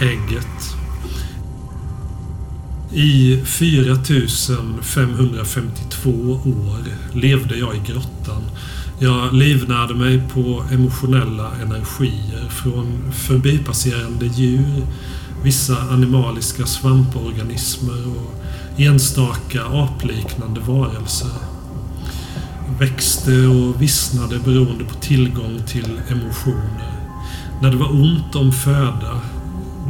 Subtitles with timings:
[0.00, 0.76] Ägget.
[2.92, 6.10] I 4552
[6.44, 8.42] år levde jag i grottan.
[8.98, 14.86] Jag livnärde mig på emotionella energier från förbipasserande djur,
[15.42, 18.34] vissa animaliska svamporganismer och
[18.80, 21.30] enstaka apliknande varelser.
[22.78, 26.92] Växte och vissnade beroende på tillgång till emotioner.
[27.62, 29.20] När det var ont om föda,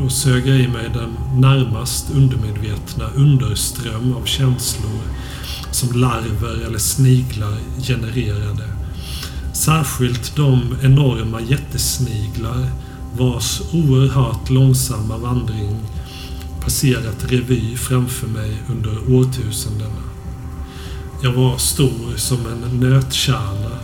[0.03, 5.01] då sög jag i mig den närmast undermedvetna underström av känslor
[5.71, 8.65] som larver eller sniglar genererade.
[9.55, 12.71] Särskilt de enorma jättesniglar
[13.19, 15.77] vars oerhört långsamma vandring
[16.61, 20.03] passerat revy framför mig under årtusendena.
[21.23, 23.79] Jag var stor som en nötkärna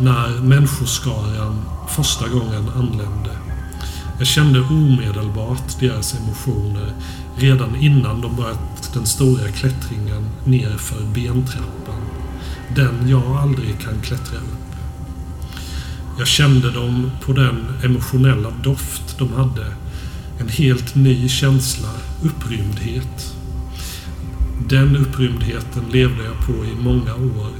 [0.00, 3.37] när människoskaran första gången anlände.
[4.18, 6.92] Jag kände omedelbart deras emotioner
[7.36, 12.02] redan innan de börjat den stora klättringen nerför bentrappan.
[12.76, 14.76] Den jag aldrig kan klättra upp.
[16.18, 19.66] Jag kände dem på den emotionella doft de hade.
[20.40, 21.88] En helt ny känsla,
[22.22, 23.34] upprymdhet.
[24.68, 27.50] Den upprymdheten levde jag på i många år.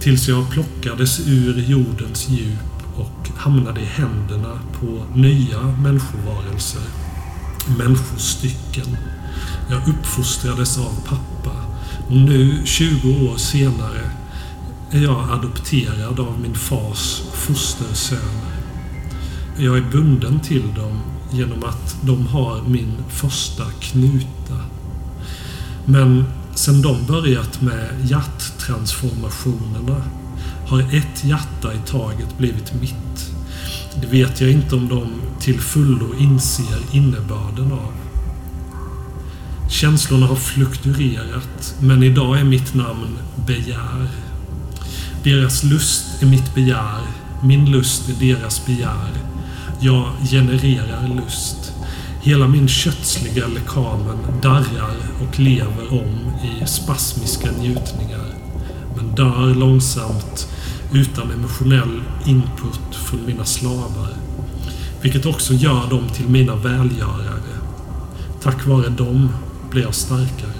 [0.00, 2.75] Tills jag plockades ur jordens djup
[3.36, 6.82] hamnade i händerna på nya människovarelser.
[7.78, 8.96] Människostycken.
[9.70, 11.56] Jag uppfostrades av pappa
[12.08, 14.10] och nu, 20 år senare,
[14.90, 18.56] är jag adopterad av min fars fostersöner.
[19.56, 24.60] Jag är bunden till dem genom att de har min första knuta.
[25.84, 30.02] Men sen de börjat med hjärttransformationerna
[30.66, 33.30] har ett hjärta i taget blivit mitt.
[34.00, 37.92] Det vet jag inte om de till fullo inser innebörden av.
[39.70, 44.08] Känslorna har fluktuerat, men idag är mitt namn Begär.
[45.24, 47.00] Deras lust är mitt begär,
[47.42, 49.10] min lust är deras begär.
[49.80, 51.72] Jag genererar lust.
[52.22, 58.34] Hela min kötsliga lekamen darrar och lever om i spasmiska njutningar.
[58.96, 60.48] Men dör långsamt
[60.92, 64.08] utan emotionell input från mina slavar.
[65.02, 67.56] Vilket också gör dem till mina välgörare.
[68.42, 69.28] Tack vare dem
[69.70, 70.52] blir jag starkare.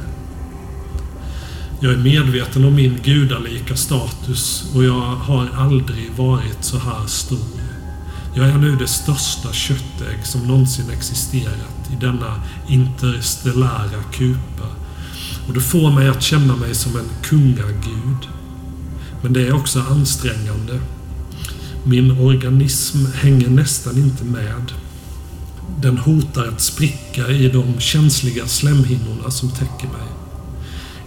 [1.81, 7.39] Jag är medveten om min gudalika status och jag har aldrig varit så här stor.
[8.35, 14.69] Jag är nu det största köttägg som någonsin existerat i denna interstellära kupa.
[15.49, 18.29] Och det får mig att känna mig som en kungagud.
[19.23, 20.81] Men det är också ansträngande.
[21.85, 24.73] Min organism hänger nästan inte med.
[25.81, 30.09] Den hotar att spricka i de känsliga slemhinnorna som täcker mig.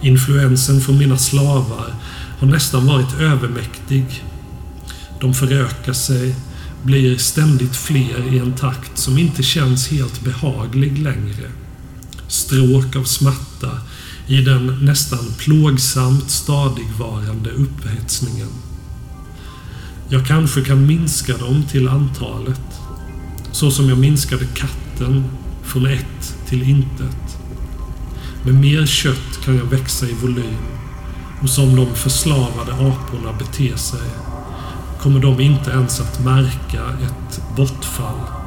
[0.00, 1.94] Influensen från mina slavar
[2.38, 4.24] har nästan varit övermäktig.
[5.20, 6.34] De förökar sig,
[6.82, 11.50] blir ständigt fler i en takt som inte känns helt behaglig längre.
[12.28, 13.80] Stråk av smärta
[14.30, 18.48] i den nästan plågsamt stadigvarande upphetsningen.
[20.08, 22.60] Jag kanske kan minska dem till antalet,
[23.52, 25.24] så som jag minskade katten
[25.62, 27.38] från ett till intet.
[28.44, 30.66] Med mer kött kan jag växa i volym
[31.42, 34.10] och som de förslavade aporna beter sig
[35.00, 38.39] kommer de inte ens att märka ett bortfall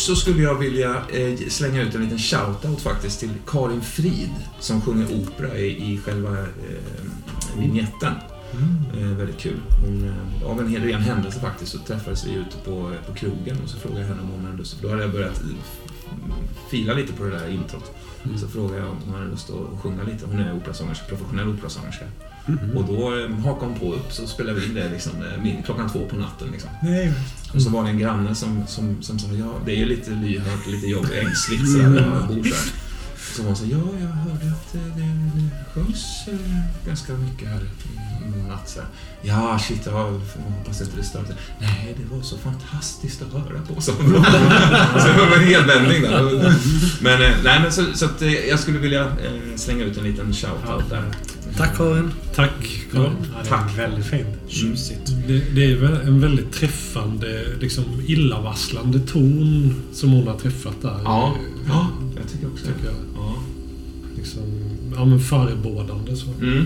[0.00, 4.80] så skulle jag vilja eh, slänga ut en liten shout-out faktiskt till Karin Frid som
[4.80, 6.46] sjunger opera i, i själva eh,
[7.58, 8.12] vignetten.
[8.98, 9.60] Eh, väldigt kul.
[9.84, 13.56] Hon, eh, av en hel ren händelse faktiskt så träffades vi ute på, på krogen
[13.64, 14.76] och så frågade jag henne om hon hade lust.
[14.82, 16.34] Då hade jag börjat eh,
[16.70, 17.92] fila lite på det där introt.
[18.36, 20.26] Så frågade jag om hon hade lust att sjunga lite.
[20.26, 22.04] Hon är operasångerska, professionell operasångerska.
[22.76, 25.62] Och då eh, hakade hon på upp så spelade vi in det liksom, eh, min-
[25.62, 26.48] klockan två på natten.
[26.52, 26.70] Liksom.
[26.82, 27.12] Nej,
[27.54, 30.10] Och så var det en granne som, som, som sa ja, det är ju lite
[30.10, 32.64] lyhört lite jobbigt, ängsligt sådär när man bor så här.
[33.36, 35.02] Så hon sa ja, jag hörde att eh, det,
[35.34, 36.04] det sjöngs
[36.86, 38.68] ganska mycket här i natt.
[38.68, 38.88] Så här.
[39.22, 39.92] Ja, shit, jag
[40.56, 41.24] hoppas inte det stör.
[41.24, 43.80] sig." Nej, det var så fantastiskt att höra på.
[43.80, 46.54] Så, så det var en helvändning där.
[47.00, 49.12] Men, eh, nej, men så, så att, jag skulle vilja
[49.56, 51.04] slänga ut en liten shout-out där.
[51.60, 52.10] Tack Karin.
[52.34, 52.50] Tack,
[52.92, 53.12] Karin.
[53.32, 53.72] Ja, det Tack.
[53.72, 54.26] är väldigt fint.
[54.48, 55.12] Tjusigt.
[55.28, 61.00] Det, det är en väldigt träffande, liksom illavarslande ton som hon har träffat där.
[61.04, 61.36] Ja,
[61.68, 62.94] ja jag tycker också Tycker jag.
[63.16, 63.34] Ja.
[64.16, 64.42] Liksom,
[64.96, 66.26] ja men förebådande så.
[66.40, 66.64] Mm.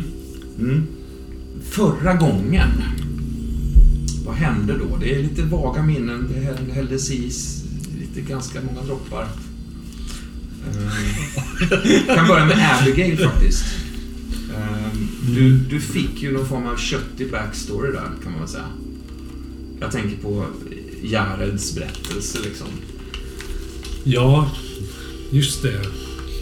[0.58, 0.86] Mm.
[1.70, 2.68] Förra gången,
[4.26, 4.96] vad hände då?
[4.96, 6.28] Det är lite vaga minnen.
[6.34, 7.64] Det häll- hälldes i s-
[8.00, 9.26] lite ganska många droppar.
[10.66, 13.64] Eh, kan börja med Abigail faktiskt.
[15.34, 18.68] Du, du fick ju någon form av köttig backstory där, kan man väl säga.
[19.80, 20.44] Jag tänker på
[21.02, 22.66] Jareds berättelse liksom.
[24.04, 24.50] Ja,
[25.30, 25.80] just det.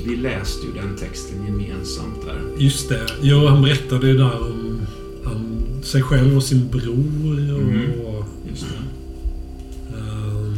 [0.06, 2.42] Vi läste ju den texten gemensamt där.
[2.58, 3.06] Just det.
[3.22, 4.80] Jo, han berättade ju där om
[5.24, 7.60] han, sig själv och sin bror och...
[7.60, 7.90] Mm.
[8.50, 8.78] Just det.
[9.98, 10.56] ehm,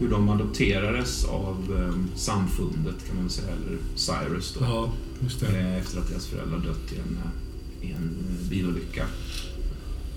[0.00, 4.64] hur de adopterades av eh, samfundet kan man säga, eller Cyrus då.
[4.64, 4.92] ja,
[5.22, 5.46] just det.
[5.46, 9.04] Eh, efter att deras föräldrar dött i en, eh, i en eh, bilolycka.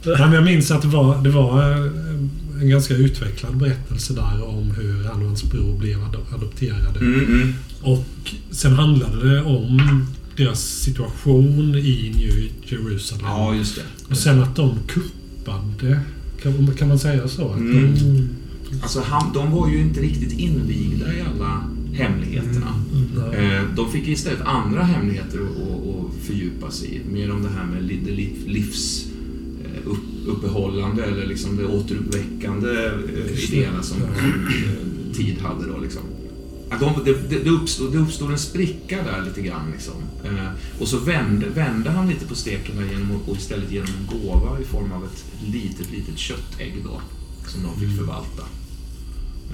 [0.06, 1.92] Jag minns att det var, det var eh,
[2.62, 7.00] en ganska utvecklad berättelse där om hur han och hans bror blev ado- adopterade.
[7.00, 7.54] Mm, mm.
[7.82, 8.06] Och
[8.52, 10.06] sen handlade det om
[10.38, 13.26] deras situation i New Jerusalem.
[13.26, 13.82] Ja, just det.
[14.10, 16.00] Och sen att de kuppade.
[16.42, 17.50] Kan, kan man säga så?
[17.50, 17.96] Att Mm.
[17.96, 18.30] de,
[18.81, 22.84] Alltså, han, de var ju inte riktigt invigda i alla hemligheterna.
[23.16, 23.56] nej.
[23.56, 27.14] Eh, de fick istället andra hemligheter att, fördjupa sig i.
[27.14, 29.06] Mer om det här med det liv- livs
[29.66, 33.98] eh, upp, uppehållande eller liksom det återuppväckande eh, idéerna som
[35.14, 36.02] tid hade då liksom.
[36.80, 39.94] De, det, det, uppstod, det uppstod en spricka där lite grann liksom.
[40.80, 44.60] Och så vände, vände han lite på steken där genom, och istället genom en gåva
[44.60, 47.02] i form av ett litet, litet köttägg då.
[47.48, 48.44] Som de fick förvalta.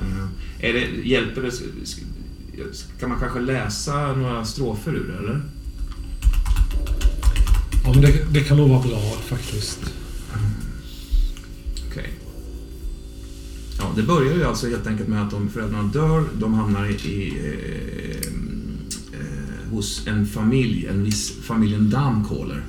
[0.02, 1.52] Eh, är det, hjälper det?
[2.74, 5.42] Ska man kanske läsa några strofer ur det, eller?
[7.84, 9.80] Ja, men det, det kan nog vara bra faktiskt.
[11.90, 12.10] Okej.
[13.78, 16.94] Ja, det börjar ju alltså helt enkelt med att de föräldrarna dör, de hamnar i,
[16.94, 18.28] i eh,
[19.20, 22.64] eh, hos en familj, en viss familjen Damcaller.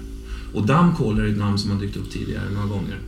[0.54, 2.98] Och Damcaller är ett namn som har dykt upp tidigare några gånger.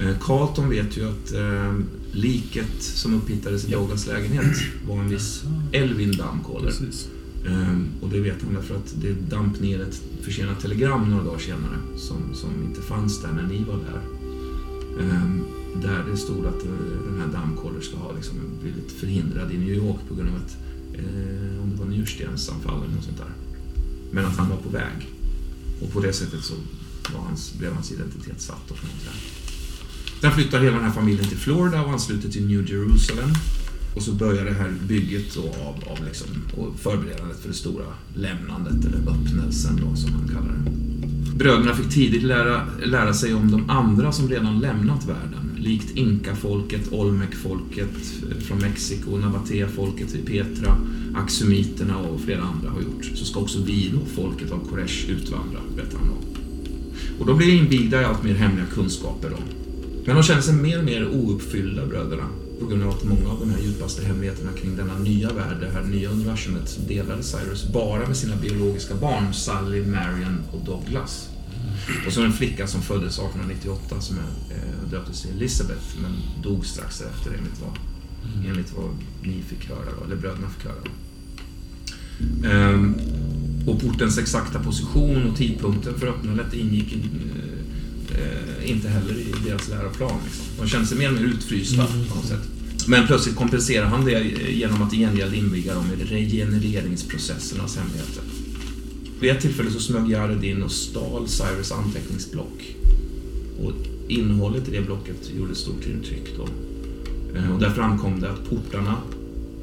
[0.00, 1.74] Eh, Carlton vet ju att eh,
[2.16, 4.56] liket som upphittades i Douglas lägenhet
[4.88, 5.42] var en viss
[5.72, 6.20] Elvin.
[6.60, 7.08] Precis.
[7.46, 11.38] Ehm, och det vet han därför att det damp ner ett försenat telegram några dagar
[11.38, 14.00] senare som, som inte fanns där när ni var där.
[15.00, 15.44] Ehm,
[15.82, 16.70] där det stod att eh,
[17.10, 20.56] den här dammkollen ska ha liksom blivit förhindrad i New York på grund av ett,
[20.94, 23.32] eh, om det var njurstensanfall eller något sånt där.
[24.10, 25.08] Men att han var på väg.
[25.80, 26.54] Och på det sättet så
[27.14, 29.35] var hans, blev hans identitet satt och sånt där.
[30.26, 33.30] Sen flyttar hela den här familjen till Florida och ansluter till New Jerusalem.
[33.94, 37.84] Och så börjar det här bygget då av, av liksom, och förberedandet för det stora
[38.14, 40.70] lämnandet, eller öppnelsen då, som han kallar det.
[41.38, 46.92] Bröderna fick tidigt lära, lära sig om de andra som redan lämnat världen, likt Inka-folket,
[46.92, 47.96] Olmec-folket
[48.30, 50.76] eh, från Mexiko, Navatea-folket i Petra,
[51.14, 53.04] Axumiterna och flera andra har gjort.
[53.14, 56.40] Så ska också vi då, folket av Koresh, utvandra, berättar han då.
[57.20, 59.65] Och de blir invigda i allt mer hemliga kunskaper då.
[60.06, 62.28] Men de känner sig mer och mer ouppfyllda, bröderna,
[62.60, 65.70] på grund av att många av de här djupaste hemligheterna kring denna nya värld, det
[65.70, 71.28] här nya universumet, delade Cyrus bara med sina biologiska barn, Sally, Marion och Douglas.
[72.06, 76.66] Och så en flicka som föddes 1898 som är, eh, döptes till Elizabeth, men dog
[76.66, 77.78] strax efter enligt vad,
[78.46, 78.90] enligt vad
[79.22, 80.82] ni fick höra, då, eller bröderna fick höra.
[82.44, 82.94] Ehm,
[83.66, 87.02] och portens exakta position och tidpunkten för öppnandet ingick i,
[88.16, 90.20] eh, eh, inte heller i deras läroplan.
[90.24, 90.44] Liksom.
[90.58, 92.48] De kände sig mer och mer utfrysta på något sätt.
[92.88, 98.22] Men plötsligt kompenserar han det genom att i gengäld inviga dem i regenereringsprocessernas hemligheter.
[99.20, 102.76] Vid ett tillfälle så smög Jared in och stal Cyrus anteckningsblock.
[103.62, 103.72] Och
[104.08, 106.48] innehållet i det blocket gjorde stort intryck då.
[107.38, 108.96] Eh, och där framkom det att portarna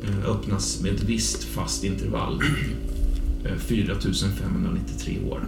[0.04, 2.42] eh, öppnas med ett visst fast intervall.
[3.46, 5.48] Eh, 4593 år.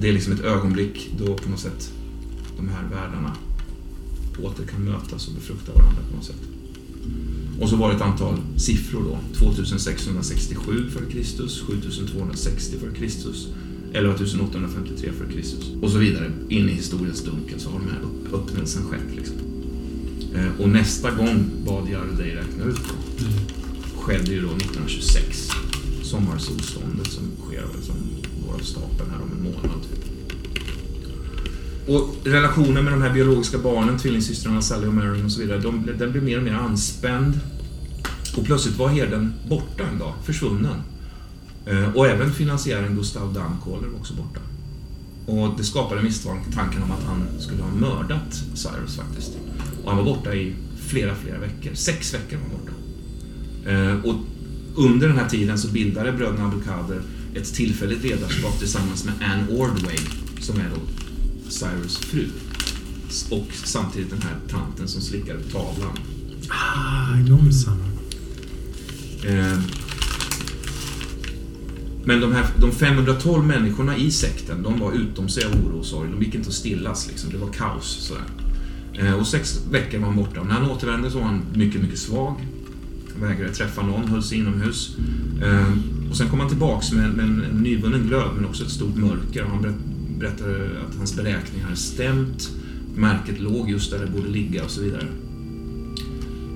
[0.00, 1.92] Det är liksom ett ögonblick då på något sätt
[2.56, 3.36] de här världarna
[4.42, 6.36] åter kan mötas och befrukta varandra på något sätt.
[7.60, 9.18] Och så var det ett antal siffror då.
[9.38, 11.48] 2667 f.Kr.
[11.66, 13.04] 7260 f.Kr.
[13.92, 15.84] 11853 f.Kr.
[15.84, 16.32] Och så vidare.
[16.48, 19.16] In i historiens dunkel så har den här upp- öppnelsen skett.
[19.16, 19.36] Liksom.
[20.34, 23.26] Eh, Och nästa gång bad Jardej räkna ut då,
[24.00, 25.50] skedde ju då 1926.
[26.02, 27.96] Sommarsolståndet som sker som
[28.48, 29.82] går av stapeln här om en månad.
[29.82, 30.08] Typ.
[31.88, 35.88] Och relationen med de här biologiska barnen, tvillingsystrarna Sally och Marion och så vidare, de,
[35.98, 37.40] den blev mer och mer anspänd.
[38.36, 40.82] Och plötsligt var herden borta en dag, försvunnen.
[41.66, 44.40] Eh, och även finansiären Gustav Dammkoller var också borta.
[45.26, 49.32] Och det skapade misstanken om att han skulle ha mördat Cyrus faktiskt.
[49.84, 50.54] Och han var borta i
[50.86, 51.74] flera, flera veckor.
[51.74, 52.72] Sex veckor var han borta.
[53.70, 54.24] Eh, och
[54.76, 57.02] under den här tiden så bildade bröderna Abdelkader
[57.38, 59.98] ett tillfälligt ledarskap tillsammans med Anne Ordway,
[60.40, 60.80] som är då
[61.50, 62.26] Cyrus fru.
[63.30, 65.98] Och samtidigt den här tanten som slickade på tavlan.
[66.48, 67.84] Ah, de samma.
[69.24, 69.58] Eh,
[72.04, 75.86] Men de, här, de 512 människorna i sekten, de var utom sig av oro och
[75.86, 76.10] sorg.
[76.10, 77.30] De gick inte att stillas liksom.
[77.30, 77.86] Det var kaos.
[78.00, 78.22] Sådär.
[78.94, 80.40] Eh, Och sex veckor var han borta.
[80.40, 82.46] Och när han återvände så var han mycket, mycket svag.
[83.20, 84.96] Vägrade träffa någon, höll sig inomhus.
[86.10, 88.96] Och sen kom han tillbaks med, med en, en nyvunnen glöd, men också ett stort
[88.96, 89.44] mörker.
[89.44, 89.74] Och han
[90.18, 92.50] berättade att hans beräkningar hade stämt.
[92.94, 95.06] Märket låg just där det borde ligga och så vidare.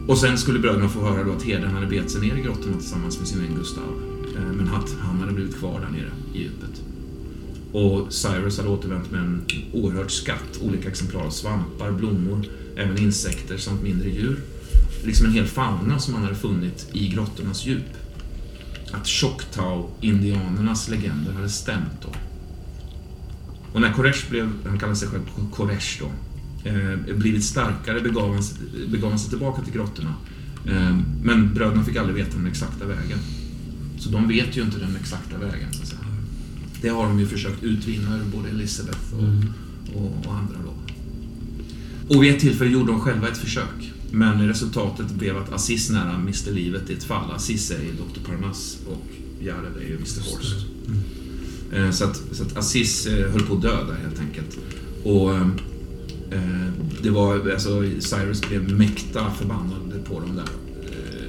[0.09, 2.77] Och sen skulle bröderna få höra då att herden hade begett sig ner i grottorna
[2.77, 4.03] tillsammans med sin vän Gustav.
[4.37, 6.83] Eh, men att han hade blivit kvar där nere i djupet.
[7.73, 9.43] Och Cyrus hade återvänt med en
[9.73, 10.61] oerhörd skatt.
[10.63, 12.45] Olika exemplar av svampar, blommor,
[12.77, 14.41] även insekter samt mindre djur.
[15.05, 18.02] Liksom en hel fauna som han hade funnit i grottornas djup.
[18.93, 22.09] Att Choctaw-indianernas legender hade stämt då.
[23.73, 25.23] Och när Koresh blev, han kallar sig själv
[25.53, 26.11] Koresh då,
[26.71, 30.15] eh, blivit starkare begav han, sig- begav han sig tillbaka till grottorna.
[30.67, 33.19] Eh, men bröderna fick aldrig veta den exakta vägen.
[33.99, 35.73] Så de vet ju inte den exakta vägen.
[35.73, 36.01] Så att säga.
[36.83, 39.23] Det har de ju försökt utvinna ur både Elizabeth och,
[40.03, 40.73] och, och andra då.
[42.17, 43.92] Och vid ett tillfälle gjorde de själva ett försök.
[44.13, 47.31] Men resultatet blev att Aziz nära miste livet i ett fall.
[47.31, 48.21] Aziz är ju Dr.
[48.31, 49.07] Parnas och
[49.41, 50.31] Jared är ju Mr.
[50.31, 50.67] Horst.
[51.73, 54.59] Eh, Så att, så att Aziz eh, höll på att dö där helt enkelt.
[55.05, 55.47] Och eh,
[57.03, 60.49] det var, alltså Cyrus blev mäkta förbannad på dem där.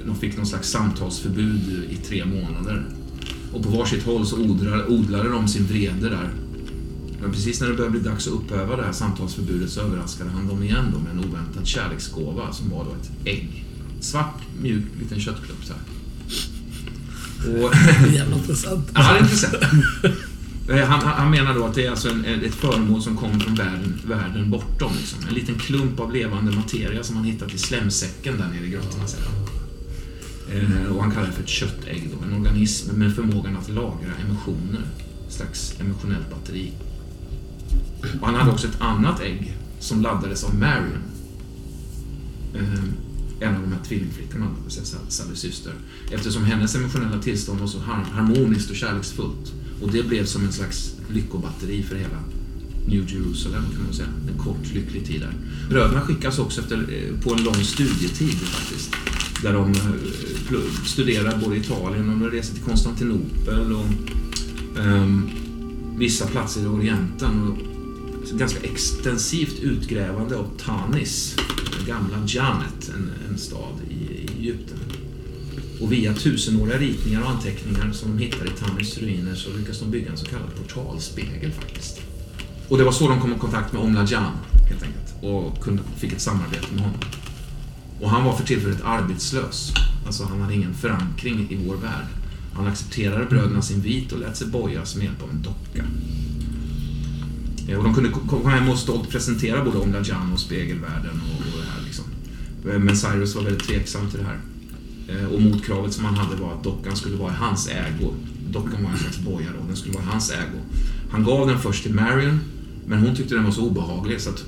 [0.06, 2.86] De fick någon slags samtalsförbud i tre månader.
[3.54, 6.30] Och på varsitt håll så odlade, odlade de sin vrede där.
[7.24, 10.48] Men precis när det började bli dags att upphäva det här samtalsförbudet så överraskade han
[10.48, 13.65] dem igen då med en oväntad kärleksgåva som var då ett ägg.
[14.00, 15.82] Svart, mjuk, liten köttklubb så här.
[17.48, 17.74] Och
[18.13, 18.92] Jävla intressant.
[18.94, 19.63] Ja, det är intressant.
[20.70, 23.56] Eh, Han, han menar då att det är alltså en, ett föremål som kommer från
[23.56, 24.92] världen, världen bortom.
[24.98, 25.20] Liksom.
[25.27, 29.03] En liten klump av levande materia som han hittat i slemsäcken där nere i grottorna.
[30.51, 32.10] Eh, och han kallar det för ett köttägg.
[32.12, 32.27] Då.
[32.27, 34.82] En organism med förmågan att lagra emotioner.
[35.27, 36.72] Ett slags emotionellt batteri.
[38.22, 41.03] Och han hade också ett annat ägg som laddades av Marion.
[42.56, 42.84] Eh,
[43.39, 44.48] en av de här tvillingflickorna,
[45.08, 45.74] Sallys syster.
[46.12, 47.80] Eftersom hennes emotionella tillstånd var så
[48.12, 49.53] harmoniskt och kärleksfullt.
[49.82, 52.20] Och det blev som en slags lyckobatteri för hela
[52.88, 54.08] New Jerusalem kan man säga.
[54.27, 55.34] En kort lycklig tid där.
[55.70, 58.92] Bröderna skickas också efter, eh, på en lång studietid faktiskt.
[59.44, 63.86] Där de eh, studerar både i Italien och de reser till Konstantinopel och
[64.77, 65.30] um,
[65.98, 67.48] vissa platser i Orienten.
[67.52, 67.58] Och
[68.40, 71.36] ganska extensivt utgrävande av Tanis,
[71.88, 74.78] gamla Janet, en, en stad i, i Egypten.
[75.82, 79.92] Och via tusenåriga ritningar och anteckningar som de hittar i Tanis ruiner så lyckas de
[79.92, 82.02] bygga en så kallad portalspegel faktiskt.
[82.70, 84.32] Och det var så de kom i kontakt med Omla Jan,
[84.70, 87.00] helt enkelt, och kunde, fick ett samarbete med honom.
[88.02, 89.74] Och han var för tillfället arbetslös,
[90.06, 92.06] alltså han hade ingen förankring i vår värld.
[92.56, 95.86] Han accepterade brödernas invit och lät sig bojas med hjälp av en docka.
[97.68, 101.38] Eh, och de kunde komma hem och stolt presentera både Omla Jan och spegelvärlden och,
[101.38, 102.06] och det här liksom.
[102.70, 104.40] Eh, men Cyrus var väldigt tveksam till det här.
[105.08, 108.14] Eh, och motkravet som han hade var att dockan skulle vara i hans ägo.
[108.50, 110.60] Dockan var en slags boja då, den skulle vara i hans ägo.
[111.12, 112.40] Han gav den först till Marion,
[112.86, 114.44] men hon tyckte den var så obehaglig så att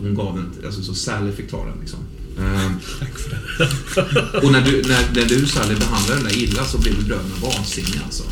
[0.00, 1.98] hon gav den, alltså så Sally fick ta den liksom.
[2.98, 4.46] Tack för det.
[4.46, 8.00] och när du, när, när du Sally behandlade den där illa så blev bröderna vansinniga
[8.04, 8.24] alltså.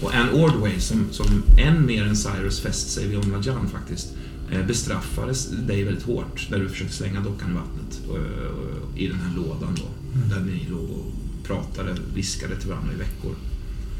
[0.00, 4.08] Och Anne Ordway, som, som än mer än Cyrus fäst sig vid Omla Jan faktiskt,
[4.50, 9.20] eh, bestraffades dig väldigt hårt när du försökte slänga dockan i vattnet eh, i den
[9.20, 9.88] här lådan då.
[10.34, 11.12] Där ni låg och
[11.46, 13.34] pratade, viskade till varandra i veckor.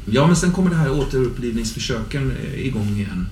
[0.05, 3.27] Ja, men sen kommer det här återupplivningsförsöken eh, igång igen.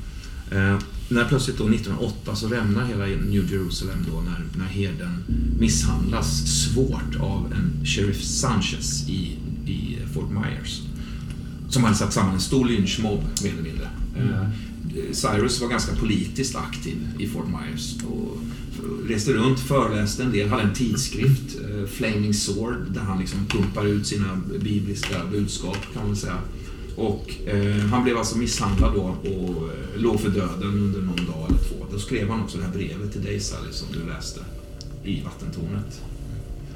[1.10, 5.24] När plötsligt då 1908 så rämnar hela New Jerusalem då när, när herden
[5.60, 10.82] misshandlas svårt av en Sheriff Sanchez i, i Fort Myers.
[11.70, 13.90] Som hade satt samman en stor lynchmobb, mer eller mindre.
[14.18, 14.48] Eh,
[15.12, 18.38] Cyrus var ganska politiskt aktiv i Fort Myers och
[19.08, 23.86] reste runt, föreläste en del, hade en tidskrift, eh, Flaming Sword, där han liksom pumpar
[23.86, 26.38] ut sina bibliska budskap kan man säga.
[26.96, 31.46] Och eh, han blev alltså misshandlad då och eh, låg för döden under någon dag
[31.50, 31.86] eller två.
[31.92, 34.40] Då skrev han också det här brevet till dig Sally som du läste
[35.04, 36.02] i vattentornet.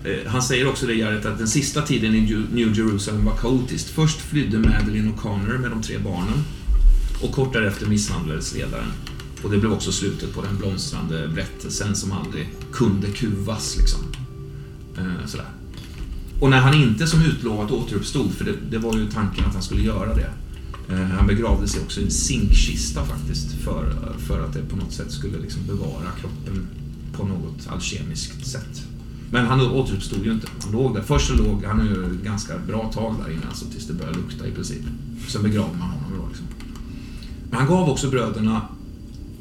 [0.04, 3.90] Eh, han säger också det Jared att den sista tiden i New Jerusalem var kaotiskt.
[3.90, 6.44] Först flydde Madeleine O'Connor med de tre barnen
[7.22, 8.92] och kort därefter misshandlades ledaren.
[9.44, 14.00] Och det blev också slutet på den blomstrande berättelsen som aldrig kunde kuvas liksom.
[14.98, 15.59] Eh, sådär.
[16.40, 19.64] Och när han inte som utlovat återuppstod, för det, det var ju tanken att han
[19.64, 20.30] skulle göra det.
[20.90, 23.94] Eh, han begravde sig också i en zinkkista faktiskt för,
[24.28, 26.68] för att det på något sätt skulle liksom bevara kroppen
[27.14, 28.84] på något alkemiskt sätt.
[29.32, 30.48] Men han återuppstod ju inte.
[30.62, 31.02] Han låg där.
[31.02, 34.18] Först så låg han ju ett ganska bra tag där inne, alltså tills det började
[34.18, 34.82] lukta i princip.
[35.28, 36.46] Sen begravde man honom då liksom.
[37.50, 38.62] Men han gav också bröderna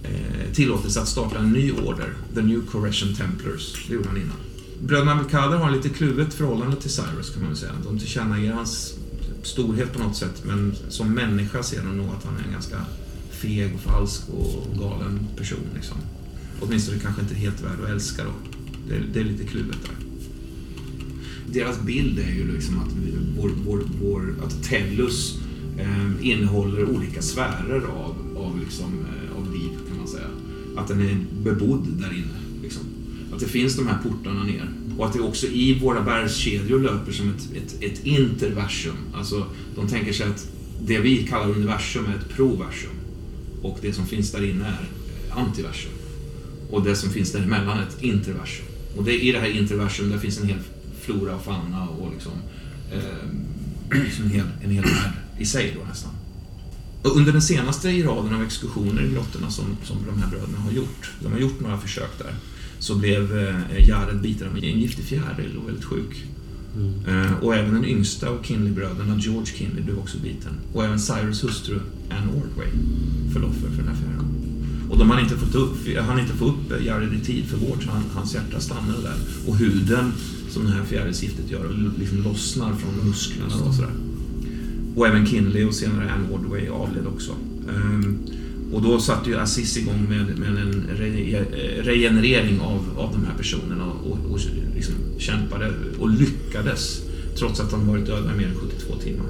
[0.02, 3.86] eh, tillåtelse att starta en ny order, The New Correction Templars.
[3.88, 4.47] Det gjorde han innan.
[4.82, 7.72] Bröderna Melkader har lite kluvet förhållande till Cyrus kan man väl säga.
[7.84, 8.94] De tillkännager hans
[9.42, 12.84] storhet på något sätt, men som människa ser de nog att han är en ganska
[13.30, 15.66] feg och falsk och galen person.
[15.74, 15.96] Liksom.
[16.60, 18.30] Åtminstone kanske inte helt värd att älska då.
[18.88, 19.94] Det är, det är lite kluvet där.
[21.52, 25.38] Deras bild är ju liksom att, vi, vår, vår, vår, att Tellus
[25.78, 30.28] eh, innehåller olika sfärer av, av, liksom, eh, av liv, kan man säga.
[30.76, 32.47] Att den är bebodd där inne.
[33.38, 34.70] Att det finns de här portarna ner.
[34.96, 38.96] Och att det också i våra bergskedjor löper som ett, ett, ett interversum.
[39.14, 40.48] Alltså, de tänker sig att
[40.80, 42.90] det vi kallar universum är ett proversum.
[43.62, 44.88] Och det som finns där inne är
[45.28, 45.90] eh, antiversum.
[46.70, 48.66] Och det som finns däremellan är ett interversum.
[48.96, 50.58] Och det, i det här interversum där finns en hel
[51.00, 52.32] flora och fauna och liksom,
[52.92, 56.12] eh, liksom en, hel, en hel värld i sig då nästan.
[57.02, 60.58] Och under den senaste i raden av exkursioner i grottorna som, som de här bröderna
[60.58, 62.34] har gjort, de har gjort några försök där,
[62.78, 66.24] så blev eh, Jared biten av en giftig fjäril och väldigt sjuk.
[67.08, 70.52] Eh, och även den yngsta av Kinley-bröderna, George Kinley, blev också biten.
[70.72, 72.68] Och även Cyrus hustru, Anne Ordway,
[73.32, 74.24] föll offer för den här fjärilen.
[74.90, 77.84] Och de hann inte, fått upp, han inte få upp Jared i tid för vård,
[77.84, 79.16] så han, hans hjärta stannade där.
[79.46, 80.12] Och huden,
[80.50, 83.54] som det här fjärilsgiftet gör, liksom lossnar från musklerna.
[83.64, 83.90] Och, sådär.
[84.96, 87.32] och även Kinley och senare Anne Ordway avled också.
[88.72, 93.24] Och då satte ju Aziz igång med, med en re, eh, regenerering av, av de
[93.24, 94.40] här personerna och, och
[94.74, 97.02] liksom kämpade och lyckades
[97.38, 99.26] trots att de varit döda i mer än 72 timmar.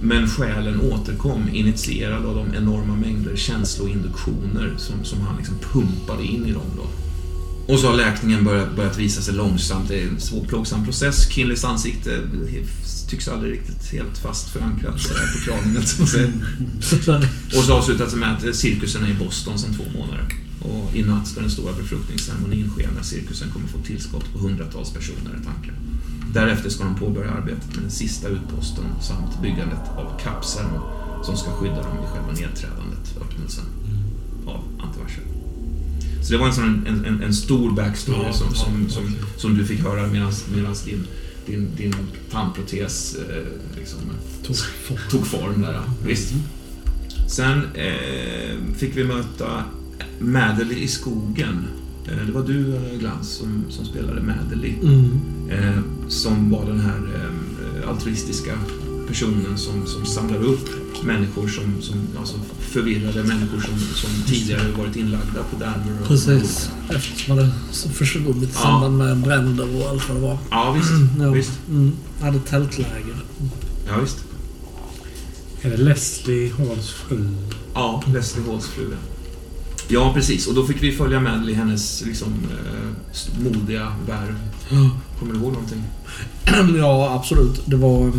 [0.00, 6.46] Men själen återkom initierad av de enorma mängder känsloinduktioner som, som han liksom pumpade in
[6.46, 7.07] i dem då.
[7.68, 9.88] Och så har läkningen börjat, börjat visa sig långsamt.
[9.88, 11.28] Det är en svårplågsam process.
[11.30, 12.20] Kinleys ansikte
[13.08, 14.94] tycks aldrig riktigt helt fast förankrat
[15.32, 15.98] på kraniet.
[17.56, 20.24] Och så avslutas det med att cirkusen är i Boston sedan två månader.
[20.60, 24.92] Och i natt ska den stora befruktningsceremonin ske när cirkusen kommer få tillskott på hundratals
[24.92, 25.74] personer i tanken.
[26.34, 30.80] Därefter ska de påbörja arbetet med den sista utposten samt byggandet av kapseln
[31.24, 33.64] som ska skydda dem vid själva nedträdandet, öppnelsen
[34.46, 35.37] av antiversum.
[36.28, 39.58] Så det var en, sån, en, en, en stor backstory Ja, som, som, som, som
[39.58, 40.32] du fick höra medan
[40.84, 41.06] din,
[41.46, 41.94] din, din
[42.30, 43.44] tandprotes eh,
[43.78, 43.98] liksom,
[44.42, 44.98] Tog form.
[45.10, 45.80] tog form där.
[46.04, 46.34] Visst.
[47.28, 49.64] Sen eh, fick vi möta
[50.18, 51.64] Madely i skogen.
[52.08, 54.74] Eh, det var du, eh, Glans, som, som spelade Madely.
[54.82, 55.20] Mm.
[55.50, 57.30] Eh, som var den här
[57.86, 58.58] altruistiska
[59.08, 60.68] personen som, som samlar upp
[61.02, 66.00] människor som, som alltså förvirrade människor som, som tidigare varit inlagda på Danmer.
[66.02, 66.70] och- Precis.
[66.90, 67.50] Eftersom det
[67.92, 68.60] försvunnit i Ja.
[68.60, 70.38] samband med bränder och allt vad det var.
[70.50, 70.90] Ja, visst.
[71.20, 71.30] Ja.
[71.30, 71.52] visst.
[71.68, 71.92] Mm.
[72.20, 73.16] Hade tältläger.
[73.88, 74.18] Ja, visst.
[75.62, 77.28] Är det Leslie Halls fru?
[77.74, 78.90] Ja, Leslie Halls fru.
[79.88, 80.12] ja.
[80.14, 80.46] Precis.
[80.46, 84.38] Och då fick vi följa Madely i hennes liksom, eh, modiga värv.
[85.18, 85.82] Kommer du ihåg någonting?
[86.78, 87.60] ja, absolut.
[87.66, 88.12] Det var...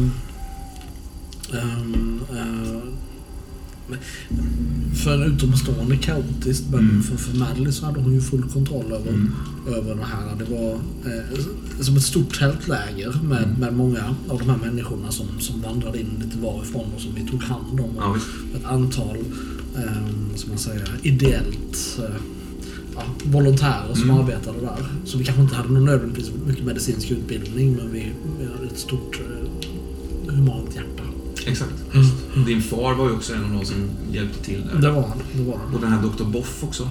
[1.52, 2.80] Um, eh,
[5.04, 7.04] För en utomstående kaotiskt, men Mm.
[7.04, 9.32] för, för Madeleine så hade hon ju full kontroll över, Mm.
[9.68, 10.36] över det här.
[10.40, 13.60] Det var eh, som ett stort tältläger med, Mm.
[13.60, 17.28] med många av de här människorna som, som vandrade in lite varifrån och som vi
[17.32, 17.90] tog hand om.
[17.98, 18.16] Ja.
[18.56, 19.18] Ett antal,
[19.76, 22.16] eh, som man säger, ideellt eh,
[22.96, 24.18] ja, volontärer som Mm.
[24.22, 24.86] arbetade där.
[25.06, 28.80] Så vi kanske inte hade någon nödvändigtvis mycket medicinsk utbildning, men vi, vi hade ett
[28.80, 29.20] stort
[30.28, 31.04] eh, humant hjärta.
[31.46, 31.72] Exakt.
[31.94, 32.46] Mm.
[32.46, 33.76] Din far var ju också en av de som
[34.12, 34.82] hjälpte till där.
[34.82, 35.18] Det var han.
[35.34, 35.74] Det var han.
[35.76, 36.24] Och den här Dr.
[36.24, 36.90] Boff också.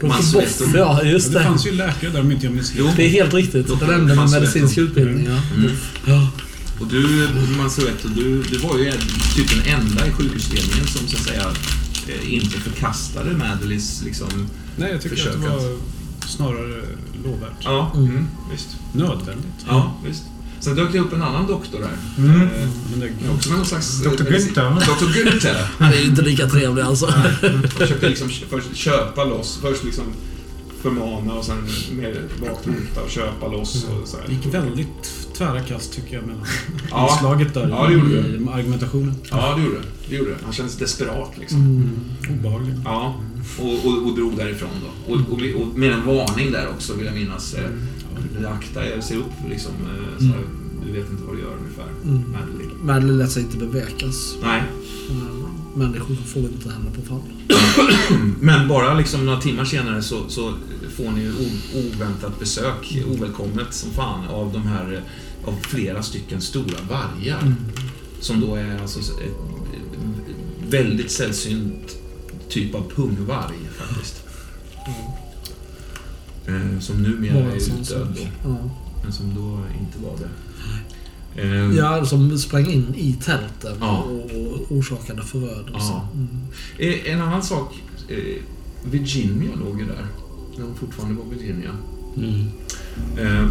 [0.00, 0.06] Dr.
[0.06, 1.44] Boff, ja just Det det.
[1.44, 2.72] fanns ju läkare där om inte jag minns.
[2.96, 3.66] Det är helt riktigt.
[3.66, 3.74] Dr.
[3.86, 5.56] Den enda med medicinsk utbildning, ja.
[5.56, 5.70] Mm.
[6.06, 6.28] ja.
[6.80, 8.92] Och du, Mansueto, du, du var ju
[9.36, 11.46] typ den enda i sjukhusledningen som så att säga
[12.08, 14.28] eh, inte förkastade Madeleines liksom...
[14.76, 15.76] Nej, jag tycker Försök att det var
[16.26, 16.82] snarare
[17.24, 17.52] lovvärt.
[17.64, 18.10] Ja, Mm.
[18.10, 18.68] mm, visst.
[18.92, 19.64] Nödvändigt.
[19.68, 20.22] Ja, visst.
[20.60, 22.24] Sen dök det upp en annan doktor där.
[22.24, 22.40] Mm.
[22.42, 22.48] Eh,
[22.96, 24.02] det, Också med någon slags...
[24.02, 24.08] Dr.
[24.10, 24.80] Günther.
[24.80, 25.04] Dr.
[25.04, 25.56] Günther.
[25.78, 27.14] Han är ju inte lika trevlig alltså.
[27.42, 29.58] Jag försökte liksom först köpa loss.
[29.62, 30.04] Först liksom
[30.82, 31.56] förmana och sen
[31.92, 34.26] mer rakt hota och köpa loss och så här.
[34.26, 36.46] det gick väldigt tvära kast tycker jag mellan
[36.90, 37.08] Ja.
[37.12, 39.14] inslaget där Ja, det gjorde i argumentationen.
[39.30, 39.82] Ja, det gjorde det.
[40.08, 40.16] det.
[40.16, 40.36] gjorde det.
[40.44, 41.58] Han kändes desperat liksom.
[41.58, 41.90] Mm.
[42.38, 42.76] Obehagligt.
[42.84, 43.20] Ja,
[43.58, 45.12] och, och, och drog därifrån då.
[45.14, 47.54] Och, och, och med en varning där också vill jag minnas.
[47.54, 47.64] Eh,
[48.46, 49.72] Akta er, se upp liksom.
[49.72, 50.44] Eh, så här,
[50.86, 51.88] du vet inte vad du gör ungefär.
[52.04, 52.32] Mm.
[52.32, 52.72] Madeleine.
[52.82, 54.36] Madeleine lät sig inte bevekas.
[54.42, 54.62] Nej,
[55.74, 57.22] Människor får inte henne på fall.
[58.40, 60.54] men bara liksom några timmar senare så, så
[60.96, 61.32] får ni ju
[61.74, 67.54] oväntat besök, ovälkommet som fan, av de här, eh, av flera stycken stora vargar.
[68.20, 69.36] Som då är alltså ett
[70.68, 71.96] väldigt sällsynt
[72.48, 74.29] typ av pungvarg faktiskt.
[76.50, 78.56] Eh, Som numera är utdöd då, Ja.
[79.02, 80.28] men som då inte var det.
[81.42, 83.98] Eh, ja, som sprang in i tälten Ja.
[83.98, 85.70] och, och orsakade förödelse.
[85.92, 86.08] Ja.
[86.14, 86.28] Mm.
[86.78, 87.82] Eh, En annan sak.
[88.84, 90.06] Virginia låg ju där.
[90.58, 91.70] När hon fortfarande var Virginia.
[92.16, 92.46] Mm.
[93.18, 93.50] Eh,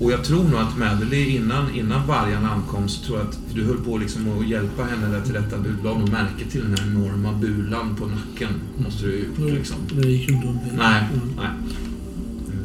[0.00, 3.64] och jag tror nog att Madeleine innan, innan vargarna ankom så tror jag att du
[3.64, 5.58] höll på liksom att hjälpa henne där till rätta.
[5.58, 8.48] Du la nog märke till den här enorma bulan på nacken.
[8.78, 9.76] Måste du ju gjort liksom.
[10.02, 10.48] Det gick inte.
[10.76, 11.28] Nej, Mm.
[11.36, 11.48] nej.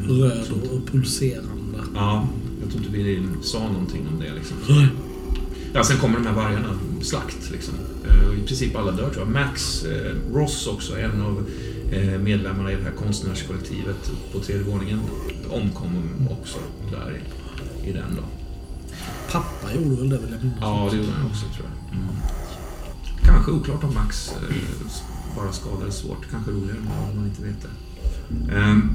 [0.07, 1.79] Röd och, pulserande.
[1.95, 2.27] Ja,
[2.61, 4.57] jag tror inte vi sa någonting om det liksom.
[5.73, 7.73] Ja, sen kommer de här vargarna, slakt liksom.
[8.07, 9.27] Eh, I princip alla dör tror jag.
[9.27, 11.45] Max eh, Ross också, en av
[11.91, 14.99] eh, medlemmarna i det här konstnärskollektivet på tredje våningen,
[15.49, 15.91] omkom
[16.29, 16.57] också
[16.91, 17.19] där
[17.83, 18.23] i, i den då.
[19.31, 20.57] Pappa gjorde väl det vill jag minnas.
[20.61, 21.97] Ja, det gjorde han också tror jag.
[21.97, 22.15] Mm.
[23.25, 24.55] Kanske oklart om Max eh,
[25.35, 26.27] bara skadades svårt.
[26.31, 28.55] Kanske roligare om man inte vet det.
[28.55, 28.93] Ehm.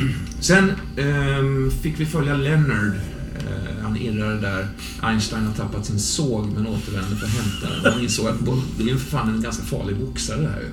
[0.40, 2.92] Sen ehm, fick vi följa Leonard.
[3.38, 4.68] Eh, han irrade där.
[5.02, 7.92] Einstein har tappat sin såg men återvände för att hämta den.
[7.92, 8.36] Han insåg att
[8.78, 10.68] det är ju för fan en ganska farlig boxare det här ju.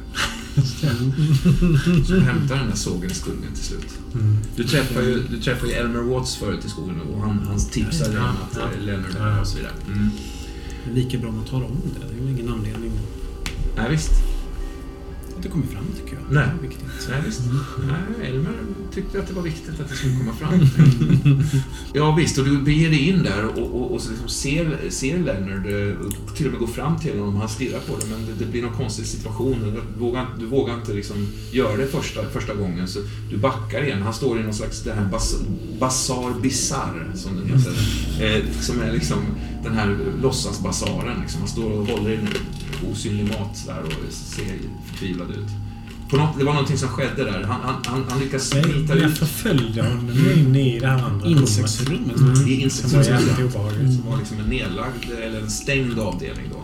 [2.05, 3.87] Så han hämtar den där sågen i skogen till slut.
[4.55, 8.11] Du träffar ju, du träffar ju Elmer Watts förut i skogen och han, han tipsade
[8.11, 9.73] dig om att eh, Leonard är här och så vidare.
[9.87, 10.09] Mm.
[10.85, 12.07] Det är lika bra att tala om det.
[12.07, 14.11] Det är ju ingen anledning att- Nej, visst.
[15.37, 16.33] Att det kommer fram tycker jag.
[16.33, 16.47] Nej.
[16.61, 17.09] Det är viktigt.
[17.09, 17.41] Nej, visst.
[17.87, 18.53] Nej, Elmer
[18.93, 20.53] tyckte att det var viktigt att det skulle komma fram.
[21.93, 22.37] ja, visst.
[22.37, 25.97] Och du beger dig in där och, och, och så liksom ser, ser Leonard eh,
[26.27, 27.35] och till och med går fram till honom.
[27.35, 29.55] Han stirrar på dig, men det, det blir någon konstig situation.
[29.63, 34.01] Du vågar, du vågar inte liksom göra det första, första gången, så du backar igen.
[34.01, 35.35] Han står i någon slags den här bas,
[35.79, 37.73] Basar Bizarre, som den heter.
[38.21, 39.17] Eh, som är liksom
[39.63, 41.21] den här låtsasbasaren.
[41.21, 41.39] Liksom.
[41.39, 42.27] Han står och håller i en
[42.91, 45.49] osynlig mat där och ser förtvivlad ut.
[46.09, 47.43] På något, det var någonting som skedde där.
[47.43, 51.03] Han, han, han, han lyckas smita Nej, jag ut förföljde honom in i det här
[51.03, 52.17] andra Insektsrummet.
[52.17, 52.33] Mm.
[52.33, 53.07] Det var insektsrummet.
[53.07, 53.93] jävligt obehagligt.
[53.93, 56.57] Som var liksom en nedlagd, eller en stängd avdelning då.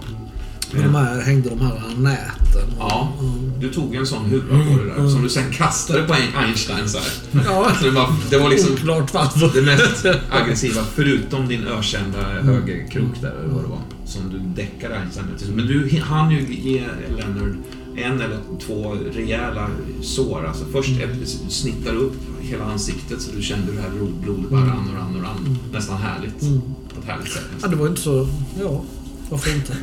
[0.78, 2.76] Och de här, hängde de här näten.
[2.80, 3.14] Ja.
[3.20, 3.60] Mm.
[3.60, 6.98] Du tog en sån huva på det där, som du sen kastade på Einstein så
[6.98, 7.08] här.
[7.46, 9.52] Ja, Så det, var, det var liksom oklart varför.
[9.54, 13.82] det mest aggressiva, förutom din ökända högerkrok där, eller vad det var,
[14.12, 15.56] som du däckade Einstein med.
[15.56, 16.84] Men du hann ju ge
[17.18, 17.56] Leonard
[17.96, 19.70] en eller två rejäla
[20.02, 20.46] sår.
[20.48, 24.62] Alltså först ett, snittar upp hela ansiktet så du kände hur det här blodet bara
[24.62, 25.58] rann och rann och rann.
[25.74, 26.42] Nästan härligt.
[26.42, 26.62] Mm.
[26.96, 27.44] På ett härligt sätt.
[27.62, 28.28] Ja, det var inte så...
[28.60, 28.84] Ja,
[29.30, 29.78] varför inte?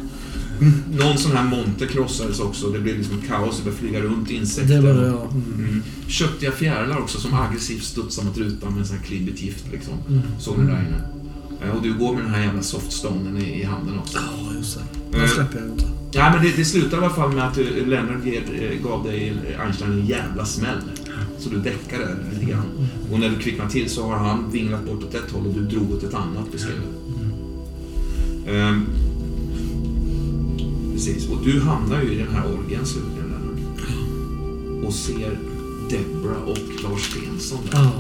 [0.91, 2.71] Någon sån här monter krossades också.
[2.71, 3.57] Det blev liksom kaos.
[3.57, 4.75] Det började flyga runt insekter.
[4.75, 5.31] Det var det, ja.
[5.31, 5.83] Mm.
[6.09, 9.95] Köttiga fjärilar också som aggressivt studsar mot rutan med en sån här klibbigt gift liksom.
[10.09, 10.23] Mm.
[10.39, 11.03] Såg ni där inne?
[11.63, 14.19] Eh, Och du går med den här jävla softstonen i, i handen också.
[14.19, 15.17] Ja, just det.
[15.17, 15.21] Eh.
[15.21, 15.85] Den släpper jag inte.
[16.13, 18.21] Ja, men det, det slutar i alla fall med att eh, Leonard
[18.83, 20.81] gav dig Einstein en jävla smäll.
[21.39, 22.89] Så du däckade lite grann.
[23.13, 25.61] Och när du kvicknar till så har han vinglat bort åt ett håll och du
[25.61, 26.75] drog åt ett annat beskrev
[28.47, 28.53] du.
[28.53, 28.87] Ehm,
[30.93, 31.29] Precis.
[31.29, 33.29] Och du hamnar ju i den här orgien slutligen.
[33.29, 34.87] Lennart.
[34.87, 35.39] Och ser
[35.91, 37.79] Debra och Lars Stensson där.
[37.83, 37.93] Ja.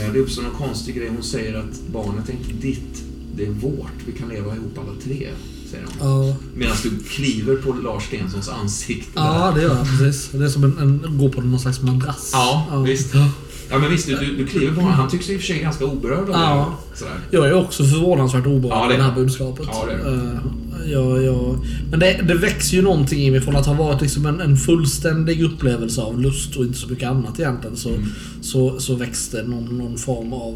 [0.00, 1.08] Eh, Det uppstår någon konstig grej.
[1.14, 3.02] Hon säger att barnet är inte ditt,
[3.36, 3.92] det är vårt.
[4.06, 5.28] Vi kan leva ihop alla tre,
[5.70, 6.28] säger hon.
[6.28, 6.36] Ja.
[6.54, 9.10] Medan du kliver på Lars Stenssons ansikte.
[9.14, 10.28] ja, det gör jag precis.
[10.32, 12.30] Det är som en, en gå på någon slags madrass.
[12.32, 13.14] Ja, visst.
[13.14, 13.30] Ja.
[13.70, 14.96] Ja, men visst, du, du, kliver på honom.
[14.96, 16.76] Han tycks i och för sig ganska oberörd av Ja.
[16.92, 16.98] det.
[16.98, 17.14] Sådär.
[17.30, 19.66] Jag är också förvånansvärt oberörd Ja, av det är det här budskapet.
[19.72, 20.14] Ja, det det.
[20.16, 21.58] Eh, jag, jag,
[21.90, 24.56] men det, det växer ju någonting i mig från att ha varit liksom en, en
[24.56, 27.76] fullständig upplevelse av lust och inte så mycket annat egentligen.
[27.76, 28.04] Så, Mm.
[28.40, 30.54] så, så växte någon, någon form av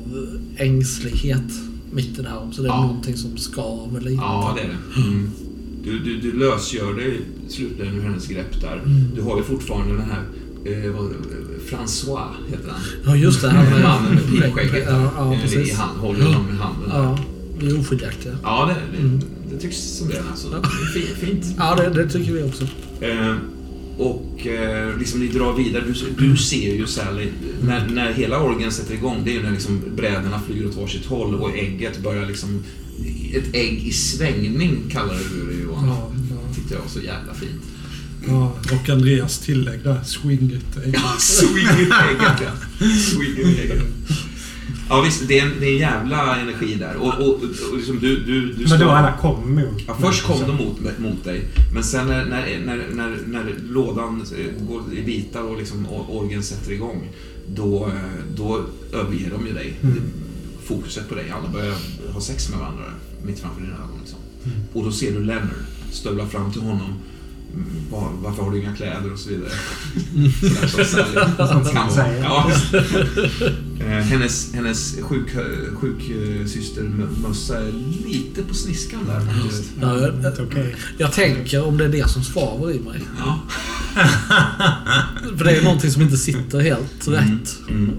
[0.57, 1.43] ängslighet
[1.93, 2.49] mitt i det här.
[2.53, 2.83] Så det är Ja.
[2.83, 4.15] någonting som skaver lite.
[4.23, 5.01] Ja, det är det.
[5.09, 5.31] Mm.
[5.85, 8.83] Du, du, du lösgör dig slutligen ur hennes grepp där.
[8.87, 9.05] Mm.
[9.15, 10.23] Du har ju fortfarande den här
[10.65, 11.11] eh, vad,
[11.71, 12.81] François heter han.
[13.05, 13.51] Ja, just det.
[13.51, 14.85] Han med- Mannen med pipskägget.
[14.89, 15.69] Ja, ja Eh, precis.
[15.71, 16.91] I hand, håller honom i handen.
[16.91, 17.19] Ja,
[17.59, 18.33] vi är oskiljaktiga.
[18.43, 19.21] Ja, det, det,
[19.51, 20.23] det tycks som det.
[20.31, 20.49] Alltså.
[20.95, 21.45] Det är fint.
[21.59, 22.65] Ja, det, det tycker vi också.
[23.01, 23.35] Eh,
[23.99, 25.85] och eh, liksom ni drar vidare.
[26.19, 27.29] Du, du ser ju Sally,
[27.63, 31.07] när, när hela orgen sätter igång, det är ju när liksom brädorna flyger åt varsitt
[31.07, 32.63] håll och ägget börjar liksom...
[33.35, 35.89] Ett ägg i svängning kallade du det Johan.
[35.89, 36.55] Ja, ja.
[36.55, 37.63] tyckte jag var så jävla fint.
[38.29, 40.95] Ja, och Andreas tillägg där, swing it.
[41.19, 42.87] Swing it ägget, ja.
[43.11, 43.83] Swing it ägget.
[44.89, 46.97] Ja visst, det är, en, det är en jävla energi där.
[46.97, 47.35] Och, och,
[47.71, 50.99] och liksom du, du, du Men då alla kom mot Ja, först kom de mot,
[50.99, 55.59] mot dig, men sen när, när, när, när, när lådan eh, går i bitar och
[55.59, 57.09] liksom or- orgen sätter igång,
[57.55, 59.75] då, eh, då överger de ju dig.
[60.65, 61.31] Fokuset på dig.
[61.31, 61.75] Alla börjar
[62.13, 62.85] ha sex med varandra
[63.27, 63.99] mitt framför dina ögon.
[64.01, 64.19] Liksom.
[64.73, 65.51] Och då ser du Leonard
[65.93, 66.95] stövla fram till honom.
[67.55, 69.51] Mm, var- Varför har du inga kläder och så vidare.
[71.49, 71.91] Sånt vara.
[71.91, 72.23] säger.
[72.25, 72.51] Ja,
[73.81, 75.31] Eh, hennes hennes sjuk,
[75.75, 77.73] sjuksystermössa är
[78.07, 79.71] lite på sniskan där faktiskt.
[79.81, 80.77] Ja, jag, okej.
[80.99, 83.01] jag tänker om det är det som svavar i mig.
[83.19, 83.41] Ja.
[85.39, 87.59] För det är någonting som inte sitter helt rätt.
[87.71, 87.91] Mm.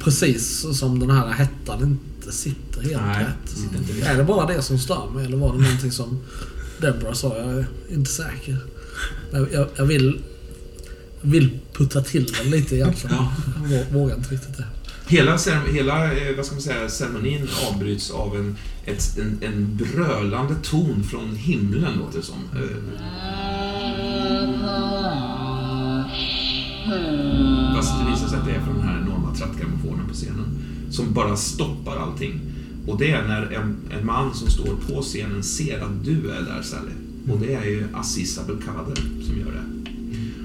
[0.00, 3.50] Precis som den här hettan inte sitter helt Nej, rätt.
[3.58, 4.06] sitter inte.
[4.08, 6.18] Är det bara det som stör mig eller var det någonting som
[6.80, 7.36] Deborah sa?
[7.38, 8.58] Jag är inte säker.
[9.32, 10.20] Jag, jag, jag vill,
[11.22, 13.16] jag vill putta till den lite egentligen.
[13.16, 14.64] Jag vå- vågar inte riktigt det.
[15.06, 15.38] Hela,
[15.72, 21.04] hela eh, vad ska man säga, ceremonin avbryts av en, ett, en, en brölande ton
[21.04, 22.36] från himlen, låter det som.
[22.56, 22.76] Eh,
[27.76, 30.58] Fast det visar sig att det är från den här enorma trattgrammofonen på scenen.
[30.90, 32.40] Som bara stoppar allting.
[32.86, 36.42] Och det är när en, en man som står på scenen ser att du är
[36.42, 36.90] där, Sally.
[37.30, 39.64] Och det är ju Aziz Abdelkader som gör det.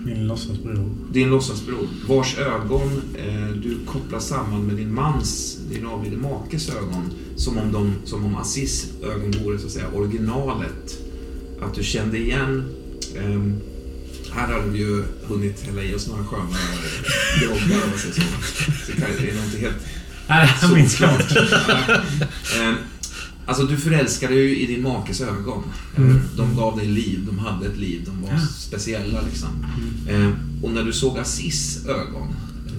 [0.06, 0.90] Min låtsasbror.
[1.12, 7.14] Din låtsasbror, vars ögon eh, du kopplar samman med din mans, din avlidne makes ögon.
[7.36, 10.98] Som om, de, som om Aziz ögon vore så att säga originalet.
[11.62, 12.64] Att du kände igen
[13.18, 13.56] ehm,
[14.32, 18.14] här hade vi ju hunnit hälla i oss några sköna eh, groggar om man säger
[18.14, 18.22] så.
[18.86, 19.78] Så det det är nog inte helt
[20.28, 21.32] Nej, jag minns klart.
[23.46, 25.64] Alltså du förälskade ju i din makes ögon.
[25.98, 26.20] Mm.
[26.38, 28.40] De gav dig liv, de hade ett liv, de var Ja.
[28.40, 29.50] speciella liksom.
[30.10, 30.30] Eh,
[30.62, 32.28] Och när du såg Aziz ögon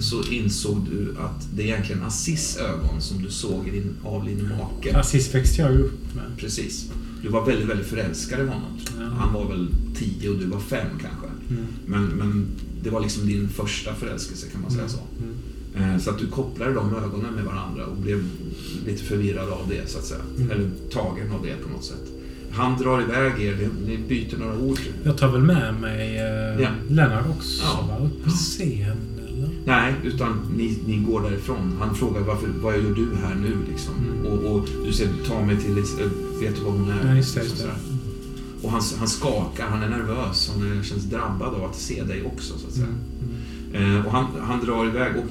[0.01, 4.43] så insåg du att det är egentligen Aziz ögon som du såg i din avlidne
[4.59, 5.05] make.
[5.05, 6.25] Sist växte jag upp med.
[6.39, 6.91] Precis.
[7.23, 8.79] Du var väldigt, väldigt förälskad i honom.
[8.99, 9.05] Ja.
[9.19, 11.27] Han var väl tio och du var fem kanske.
[11.51, 11.65] Mm.
[11.87, 12.47] Men, men
[12.83, 14.99] det var liksom din första förälskelse kan man säga så.
[15.75, 18.25] Eh, Så att du kopplade de ögonen med varandra och blev
[18.87, 20.21] lite förvirrad av det så att säga.
[20.39, 20.51] Mm.
[20.51, 22.11] Eller tagen av det på något sätt.
[22.53, 24.79] Han drar iväg er, ni- byter några ord.
[25.05, 26.69] Jag tar väl med mig eh, Ja.
[26.89, 27.63] Lennart också?
[27.65, 27.87] Ja.
[27.89, 28.07] Va?
[28.07, 28.97] Upp på scen
[29.29, 29.49] eller?
[29.65, 31.77] Nej, utan ni, ni går därifrån.
[31.81, 33.95] Han frågar varför, vad gör du här nu liksom?
[33.99, 34.27] Mm.
[34.27, 36.11] Och, och du säger, ta mig till, eh,
[36.41, 37.09] vet du vad hon är?
[37.09, 37.71] Ja, just det, just det.
[38.63, 42.23] Och han, han skakar, han är nervös, han är, känns drabbad av att se dig
[42.25, 42.87] också så att säga.
[42.87, 43.85] Mm.
[43.85, 43.97] Mm.
[44.01, 45.25] Eh, och han, han drar iväg och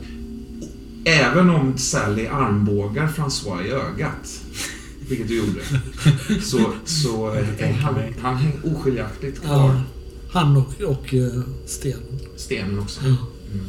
[1.06, 4.42] även om Sally armbågar François i ögat,
[5.10, 5.62] vilket du gjorde,
[6.42, 9.74] så, så är han, han hänger oskiljaktigt kvar.
[9.74, 9.82] Ja,
[10.32, 12.20] han och, och uh, stenen.
[12.36, 13.02] Stenen också.
[13.02, 13.16] Mm.
[13.54, 13.66] Mm.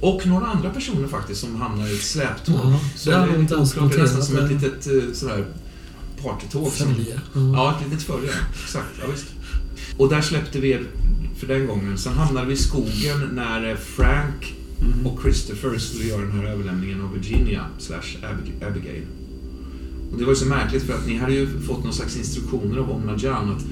[0.00, 2.56] Och några andra personer faktiskt som hamnar i ett släptåg.
[2.56, 5.46] Ja, så det är inte ens det är nästan som ett litet eh, sådär
[6.22, 6.72] partytåg.
[6.72, 7.20] Följe.
[7.34, 8.30] Ja, ett litet följe.
[8.64, 9.26] Exakt, ja, visst.
[9.96, 10.86] Och där släppte vi er
[11.38, 11.98] för den gången.
[11.98, 13.76] Sen hamnade vi i skogen när eh,
[14.80, 19.02] Frank och Christopher skulle göra den här överlämningen av Virginia slash Abig- Abigail.
[20.12, 22.78] Och det var ju så märkligt för att ni hade ju fått någon slags instruktioner
[22.78, 23.64] av Om Najan att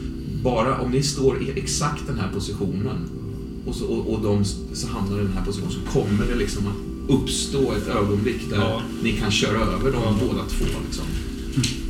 [0.42, 2.96] bara om ni står i exakt den här positionen
[3.66, 6.66] och, så, och, och de så hamnar i den här positionen så kommer det liksom
[6.66, 8.82] att uppstå ett ögonblick där Ja.
[9.02, 10.64] ni kan köra över dem båda två.
[10.86, 11.04] Liksom.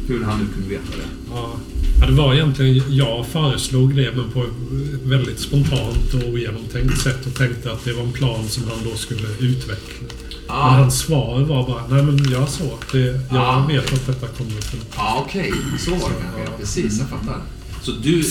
[0.07, 1.09] Hur han nu kunde veta det.
[1.31, 1.57] Ja.
[2.01, 2.83] Ja, det var egentligen...
[2.97, 4.51] Jag föreslog det, men på ett
[5.05, 8.97] väldigt spontant och ogenomtänkt sätt och tänkte att det var en plan som han då
[8.97, 9.95] skulle utveckla.
[10.01, 12.79] Men Ah, hans svar var bara, nej men jag så.
[12.93, 13.67] Det, jag Ah.
[13.69, 14.87] vet att detta kommer att funka.
[14.97, 15.53] ah, okej.
[15.79, 16.41] Så var det kanske.
[16.45, 17.41] Ja, precis, jag fattar.
[17.83, 18.23] Så, du,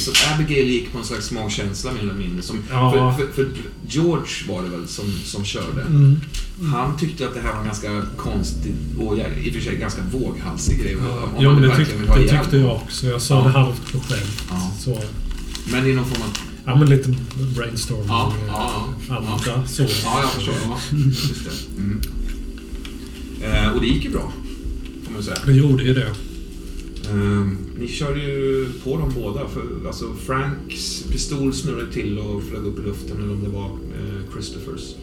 [0.00, 2.42] så Abigail gick på en slags magkänsla mer eller mindre.
[2.42, 3.14] Som, Ja.
[3.18, 3.52] för, för, för
[3.88, 5.82] George var det väl som, som körde.
[5.82, 6.20] Mm.
[6.72, 10.02] Han tyckte att det här var en ganska konstig och i och för sig ganska
[10.12, 10.96] våghalsig grej.
[10.96, 13.06] Man men det, tyck, det tyckte jag också.
[13.06, 13.44] Jag sa Ja.
[13.44, 14.42] det halvt på skämt.
[14.50, 14.72] Ja.
[14.80, 15.00] Så,
[15.72, 16.38] Men i någon form av...
[16.64, 17.14] ja, men lite
[17.56, 18.06] brainstorming.
[18.08, 19.16] Ja, eh, ja, ja.
[19.16, 19.82] Andra så.
[19.82, 20.54] Ja, jag förstår.
[20.64, 21.80] Ja, just det.
[21.82, 22.00] Mm.
[23.42, 24.32] Eh, och det gick ju bra,
[25.04, 25.36] får man säga.
[25.46, 26.08] Det gjorde ju det.
[27.10, 29.48] Ehm, ni körde ju på dem båda.
[29.48, 33.66] För, alltså Franks pistol snurrade till och flög upp i luften, eller om det var
[33.66, 34.94] eh, Christophers.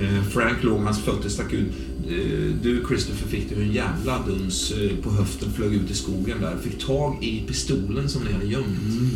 [0.00, 1.68] Eh, Frank låg, hans fötter stack ut.
[2.08, 6.40] Eh, du, Christopher, fick du en jävla duns eh, på höften, flög ut i skogen
[6.40, 6.56] där.
[6.62, 8.66] Fick tag i pistolen som ni hade gömt.
[8.66, 9.10] Mm.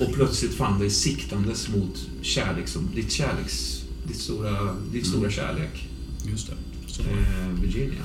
[0.00, 3.74] Och plötsligt fann dig siktandes mot kärlek, som, ditt kärleks...
[4.08, 5.88] Ditt stora, ditt stora kärlek.
[6.30, 7.02] Just det.
[7.02, 8.02] eh, Virginia.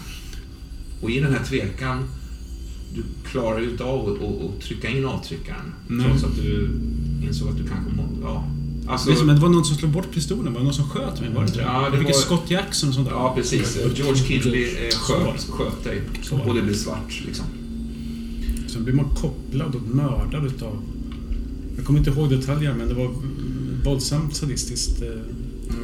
[1.01, 2.03] Och i den här tvekan,
[2.95, 5.73] du klarar ju inte av att, trycka in avtryckaren.
[5.87, 6.05] Nej.
[6.07, 6.69] Trots att du
[7.27, 8.47] insåg att du kanske må, Ja.
[8.87, 10.53] Alltså, Det, det var någon som slog bort pistolen.
[10.53, 11.29] Var det någon som sköt mig?
[11.33, 11.59] Var det inte?
[11.61, 13.15] Ja, det jag fick var- skott i axeln och sånt där.
[13.15, 13.77] ja, precis.
[13.95, 16.01] George Kinley eh, sköt, sköt dig.
[16.45, 17.45] Och det blev svart, liksom.
[18.67, 20.77] Sen blir man kopplad och mördad utav...
[21.75, 23.11] Jag kommer inte ihåg detaljer, men det var
[23.83, 25.07] våldsamt sadistiskt eh,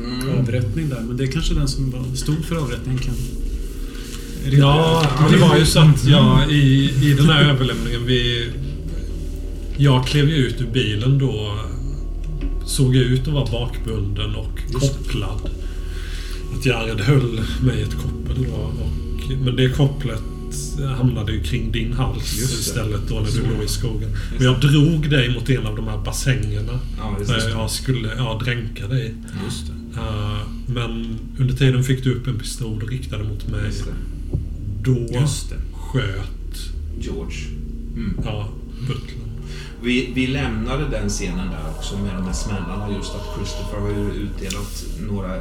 [0.04, 0.40] Mm.
[0.40, 1.02] avrättning där.
[1.08, 3.14] Men det är kanske den som var, stod för avrättningen kan...
[4.52, 8.50] Ja, det var ju så att jag i, i den här överlämningen, vi...
[9.78, 11.60] Jag klev ju ut ur bilen då.
[12.66, 15.50] Såg ut att vara bakbunden och kopplad.
[16.58, 18.56] Att Jared höll mig i ett koppel då.
[18.56, 20.22] Och, men det kopplet
[20.98, 24.10] hamnade ju kring din hals istället då när du låg i skogen.
[24.38, 26.80] Men jag drog dig mot en av de här bassängerna.
[26.98, 27.50] Ja, Där det.
[27.50, 29.14] jag skulle ja, dränka dig.
[29.94, 33.72] Uh, men under tiden fick du upp en pistol och riktade mot mig.
[34.96, 35.56] Då Just det.
[35.74, 37.38] sköt George.
[37.96, 38.20] Mm.
[38.26, 38.50] ja,
[38.88, 39.30] butlern.
[39.84, 42.96] Vi, vi lämnade den scenen där också med de här smällarna.
[42.96, 45.36] Just att Christopher har ju utdelat några,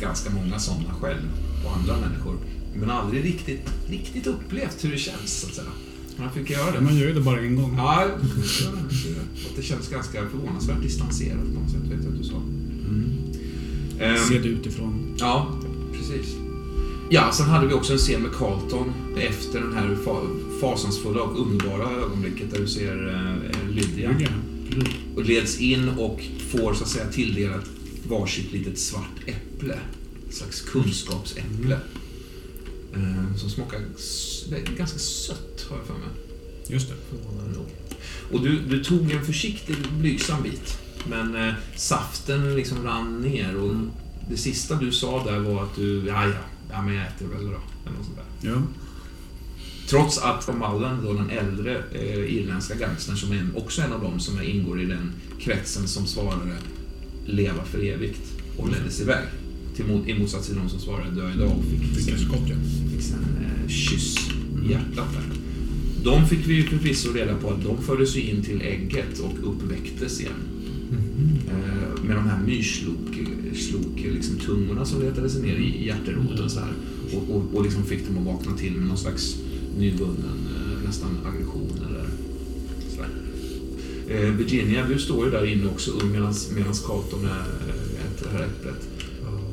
[0.00, 1.22] ganska många sådana själv
[1.64, 2.36] på andra människor.
[2.74, 5.68] Men aldrig riktigt, riktigt upplevt hur det känns, så att säga.
[6.16, 6.80] Men han fick göra det.
[6.80, 7.74] man gör ju det bara en gång.
[7.76, 8.04] Ja,
[9.48, 12.36] och det känns ganska förvånansvärt distanserat på något sätt, vet jag att du sa.
[14.00, 15.16] Ehm, Ser det utifrån.
[15.18, 15.54] Ja,
[15.92, 16.34] precis.
[17.12, 21.40] Ja, sen hade vi också en scen med Carlton efter den här fa- fasansfulla och
[21.40, 24.16] underbara ögonblicket där du ser eh, Lydia.
[24.20, 24.28] Ja.
[25.16, 26.20] Och leds in och
[26.50, 27.64] får så att säga tilldelat
[28.08, 29.78] varsitt litet svart äpple.
[30.28, 31.78] Ett slags kunskapsäpple.
[32.94, 33.80] Eh, som smakar
[34.76, 36.08] ganska sött, har jag för mig.
[36.68, 36.94] Just det.
[38.32, 40.78] Och du, du tog en försiktig, blygsam bit.
[41.08, 43.74] Men eh, saften liksom rann ner och
[44.30, 46.32] det sista du sa där var att du, ja ja,
[46.72, 47.60] ja men jag äter väl då.
[47.86, 48.50] Eller något sånt där.
[48.50, 48.62] Ja.
[49.88, 54.02] Trots att Mallen, då den äldre eh, irländska gangstern, som är en, också en av
[54.02, 56.54] dem som ingår i den kretsen som svarade
[57.26, 59.24] leva för evigt och leddes iväg.
[59.76, 62.48] Till mot, I motsats till de som svarade dö idag och fick, Fick ett skott,
[62.48, 62.54] ja.
[62.90, 64.16] fick sin eh, kyss
[64.64, 65.36] i hjärtat där.
[66.04, 70.20] De fick vi ju förvisso reda på att de fördes in till ägget och uppväcktes
[70.20, 70.32] igen.
[71.48, 73.18] Eh, med de här myrslok,
[73.54, 76.72] slok, liksom, tungorna som letade sig ner i hjärteroten så här.
[77.14, 79.36] Och, och, och liksom fick dem att vakna till med någon slags
[79.78, 82.06] nyvunnen eh, nästan aggression eller
[82.90, 83.10] sådär.
[84.08, 86.34] Eh, Virginia, du står ju där inne också medan
[86.86, 87.30] Carlton eh,
[88.06, 88.88] äter det här äpplet.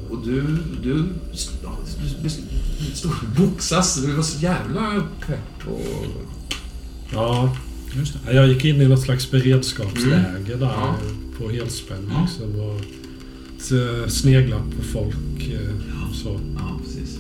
[0.10, 0.44] Och du,
[0.84, 1.06] du,
[1.64, 1.78] ja,
[2.24, 4.02] du, du står och boxas.
[4.06, 6.06] Du var så jävla pepp och...
[7.14, 7.58] Ja,
[7.98, 8.34] Just det.
[8.34, 10.96] jag gick in i något slags beredskapsläge där Ja.
[11.38, 12.10] på helspänn.
[12.14, 12.22] Ja.
[12.22, 12.82] Liksom, och
[13.70, 15.50] t- snegla på folk.
[15.50, 16.40] eh, Så.
[16.58, 17.18] Ja, precis.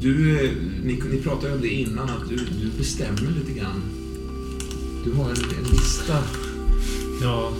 [0.00, 0.50] Du, eh,
[0.84, 3.82] ni, ni pratade om det innan, att du, du bestämmer lite grann.
[5.04, 6.18] Du har en, en lista
[7.22, 7.52] Ja.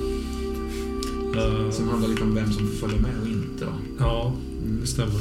[1.36, 3.64] Eh, som handlar lite om vem som får följa med och inte.
[3.64, 3.72] Va?
[3.98, 4.34] Ja,
[4.80, 5.20] det stämmer.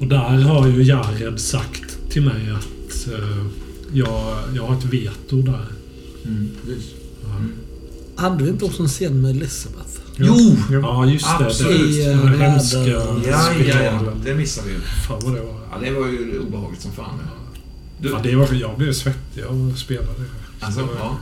[0.00, 3.46] Och där har ju Jared sagt till mig att eh,
[3.92, 5.66] jag, jag har ett veto där.
[6.24, 6.90] Mm, precis.
[7.22, 7.28] Ja.
[8.22, 9.93] Hade vi inte också en scen med Elizabeth?
[10.16, 10.56] Jo!
[10.72, 11.46] Ja, just det.
[11.46, 11.80] Absolut.
[11.80, 12.78] Det, I, den här hemska.
[12.78, 13.18] Ja,
[13.66, 14.00] ja, ja.
[14.24, 14.80] Det missade vi ju.
[14.80, 15.54] Fan vad det var.
[15.72, 17.18] Ja, det var ju obehagligt som fan.
[18.00, 20.24] Du, Ja, det var jag blev svettig av att spela det.
[20.60, 21.18] Alltså, Det var- ja.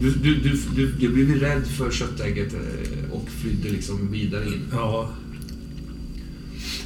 [0.00, 4.46] du, du, du, du, du blev ju rädd för köttägget eh, och flydde liksom vidare
[4.46, 4.62] in.
[4.72, 5.08] Ja.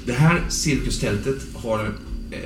[0.07, 1.85] Det här cirkustältet har...
[2.31, 2.39] Eh,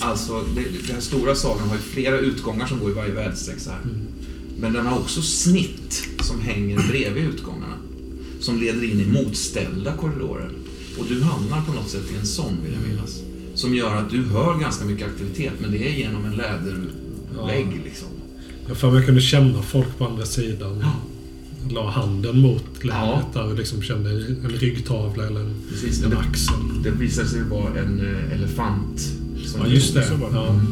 [0.00, 3.58] Alltså, det, den här stora sagan har ju flera utgångar som går i varje väderstreck
[3.60, 3.80] så här.
[4.60, 7.74] Men den har också snitt som hänger bredvid utgångarna.
[8.40, 10.50] Som leder in i motställda korridorer.
[10.98, 13.20] Och du hamnar på något sätt i en sån, vill jag minnas.
[13.54, 18.08] Som gör att du hör ganska mycket aktivitet, men det är genom en lädervägg liksom.
[18.68, 20.78] Jag får jag kunde känna folk på andra sidan.
[20.82, 20.92] Ja.
[21.70, 23.42] La handen mot lädret Ja.
[23.44, 26.02] och liksom kände en ryggtavla eller en, Precis.
[26.02, 26.54] en Det, axel.
[26.82, 29.00] det visade sig vara en eh, elefant
[29.46, 30.00] som, Ja, just det.
[30.00, 30.06] Ja.
[30.08, 30.66] som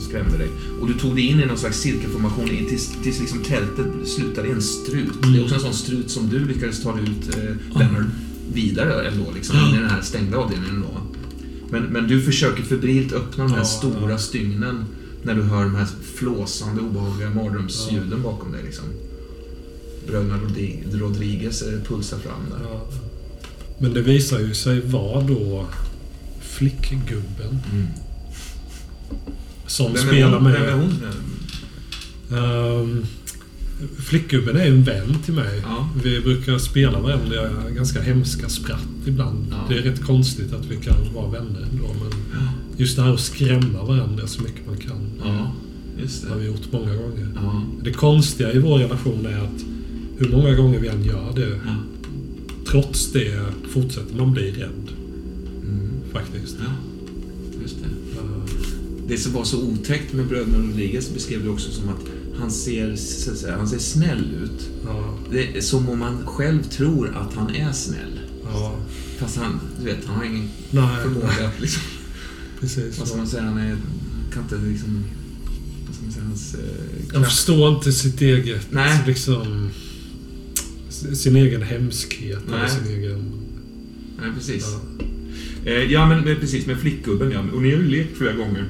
[0.00, 0.48] skrämde dig.
[0.80, 4.48] Och du tog dig in i någon slags cirkelformation in tills, tills liksom tältet slutade
[4.48, 5.12] i en strut.
[5.22, 5.32] Mm.
[5.32, 8.04] Det är också en sån strut som du lyckades ta dig ut, eh, Leonard,
[8.52, 11.00] vidare ändå, liksom, in i den här stängda avdelningen då.
[11.70, 14.18] Men, men du försöker febrilt öppna de här Ja, stora ja.
[14.18, 14.84] stygnen
[15.22, 18.62] när du hör de här flåsande, obehagliga mardrömsljuden bakom dig.
[18.64, 18.84] Liksom.
[20.06, 22.66] Bröderna Rodri- Rodriguez eh, pulsar fram där.
[22.70, 22.86] Ja.
[23.78, 25.66] Men det visar ju sig vara då
[26.40, 27.86] flickgubben Mm.
[29.66, 30.52] Som Vem spelar med...
[30.52, 30.92] Vem är hon?
[32.38, 33.04] Ehm,
[33.98, 35.62] flickgubben är en vän till mig.
[35.62, 35.88] Ja.
[36.04, 37.36] Vi brukar spela varandra
[37.76, 39.46] ganska hemska spratt ibland.
[39.50, 39.56] Ja.
[39.68, 41.84] Det är rätt konstigt att vi kan vara vänner ändå.
[42.02, 42.12] Men
[42.76, 45.10] just det här att skrämma varandra så mycket man kan.
[45.24, 45.52] Ja,
[46.02, 47.28] just Det har vi gjort många gånger.
[47.34, 47.62] Ja.
[47.82, 49.64] Det konstiga i vår relation är att
[50.18, 51.74] hur många gånger vi än gör det, Ja.
[52.70, 53.40] trots det
[53.72, 54.88] fortsätter man bli rädd.
[55.62, 55.90] Mm.
[56.12, 56.56] Faktiskt.
[56.60, 56.66] Ja,
[57.62, 57.88] just det.
[59.08, 62.00] Det som var så otäckt med bröderna Rodriguez beskrev du också som att
[62.38, 64.68] han ser, så att säga, han ser snäll ut.
[64.84, 68.20] ja, Det som om man själv tror att han är snäll.
[68.44, 68.76] ja.
[69.18, 71.82] Fast han, du vet, han har ingen Nej, förmåga att liksom...
[72.60, 72.98] precis.
[72.98, 73.42] Vad ska man säga?
[73.42, 73.76] Han är...
[74.32, 75.04] Kan inte liksom...
[75.86, 76.24] Vad ska man säga?
[76.24, 76.54] Hans...
[77.14, 79.00] Eh, förstår inte sitt eget, Nej.
[79.06, 79.70] liksom...
[81.14, 82.70] Sin egen hemskhet eller Nej.
[82.70, 83.32] sin egen...
[84.20, 84.66] Nej, precis.
[84.66, 85.70] Ja.
[85.70, 86.66] Eh, ja, men precis.
[86.66, 87.40] Med flickgubben, ja.
[87.54, 88.66] Och ni har ju lekt flera gånger.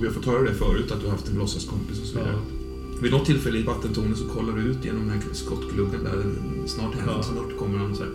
[0.00, 2.32] Vi har fått höra det förut, att du har haft en låtsaskompis och så vidare.
[2.32, 3.00] Ja.
[3.02, 6.24] Vid något tillfälle i vattentornet så kollar du ut genom den här skottgluggen där.
[6.66, 7.22] Snart händer Ja.
[7.22, 7.96] snart kommer han.
[7.96, 8.10] Så här.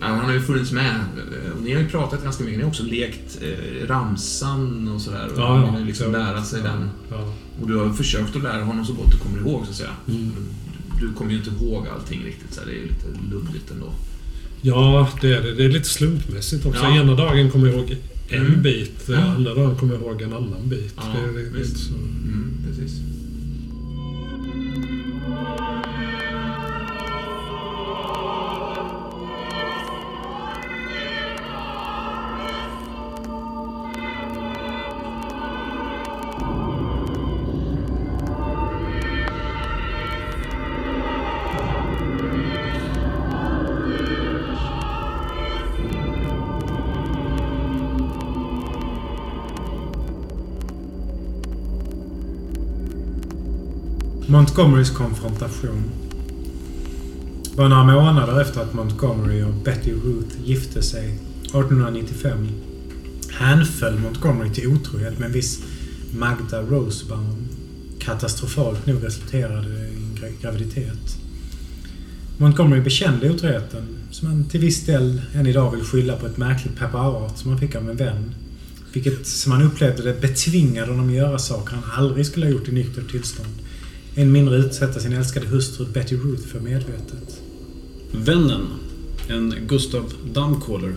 [0.00, 1.00] Ja, han har ju funnits med.
[1.56, 2.58] Och ni har ju pratat ganska mycket.
[2.58, 5.26] Ni har också lekt eh, ramsan och sådär.
[5.32, 6.18] Och Ja, ju liksom ja.
[6.18, 6.90] lära sig ja, den.
[7.10, 7.34] Ja.
[7.60, 9.90] Och du har försökt att lära honom så gott du kommer ihåg, så att säga.
[10.08, 10.30] Mm.
[11.00, 12.66] Du kommer ju inte ihåg allting riktigt, så här.
[12.66, 13.92] det är ju lite luddigt ändå.
[14.62, 15.54] ja, det är det.
[15.54, 16.80] Det är lite slumpmässigt också.
[16.82, 16.96] Ja.
[16.96, 17.96] Ena dagen kommer jag ihåg
[18.28, 18.62] en Mm.
[18.62, 19.16] bit, Ja.
[19.18, 20.92] andra dagen kommer jag ihåg en annan bit.
[20.96, 21.90] Ja, det, det, det.
[21.90, 23.00] Mm, precis.
[54.48, 55.82] Montgomerys konfrontation.
[57.56, 62.48] Bara några månader efter att Montgomery och Betty Ruth gifte sig 1895
[63.30, 65.62] hänföll Montgomery till otrohet med en viss
[66.10, 67.48] Magda Rosebaum.
[67.98, 71.18] Katastrofalt nog resulterade i en graviditet.
[72.38, 76.76] Montgomery bekände otroheten, som han till viss del än idag vill skylla på ett märkligt
[76.76, 78.34] preparat som han fick av en vän.
[78.92, 82.68] Vilket, som han upplevde det, betvingade honom att göra saker han aldrig skulle ha gjort
[82.68, 83.67] i nyktert tillstånd.
[84.18, 87.42] Än mindre utsätta sin älskade hustru Betty Ruth för medvetet.
[88.12, 88.66] Vännen,
[89.28, 90.96] en Gustav Dumbcaller,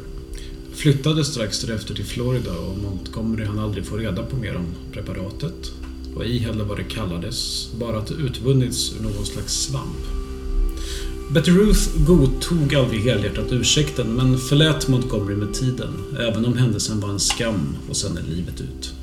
[0.73, 5.71] flyttade strax därefter till Florida och Montgomery hann aldrig få reda på mer om preparatet
[6.15, 9.97] och ej heller vad det kallades, bara att det utvunnits ur någon slags svamp.
[11.33, 17.09] Betty Ruth godtog aldrig helhjärtat ursäkten men förlät Montgomery med tiden, även om händelsen var
[17.09, 18.93] en skam och sen är livet ut.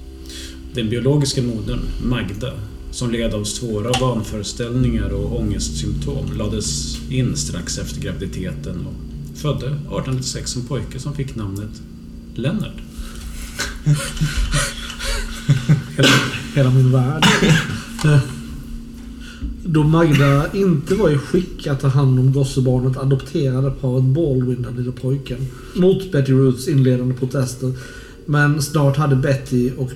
[0.75, 2.53] Den biologiska modern, Magda,
[2.99, 10.57] som led av svåra vanföreställningar och ångestsymptom lades in strax efter graviditeten och födde 1896
[10.57, 11.70] en pojke som fick namnet
[12.34, 12.76] Lennart.
[15.96, 16.09] Hela,
[16.55, 17.24] hela min värld.
[19.64, 24.76] Då Magda inte var i skick att ta hand om gossebarnet adopterade paret Baldwin den
[24.76, 25.46] lilla pojken.
[25.74, 27.72] Mot Betty Roots inledande protester.
[28.26, 29.90] Men snart hade Betty och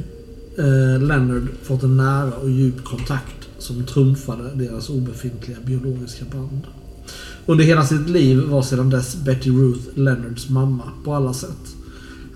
[0.59, 6.67] eh, Leonard fått en nära och djup kontakt som trumfade deras obefintliga biologiska band.
[7.47, 11.77] Under hela sitt liv var sedan dess Betty Ruth Leonards mamma på alla sätt.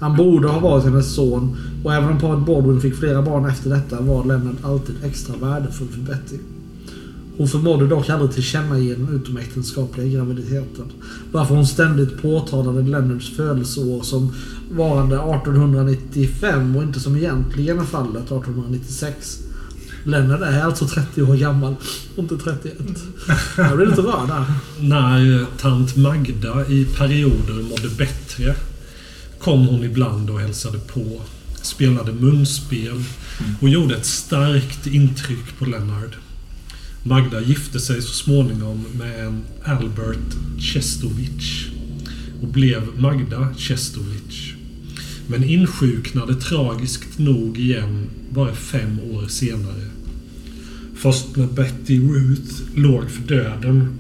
[0.00, 3.70] Han borde ha varit hennes son och även om paret Baldwin fick flera barn efter
[3.70, 6.36] detta var Leonard alltid extra värdefull för Betty.
[7.37, 10.93] Hon förmådde dock aldrig tillkännage den utomäktenskapliga graviditeten.
[11.32, 14.34] Varför hon ständigt påtalade Leonards födelseår som
[14.70, 19.39] varande 1895 och inte som egentligen är fallet 1896.
[20.05, 21.74] Lennart är alltså 30 år gammal
[22.16, 22.76] och inte 31.
[23.57, 24.45] Jag blir lite rörd där.
[24.80, 28.55] När eh, tant Magda i perioder mådde bättre
[29.39, 31.20] kom hon ibland och hälsade på,
[31.62, 33.05] spelade munspel
[33.61, 36.16] och gjorde ett starkt intryck på Lennart.
[37.09, 41.68] Magda gifte sig så småningom med en Albert Chestovich
[42.42, 44.54] och blev Magda Chestovich.
[45.26, 49.90] Men insjuknade tragiskt nog igen bara fem år senare.
[50.94, 53.98] Först när Betty Ruth låg för döden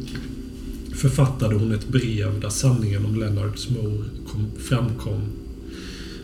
[0.94, 5.20] författade hon ett brev där sanningen om Leonards mor kom, framkom.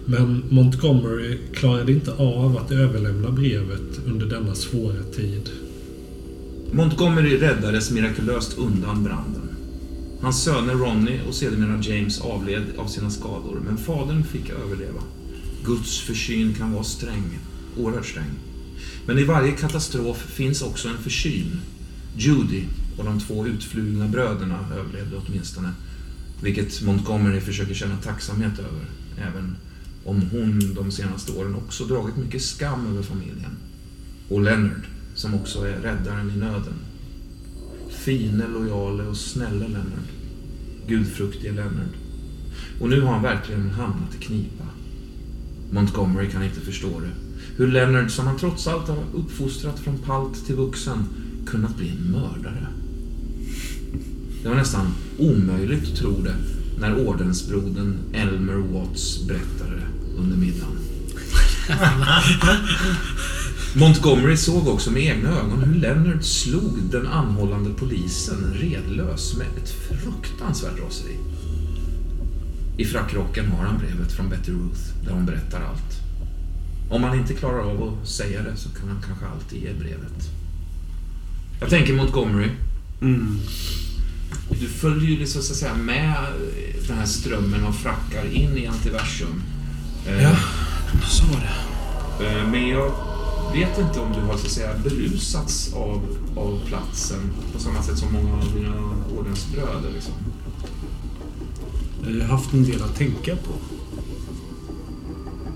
[0.06, 5.50] Men Montgomery klarade inte av att överlämna brevet under denna svåra tid.
[6.74, 9.48] Montgomery räddades mirakulöst undan branden.
[10.20, 15.02] Hans söner Ronnie och sedermera James avled av sina skador, men fadern fick överleva.
[15.64, 17.38] Guds försyn kan vara sträng,
[17.76, 18.30] oerhört sträng.
[19.06, 21.60] Men i varje katastrof finns också en försyn.
[22.16, 22.64] Judy
[22.98, 25.68] och de två utflugna bröderna överlevde åtminstone,
[26.42, 28.86] vilket Montgomery försöker känna tacksamhet över,
[29.28, 29.56] även
[30.04, 33.56] om hon de senaste åren också dragit mycket skam över familjen.
[34.28, 34.86] Och Leonard,
[35.22, 36.74] som också är räddaren i nöden.
[37.90, 40.08] Fine, lojale och snälle Leonard.
[40.86, 41.94] Gudfruktige Leonard.
[42.80, 44.64] Och nu har han verkligen hamnat i knipa.
[45.70, 47.10] Montgomery kan inte förstå det.
[47.56, 51.04] Hur Leonard, som han trots allt har uppfostrat från palt till vuxen,
[51.46, 52.66] kunnat bli en mördare.
[54.42, 56.36] Det var nästan omöjligt att tro det
[56.80, 59.86] när ordensbrodern Elmer Watts berättade det
[60.18, 60.78] under middagen.
[63.74, 69.70] Montgomery såg också med egna ögon hur Leonard slog den anhållande polisen redlös med ett
[69.70, 71.16] fruktansvärt raseri.
[72.76, 75.98] I frackrocken har han brevet från Betty Ruth där hon berättar allt.
[76.90, 80.28] Om han inte klarar av att säga det så kan han kanske alltid ge brevet.
[81.60, 82.48] Jag tänker Montgomery.
[83.02, 83.38] Mm.
[84.60, 86.14] Du följer ju liksom, så att säga med
[86.88, 89.42] den här strömmen av frackar in i antiversum.
[90.06, 90.36] Eh, Ja,
[91.08, 92.26] så var det.
[92.26, 92.92] Eh, Men jag
[93.52, 96.00] vet inte om du har så att säga berusats av,
[96.36, 98.74] av platsen på samma sätt som många av dina
[99.18, 99.90] ordensbröder.
[99.94, 100.14] Liksom.
[102.02, 103.52] Jag har haft en del att tänka på.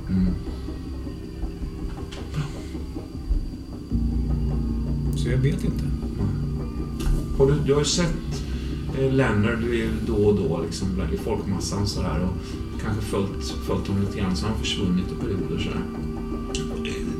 [0.09, 0.34] Mm.
[5.16, 5.84] Så jag vet inte.
[7.39, 8.45] Har du, du har ju sett
[8.99, 9.59] eh, Leonard
[10.07, 14.45] då och då liksom, i folkmassan sådär och kanske följt, följt honom lite grann så
[14.45, 16.06] har han försvunnit i perioder sådär.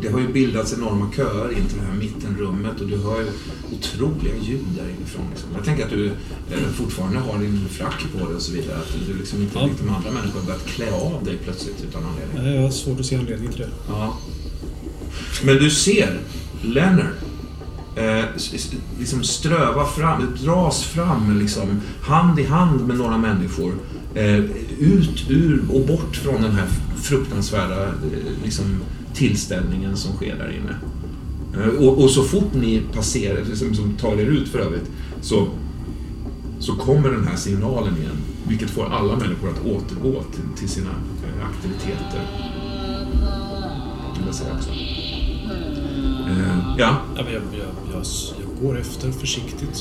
[0.07, 3.27] Det- har ju bildats enorma köer in till det här mittenrummet och du hör ju
[3.77, 5.25] otroliga ljud där inifrån.
[5.31, 5.49] Liksom.
[5.55, 8.77] Jag tänker att du eh, fortfarande har din frack på dig och så vidare.
[8.77, 9.65] Att du liksom inte Ja.
[9.67, 12.55] likt de andra människorna har börjat klä av dig plötsligt utan anledning.
[12.57, 13.69] Jag har svårt att se anledning till det.
[13.89, 14.19] Ja.
[15.45, 16.19] Men du ser
[16.63, 17.07] Leonard
[17.97, 18.25] eh,
[18.99, 23.75] liksom ströva fram, dras fram liksom, hand i hand med några människor
[24.15, 24.37] eh,
[24.79, 26.67] ut ur och bort från den här
[27.03, 27.93] fruktansvärda eh,
[28.45, 28.65] liksom,
[29.17, 30.77] tillställningen som sker där inne.
[31.65, 34.91] Eh, och, och så fort ni passerar, liksom, som tar er ut för övrigt,
[35.21, 35.47] så,
[36.59, 38.17] så kommer den här signalen igen.
[38.49, 42.21] Vilket får alla människor att återgå till, till sina eh, aktiviteter.
[44.17, 44.71] Vill jag säga också.
[46.31, 47.43] Eh, ja, Ja, jag, jag,
[47.93, 48.05] jag,
[48.41, 49.77] jag går efter försiktigt.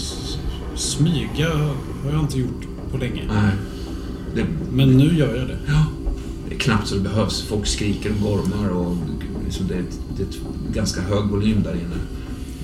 [0.75, 1.49] Smyga
[2.03, 3.23] har jag inte gjort på länge.
[3.27, 3.51] nej.
[4.36, 5.57] Det, Men nu gör jag det.
[5.67, 5.86] ja,
[6.49, 7.41] det är knappt så det behövs.
[7.41, 8.97] Folk skriker och gormar och
[9.46, 10.38] liksom det, är ett, det är ett
[10.74, 11.96] ganska hög volym där inne.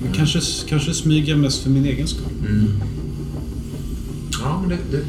[0.02, 2.32] Men kanske, kanske smyga mest för min egen skull.
[2.48, 2.80] Mm.
[4.42, 5.04] Ja, men det, det,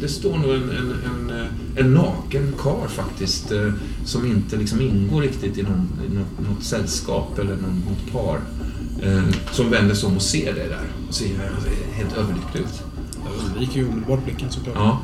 [0.00, 1.46] det står nog en, en, en,
[1.76, 3.72] en naken kar faktiskt eh,
[4.04, 8.40] som inte liksom ingår riktigt i, någon, i något, något sällskap eller någon, något par.
[9.02, 11.28] Eh, som vänder sig om och ser dig där och ser
[11.92, 12.82] helt överlycklig ut.
[13.24, 14.76] Jag undviker ju omedelbart blicken såklart.
[14.76, 15.00] Ja.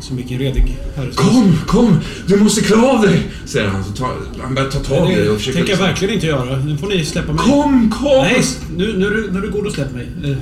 [0.00, 1.96] Som vilken redig herre Kom, kom!
[2.26, 3.30] Du måste klä av dig!
[3.44, 3.84] Säger han.
[3.84, 5.58] Så tar, han börjar ta tag i dig och Det försöker...
[5.58, 6.56] tänker jag liksom- verkligen inte göra.
[6.64, 7.44] Nu får ni släppa mig.
[7.44, 8.22] Kom, kom!
[8.22, 8.44] Nej,
[8.76, 10.08] nu, nu, nu är du god och släpp mig.
[10.24, 10.36] Eh,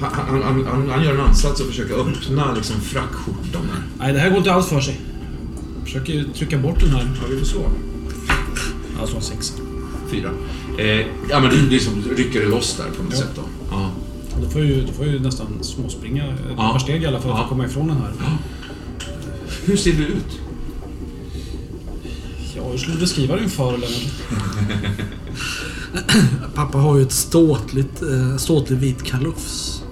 [0.00, 0.10] Han,
[0.42, 3.42] han, han, han, gör en ansats att försöka öppna liksom, frackskjortan
[3.72, 3.82] där.
[3.98, 5.00] Nej, det här går inte alls för sig.
[5.84, 7.00] Försöker trycka bort den här.
[7.22, 7.60] Ja, vi får slå.
[9.00, 9.54] Alltså en sexa.
[10.10, 10.30] Fyra.
[10.78, 13.18] Eh, ja, men du liksom rycker det loss där på något Ja.
[13.18, 13.42] sätt då.
[13.70, 13.90] Ja.
[14.42, 16.70] Då får jag ju, då får jag ju nästan småspringa ett Ja.
[16.72, 17.42] par steg i alla fall för Ja.
[17.42, 18.12] att komma ifrån den här.
[19.66, 20.40] Hur ser du ut?
[22.56, 24.12] Ja, hur skulle du beskriva din far, Lennart?
[26.54, 29.82] Pappa har ju ett ståtligt, eh, ståtlig vit kalufs.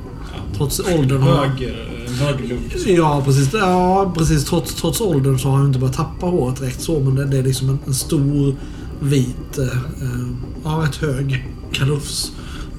[0.57, 2.73] Trots åldern har Hög, eh, hög lugg.
[2.87, 3.53] Ja, precis.
[3.53, 4.45] Ja, precis.
[4.45, 7.39] Trots, trots åldern så har han inte börjat tappa håret direkt så, men det, det
[7.39, 8.57] är liksom en, en stor
[9.01, 9.64] vit, eh,
[10.03, 10.27] eh,
[10.64, 12.33] ja, rätt hög kalufs.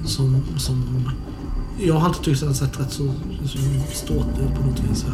[0.06, 1.10] Som, som
[1.78, 3.14] jag har alltid tyckt att den sett rätt så,
[3.46, 3.58] så
[3.92, 5.04] ståtlig ut på något vis.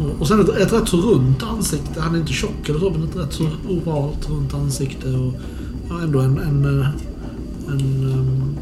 [0.00, 2.00] Och, och sen ett, ett rätt så runt ansikte.
[2.00, 5.08] Han är inte tjock eller så, men ett rätt så ovalt runt ansikte.
[5.10, 5.32] Och
[5.88, 6.38] ja, ändå en...
[6.38, 6.64] en,
[7.68, 8.54] en, ehm,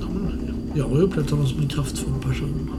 [0.00, 0.32] ja, men
[0.74, 2.70] jag har ju upplevt honom som en kraftfull person.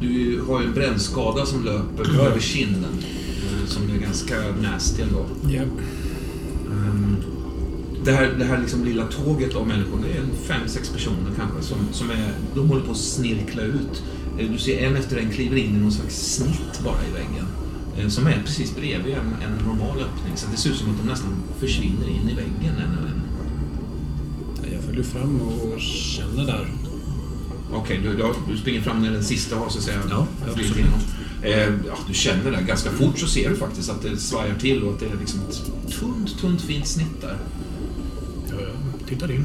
[0.00, 2.84] Du har ju en brännskada som löper över kinden.
[2.94, 5.24] eh, Som är ganska nasty ändå.
[5.48, 5.62] Ja.
[6.72, 7.16] Ehm,
[8.04, 11.30] Det här, det här liksom lilla tåget av människor, det är en fem, sex personer
[11.36, 14.02] kanske, som, som är, de håller på att snirkla ut.
[14.38, 17.46] Eh, Du ser en efter en kliver in i någon slags snitt bara i väggen.
[17.98, 19.20] eh, Som är precis bredvid en,
[19.52, 20.36] en normal öppning.
[20.36, 21.30] Så det ser ut som att de nästan
[21.60, 23.20] försvinner in i väggen en en.
[24.72, 26.68] Jag följer fram och känner där.
[27.72, 30.76] Okej, du, du, du springer fram när den sista har så att säga Ja, flugit
[30.76, 31.00] igenom.
[31.42, 32.62] Eh, ja, du känner det.
[32.68, 35.40] Ganska fort så ser du faktiskt att det svajar till och att det är liksom
[35.48, 35.62] ett
[36.00, 37.36] tunt, tunt fint snitt där.
[38.58, 38.66] Ja,
[39.00, 39.44] jag tittar in.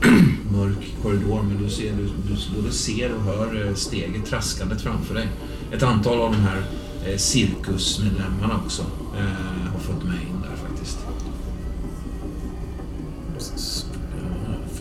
[0.52, 5.14] mörk korridor men du, ser, du, du både ser och hör eh, steget traskandet framför
[5.14, 5.28] dig.
[5.72, 6.62] Ett antal av de här
[7.06, 8.82] eh, cirkusmedlemmarna också
[9.16, 10.98] eh, har följt med in där faktiskt.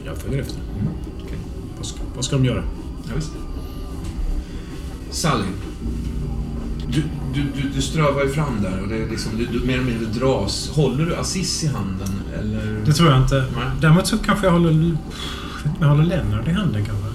[0.05, 0.59] Jag, följer efter.
[0.59, 0.93] Mm.
[1.23, 1.37] okej.
[1.77, 2.63] Vad ska, vad ska de göra?
[3.07, 3.31] Ja, visst.
[5.09, 5.45] Sally.
[6.91, 9.73] Du, du, du, du strövar ju fram där och det är liksom, du, du mer
[9.73, 10.69] eller mindre dras.
[10.73, 12.81] Håller du Assis i handen eller?
[12.85, 13.35] Det tror jag inte.
[13.35, 13.65] Nej.
[13.81, 14.97] Däremot så kanske jag håller...
[15.79, 17.07] Jag håller Lennart i handen kanske.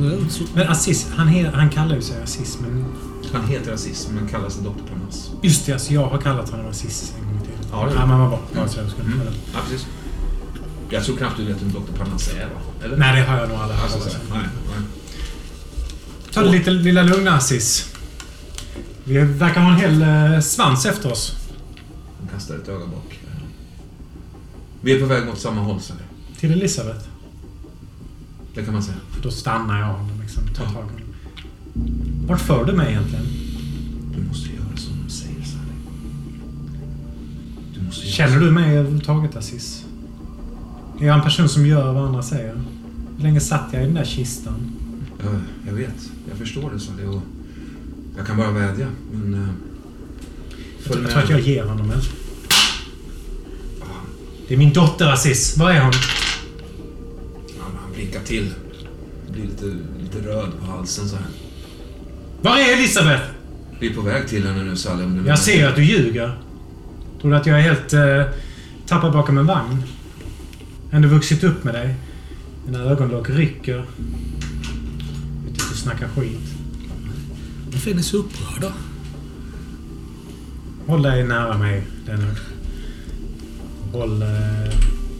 [0.00, 2.84] Mm, så- Men Assis, han, he, han kallar ju sig Assis, men...
[3.32, 4.68] Han heter Assis men kallar sig Dr.
[4.70, 5.30] Parnas.
[5.42, 7.58] Just det, alltså jag har kallat honom Assis en gång tiden.
[7.72, 8.38] Ja, det- ja men vad bra.
[8.54, 8.68] Mm.
[8.96, 9.30] kolla.
[9.54, 9.86] Ja, precis.
[10.90, 11.98] Jag tror knappt du vet vem Dr.
[11.98, 12.84] Parnas är va?
[12.84, 12.96] Eller?
[12.96, 14.10] Nej, det har jag nog aldrig Alltså, hört.
[14.12, 14.86] så, nej, nej.
[16.32, 17.89] Ta det lite lilla lugna Assis.
[19.10, 21.36] Vi verkar ha en hel eh, svans efter oss.
[22.18, 23.20] Han kastar ett öga bak.
[24.80, 26.00] Vi är på väg mot samma håll, Sally.
[26.38, 27.04] Till Elisabeth.
[28.54, 28.96] Det kan man säga.
[29.22, 30.42] Då stannar jag honom liksom.
[30.46, 30.90] Tar tag i honom.
[32.26, 33.24] Vart för du mig egentligen?
[34.16, 35.72] Du måste göra som de säger, Sally.
[37.74, 39.84] Du måste göra Känner du mig överhuvudtaget Assis?
[41.00, 42.54] Är jag en person som gör vad andra säger?
[43.16, 44.72] Hur länge satt jag i den där kistan?
[45.18, 45.30] Ja,
[45.66, 46.10] jag vet.
[46.28, 47.04] Jag förstår det, Sally.
[47.04, 47.22] Och
[48.20, 49.34] jag kan bara vädja, men...
[49.34, 49.48] Uh,
[50.84, 52.00] Jag tror, jag att jag ger honom en.
[53.80, 53.86] Ja,
[54.48, 55.56] Det är min dotter Assis.
[55.56, 55.92] Var är hon?
[57.58, 58.54] ja, han blinkar till.
[59.30, 59.64] Blir lite,
[60.02, 61.24] lite röd på halsen så här.
[62.42, 63.22] Var är Elisabeth?
[63.78, 64.74] Vi är på väg till henne nu,
[65.22, 66.38] du Jag ser att du ljuger.
[67.20, 68.22] Tror du att jag är helt eh,
[68.86, 69.82] tappad bakom en vagn?
[70.90, 71.94] Ändå vuxit upp med dig.
[72.66, 73.76] Dina ögonlock rycker.
[73.76, 76.59] Vet att du snackar skit.
[77.72, 78.72] Varför är ni så upprörda?
[80.86, 82.40] Håll dig nära mig, Lennart.
[83.92, 84.74] Håll eh,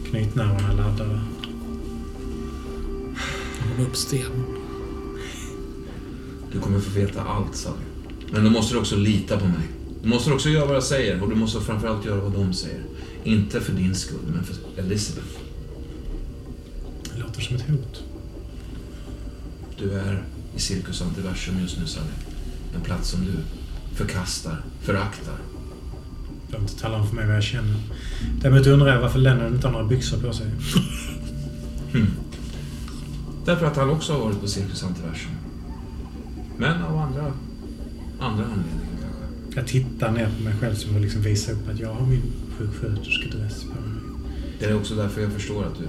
[0.09, 1.19] knytnävarna laddade.
[3.59, 4.45] Håll upp stenen.
[6.51, 7.75] Du kommer få veta allt, Sally.
[8.31, 9.67] Men då måste du också lita på mig.
[10.03, 12.83] Du måste också göra vad jag säger och du måste framförallt göra vad de säger.
[13.23, 15.27] Inte för din skull, men för Elizabeth.
[17.13, 18.03] Det låter som ett hot.
[19.79, 20.23] Du är
[20.55, 22.30] i Cirkus Antiversum just nu, Sally.
[22.75, 23.31] En plats som du
[23.95, 25.35] förkastar, föraktar.
[26.45, 27.75] Du behöver inte tala om för mig vad jag känner.
[28.41, 30.47] Däremot undrar jag varför Lennart inte har några byxor på sig.
[31.91, 32.07] Hmm.
[33.45, 35.31] Därför att han också har varit på Cirkus Antiversum.
[36.57, 37.33] Men av andra,
[38.19, 39.59] andra anledningar kanske.
[39.59, 42.21] Jag tittar ner på mig själv som att liksom visa upp att jag har min
[42.57, 44.01] sjuksköterskedress på mig.
[44.59, 45.85] Det är också därför jag förstår att du,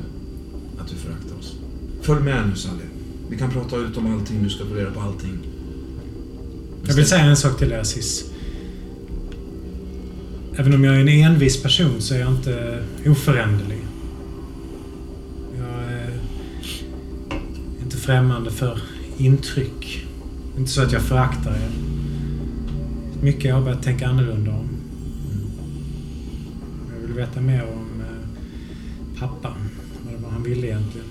[0.83, 1.57] att du föraktar oss.
[2.03, 2.85] Följ med nu, Sally.
[3.29, 5.39] Vi kan prata ut om allting, du ska få reda på allting.
[6.87, 8.31] Jag vill säga en sak till Assis.
[10.57, 13.79] Även om jag är en envis person så är jag inte oföränderlig.
[15.59, 16.21] Jag är
[17.83, 18.83] inte främmande för
[19.17, 20.07] intryck.
[20.59, 21.71] Inte så att jag föraktar er.
[23.23, 24.69] Mycket jag har börjat tänka annorlunda om.
[26.95, 29.55] Jag vill veta mer om eh, pappa.
[30.05, 31.07] Vad det var han ville egentligen.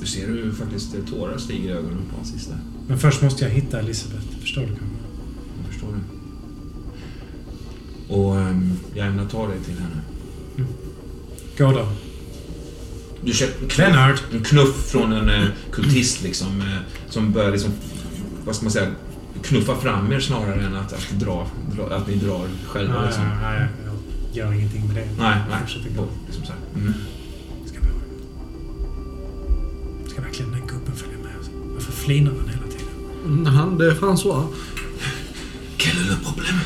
[0.00, 2.54] Du ser hur faktiskt tårar stiger i ögonen på hans sista.
[2.88, 4.25] Men först måste jag hitta Elisabeth.
[4.46, 4.86] Förstår du kanske?
[5.56, 6.02] Jag förstår det.
[8.14, 10.00] Och ehm, jag ämnar ta dig till henne.
[11.58, 11.88] Gå då.
[13.24, 14.22] Du känner Lennart!
[14.32, 16.60] en knuff från en eh, kultist liksom.
[16.60, 16.78] Eh,
[17.08, 17.70] som börjar liksom,
[18.44, 18.90] vad ska man säga,
[19.42, 22.94] knuffa fram er snarare än att, att, dra, dra, att ni drar själva.
[22.94, 23.24] Ja, liksom.
[23.42, 23.92] ja, ja, ja.
[24.32, 25.08] gör ingenting med det.
[25.18, 25.60] Nej, nej.
[25.60, 26.08] Fortsätter gå.
[26.26, 26.60] Liksom så här.
[26.74, 26.94] Mm.
[27.66, 27.86] Ska, vi,
[30.10, 31.50] ska verkligen den gubben följa med oss?
[31.74, 32.55] Varför flinar han?
[33.46, 34.46] Han, det är François.
[35.76, 36.60] Quel est le problème?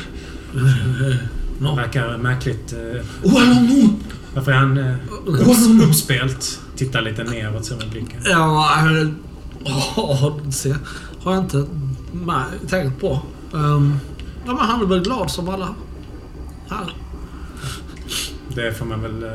[1.61, 2.73] Han verkar märkligt...
[2.73, 3.89] Eh, Oh, allons-nous!
[4.33, 4.95] varför är han eh,
[5.25, 6.59] upps- uppspelt?
[6.75, 8.21] Tittar lite neråt så med blicken.
[8.25, 9.07] Ja, äh,
[9.65, 10.75] ja, det
[11.23, 11.67] har jag inte
[12.69, 13.21] tänkt på.
[13.51, 13.99] Um,
[14.45, 15.75] ja, men han är väl glad som alla
[16.69, 16.95] här.
[18.55, 19.29] Det får man väl eh,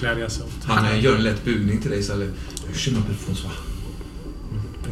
[0.00, 0.64] glädjas åt.
[0.64, 2.26] Han eh, gör en lätt bugning till dig, Sally.
[2.74, 3.50] Je m'appelle François.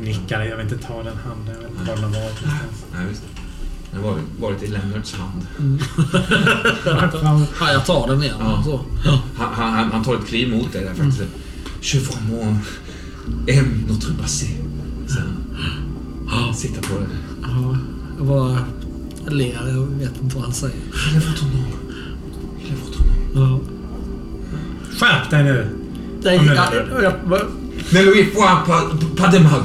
[0.01, 0.43] Nickar.
[0.45, 1.55] Jag vill inte ta den handen.
[1.55, 2.84] Jag vet inte var den har varit någonstans.
[2.95, 3.22] Nej, visst.
[3.93, 5.47] Han har varit, i Lennarts hand.
[7.61, 8.36] Ja, jag tar den igen.
[8.40, 8.62] Ja.
[8.64, 8.80] Så.
[9.05, 9.18] Han,
[9.55, 11.22] han, han- han tar ett kliv mot dig där faktiskt.
[11.80, 12.59] Je vraiment
[13.49, 14.47] aime notre passé.
[15.07, 17.07] Sen sitter på det.
[17.43, 17.76] Ja,
[18.18, 18.59] jag bara
[19.28, 19.68] ler.
[19.68, 20.76] Jag vet inte vad han säger.
[21.16, 21.64] Est votre nom.
[22.61, 23.01] Est votre
[23.34, 23.61] nom.
[23.61, 23.61] Ja.
[24.99, 25.68] Skärp dig nu!
[26.22, 26.36] Nej,
[27.03, 27.14] jag,
[28.34, 28.82] point pas,
[29.16, 29.62] pas de mal.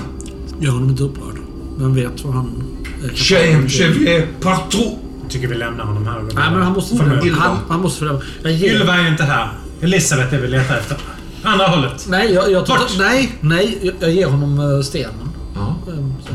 [0.59, 1.35] Gör honom inte upprörd.
[1.77, 2.63] Vem vet vad han
[3.01, 4.97] vais partout.
[5.21, 7.35] Jag tycker vi lämnar honom här Nej, men han måste fördöma.
[7.37, 8.21] Han, han måste fördöma.
[8.45, 9.49] Ylva är inte här.
[9.81, 10.97] Elisabeth är vi letar efter.
[11.43, 12.05] Andra hållet.
[12.09, 13.79] Nej, jag, jag tar, nej, nej.
[13.81, 15.29] Jag, jag ger honom eh, stenen.
[15.55, 16.33] Ja, Ehm, så.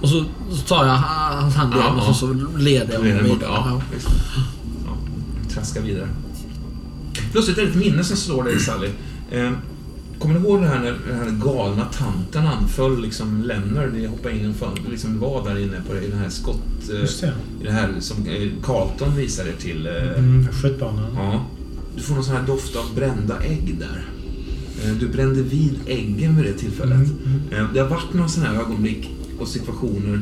[0.00, 0.24] Och så,
[0.56, 3.38] så tar jag ha- hans hand igen Ja, och så, så leder jag honom vidare.
[3.42, 3.80] Ja, Ja.
[3.94, 4.08] visst.
[4.86, 4.96] Ja,
[5.54, 6.08] traska vidare.
[7.32, 8.88] Plötsligt är det ett minne som slår dig, Sally.
[10.18, 13.52] Kommer du ihåg det här när den här galna tanten anföll liksom?
[13.94, 16.62] Ni hoppade in fönster, liksom var där inne på det, i den här skott...
[16.92, 17.32] Eh, det.
[17.60, 19.86] I det här som eh, Carlton visade till.
[19.86, 21.14] Eh, Mm, skjutbanan.
[21.16, 21.46] Ja.
[21.96, 24.04] Du får någon sån här doft av brända ägg där.
[25.00, 26.96] Du brände vid äggen vid det tillfället.
[26.98, 29.10] Mm, Eh, Det har varit några sådana här ögonblick
[29.40, 30.20] och situationer.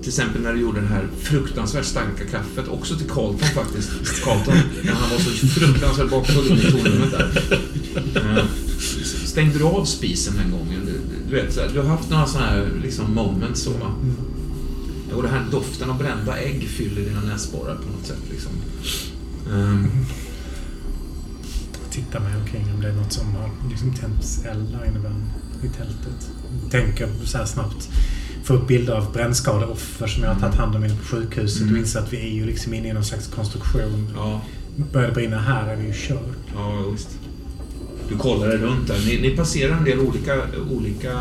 [0.00, 3.90] Till exempel när du gjorde det här fruktansvärt starka kaffet, också till Carlton faktiskt.
[4.24, 8.46] Carlton, när han var så fruktansvärt bakfull i tornrummet där.
[9.26, 10.86] Stängde du av spisen den gången?
[10.86, 13.94] Du, du vet, du har haft några sådana här liksom, moments så va?
[15.14, 18.22] Och den här doften av brända ägg fyller dina näsborrar på något sätt.
[18.30, 18.52] Liksom.
[19.52, 19.90] Ehm,
[21.90, 24.98] Titta mig omkring om det är något som har liksom tänts eld där inne
[25.62, 26.30] i tältet.
[26.70, 27.88] Tänker så här snabbt.
[28.50, 31.72] Få upp bilder av brännskadeoffer som jag har tagit hand om inne på sjukhuset Mm.
[31.74, 34.08] och inser att vi är ju liksom inne i någon slags konstruktion.
[34.16, 34.40] ja,
[34.92, 36.36] Börjar det brinna här är vi ju kört.
[36.54, 37.08] ja, visst.
[38.08, 38.98] Du kollar dig runt där.
[39.06, 41.12] Ni, ni passerar en del olika, olika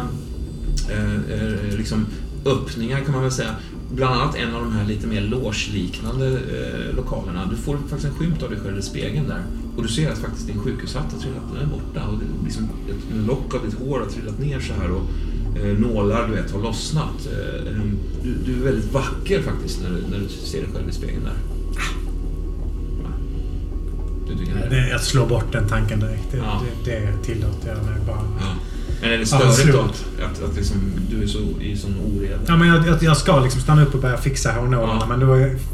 [0.89, 2.05] eh, eh, liksom
[2.45, 3.55] öppningar kan man väl säga.
[3.91, 7.45] Bland annat en av de här lite mer logeliknande eh, lokalerna.
[7.49, 9.41] Du får faktiskt en skymt av dig själv i spegeln där.
[9.77, 12.07] Och du ser att faktiskt din sjukhushatt har trillat är borta.
[12.07, 14.91] Och det, är liksom ett, lock av ditt hår har trillat ner så här.
[14.91, 15.01] Och
[15.63, 17.27] nålar du vet har lossnat.
[17.31, 17.81] Eh, eh,
[18.23, 21.23] du, du är väldigt vacker faktiskt när, du- när du ser dig själv i spegeln
[21.23, 21.33] där.
[23.03, 23.09] Va?
[24.27, 24.69] Du tycker?
[24.69, 26.31] Det, jag slår bort den tanken direkt.
[26.31, 26.61] Det, Ja.
[26.85, 28.21] det, det tillåter jag mig bara.
[28.39, 28.55] Ja.
[29.01, 29.79] Men är det störigt då?
[30.25, 30.77] Att, att liksom,
[31.09, 32.35] du är så i sån oreda?
[32.47, 35.05] Ja, men jag, jag, jag ska liksom stanna upp och börja fixa hårnålarna Ja.
[35.07, 35.27] men då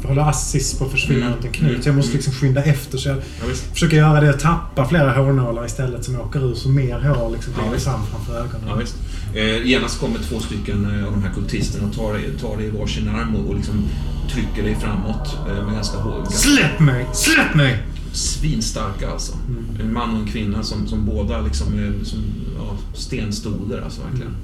[0.08, 1.32] håller Assis på att försvinna Mm.
[1.32, 1.82] runt en knut.
[1.82, 5.12] Så jag måste liksom skynda efter så jag Ja, försöker göra det och tappa flera
[5.12, 7.84] hårnålar istället som åker ur så mer hår liksom Ja, visst.
[7.84, 8.60] fram framför ögonen.
[8.68, 8.94] Ja, visst.
[9.34, 12.66] Eh, genast kommer två stycken eh, av de här kultisterna och tar, dig- tar dig
[12.66, 13.84] i varsin arm och, och liksom
[14.32, 16.26] trycker dig framåt eh, med ganska hård...
[16.32, 17.06] Släpp mig!
[17.14, 17.82] Släpp mig!
[18.16, 19.32] Svinstarka alltså.
[19.80, 22.18] En man och en kvinna som, som båda liksom är som,
[22.58, 24.36] ja, stenstoder alltså verkligen.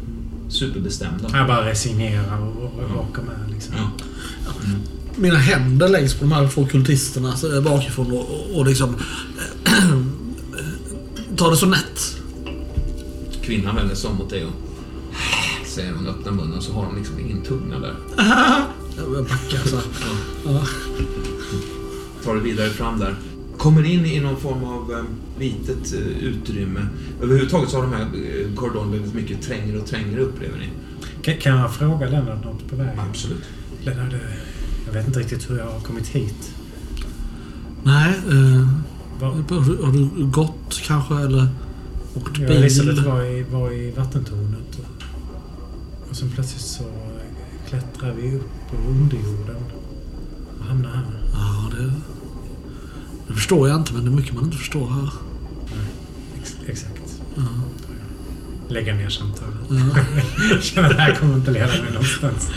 [0.49, 1.29] Superbestämda.
[1.33, 3.75] Jag bara resignerar och, och, åker med liksom.
[3.77, 3.91] Ja.
[5.17, 8.97] Mina händer läggs på de här två kultisterna så, eh, bakifrån och, och, liksom...
[11.37, 12.19] tar det så nätt.
[13.43, 14.53] Kvinnan vänder sig om mot dig och
[15.67, 17.95] säger hon öppnar munnen så har hon liksom ingen tunga där.
[18.97, 19.77] Jag backar så.
[19.77, 20.53] Ja.
[20.53, 20.67] Ja.
[22.25, 23.17] tar det vidare fram där.
[23.59, 25.05] Kommer in i någon form av eh,
[25.39, 26.87] litet eh, utrymme.
[27.23, 30.69] Överhuvudtaget så har de här eh, korridorerna blivit mycket trängre och trängre upplever ni.
[31.23, 33.01] Kan, kan jag fråga Lennart något på vägen?
[33.11, 33.43] Absolut.
[33.85, 34.19] Lennart, eh,
[34.87, 36.55] jag vet inte riktigt hur jag har kommit hit.
[37.83, 38.15] Nej.
[38.31, 38.69] Eh,
[39.21, 41.49] har, du, har du gått kanske eller
[42.15, 42.57] åkt jag och bil?
[42.57, 44.79] Elisabeth var i, var i vattentornet.
[44.79, 49.57] Och, och sen plötsligt så eh, klättrar vi upp på underjorden.
[50.59, 51.05] Och hamnar här.
[51.33, 51.93] Ja, det...
[53.29, 55.11] Det förstår jag inte men det är mycket man inte förstår här.
[56.41, 57.21] Ex, exakt.
[57.35, 57.43] Ja.
[58.69, 59.55] Lägga ner samtalet.
[59.71, 59.77] Ja.
[60.51, 62.49] Jag känner att det här kommer inte leda mig någonstans.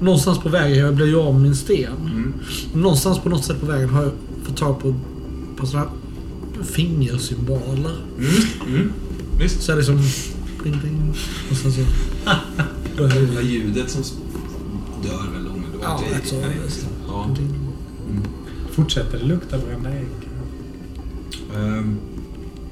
[0.00, 1.92] Någonstans på vägen, jag blev ju av med min sten.
[2.04, 2.34] Mm.
[2.74, 4.12] Någonstans på något sätt på vägen har jag
[4.44, 4.94] fått tag på,
[5.56, 5.88] på sådana
[6.56, 7.96] här fingersymboler.
[8.18, 8.30] Mm.
[8.66, 8.92] Mm.
[9.38, 9.62] Visst.
[9.62, 9.96] Så är det som...
[10.64, 11.14] Ding, ding.
[11.50, 11.80] Och sen så...
[13.36, 14.02] Det ljudet som
[15.02, 15.82] dör väl omedelbart.
[15.82, 16.86] Ja, Det är- rätt så.
[17.08, 17.26] Ja.
[18.80, 20.08] Fortsätter det lukta brända ägg?
[21.56, 21.98] Ehm,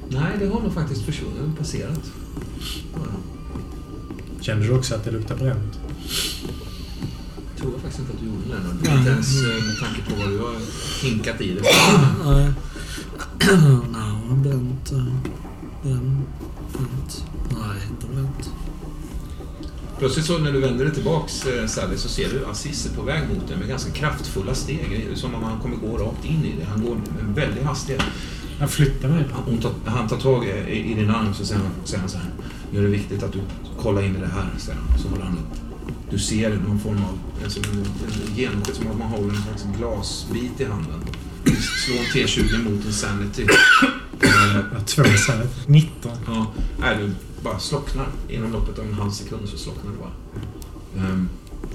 [0.09, 2.11] nej, det har nog faktiskt försvunnit, passerat.
[2.93, 2.99] Ja,
[4.41, 5.79] Känner du också att det luktar bränt?
[7.49, 8.49] Jag tror jag faktiskt inte att du gjorde det.
[8.49, 8.97] Lennart.
[8.97, 10.55] Inte ens eh, med tanke på vad du har
[11.03, 11.61] hinkat i det.
[12.25, 12.53] Nej.
[13.91, 14.91] Nej, eh, Bränt.
[16.73, 17.25] Bränt.
[17.49, 18.51] Nej, inte bränt.
[19.99, 23.01] Plötsligt så när du vänder dig tillbaks eh, Sally så ser du Aziz är på
[23.01, 25.07] väg mot dig med ganska kraftfulla steg.
[25.11, 26.65] Är Som om han kommer gå rakt in i det.
[26.65, 28.03] Han går med väldig hastighet.
[28.59, 29.25] Jag flyttar mig.
[29.33, 32.17] Han, tar, han tar tag i, i din arm så säger han, säger han så
[32.17, 32.29] här.
[32.71, 33.39] Nu är det viktigt att du
[33.81, 34.99] kollar in i det här, säger han.
[34.99, 35.59] Så håller han upp.
[36.09, 40.65] Du ser någon form av som en, som att man håller en slags glasbit i
[40.65, 41.01] handen.
[41.85, 43.45] Slå en T20 mot en Sanity.
[44.21, 45.47] Jag har två sen.
[45.67, 46.11] 19.
[46.27, 48.07] Ja, nej, du bara slocknar.
[48.29, 50.11] Inom loppet av en halv sekund så slocknar du bara.
[51.05, 51.29] Ehm,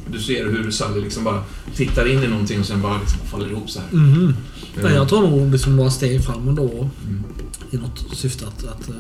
[0.06, 1.44] du ser hur Sally liksom bara
[1.74, 3.88] tittar in i någonting och sen bara liksom faller ihop så här.
[3.92, 4.34] Ehm,
[4.82, 6.90] Nej, jag tar nog liksom några steg fram ändå.
[7.06, 7.24] Mm.
[7.70, 8.94] I något syfte att, att eh,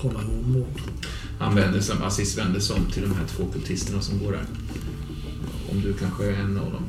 [0.00, 0.66] kolla hur hon mår.
[1.38, 4.44] Han vänder sig, Aziz vänder sig om till de här två kultisterna som går där.
[5.70, 6.82] Om du kanske är en av dem.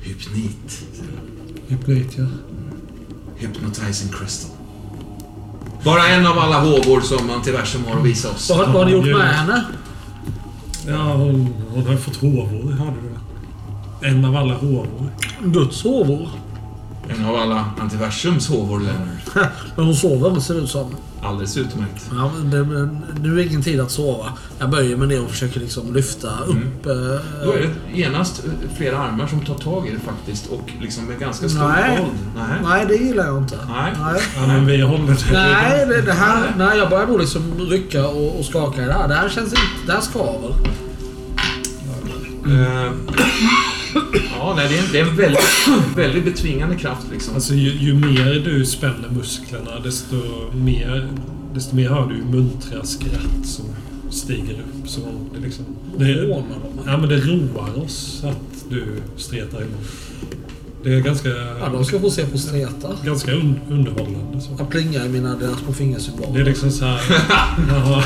[0.00, 0.86] Hypnit.
[0.92, 1.78] säger han.
[1.78, 2.26] Hypnit, ja.
[3.36, 4.57] Hypnotizing crystal.
[5.84, 8.50] Bara en av alla håvor som Antiversum har att visa oss.
[8.50, 9.64] Vad, vad har ni gjort med henne?
[10.86, 14.08] Ja, hon, hon har fått håvor, hörde du?
[14.08, 15.10] En av alla håvor.
[15.42, 16.28] Guds håvor.
[17.08, 19.50] En av alla Antiversums håvor, Leonard.
[19.76, 20.94] Men hon sover ser det ut som.
[21.22, 22.10] Alldeles utmärkt.
[22.12, 22.88] Ja, men det,
[23.28, 24.32] nu är ingen tid att sova.
[24.58, 26.86] Jag böjer mig ner och försöker liksom lyfta upp...
[26.86, 26.92] eh,
[27.44, 28.42] Då är det genast
[28.76, 31.98] flera armar som tar tag i det faktiskt och liksom med ganska stor Nej.
[32.00, 32.10] våld.
[32.36, 32.58] Nej.
[32.62, 33.56] Nej, det gillar jag inte.
[33.68, 33.92] Nej.
[34.00, 34.20] Nej.
[34.36, 35.32] Ja, men vi håller det.
[35.32, 36.54] Nej, det, det här...
[36.58, 39.08] Nej, jag börjar nog liksom rycka och, och skaka i det här.
[39.08, 39.62] Det här känns inte...
[39.86, 40.54] Det här skaver.
[42.46, 42.92] Eh,
[44.38, 47.34] ja, nej, det är en, det är en väldigt, väldigt betvingande kraft liksom.
[47.34, 50.16] Alltså ju, ju mer du spänner musklerna desto
[50.52, 51.08] mer,
[51.54, 53.64] desto mer hör du muntra skratt som
[54.10, 54.88] stiger upp.
[54.88, 55.00] Så
[55.34, 55.64] det, liksom,
[55.96, 56.10] det,
[56.86, 58.84] ja, men det roar oss att du
[59.16, 59.86] stretar emot.
[60.82, 62.88] Det är ganska, Ja, de ska få se på streta.
[63.04, 64.40] ganska un, underhållande.
[64.40, 64.50] Så.
[64.58, 66.34] Jag plingar i mina deras små fingersymboler.
[66.34, 67.00] Det är liksom så här...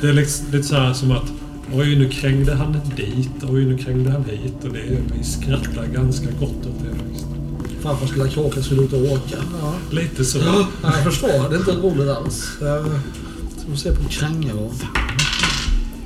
[0.00, 1.32] Det är liksom, lite så här som att
[1.74, 3.44] Oj, nu krängde han dit.
[3.50, 4.64] Oj, nu krängde han hit.
[4.64, 7.08] Och det, vi skrattar ganska gott åt det.
[7.10, 7.28] Liksom.
[7.82, 9.36] Farfars lilla kråka skulle ut och åka.
[9.60, 9.74] Ja.
[9.90, 10.38] Lite så.
[10.38, 11.48] Ja, jag förstår.
[11.48, 12.58] Det är inte roligt alls.
[13.56, 14.72] Ska se på kränga och...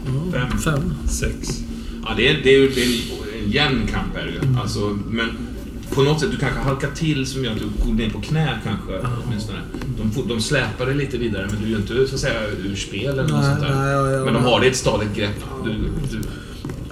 [0.04, 0.58] Ja, Fem.
[0.58, 0.94] Fem.
[1.08, 1.48] Sex.
[2.04, 4.60] Ja, det är, det är ju det är en jämn kamp är det ju.
[4.60, 5.28] Alltså, men
[5.94, 8.58] på något sätt, du kanske halkar till som gör att du går ner på knä
[8.64, 9.08] kanske.
[9.26, 9.58] Åtminstone.
[9.98, 12.76] De, de släpar dig lite vidare men du är ju inte så att säga ur
[12.76, 13.74] spel eller något sånt där.
[13.74, 15.44] nej, ja, ja, men de har det i ett stadigt grepp.
[15.64, 16.20] Du, du,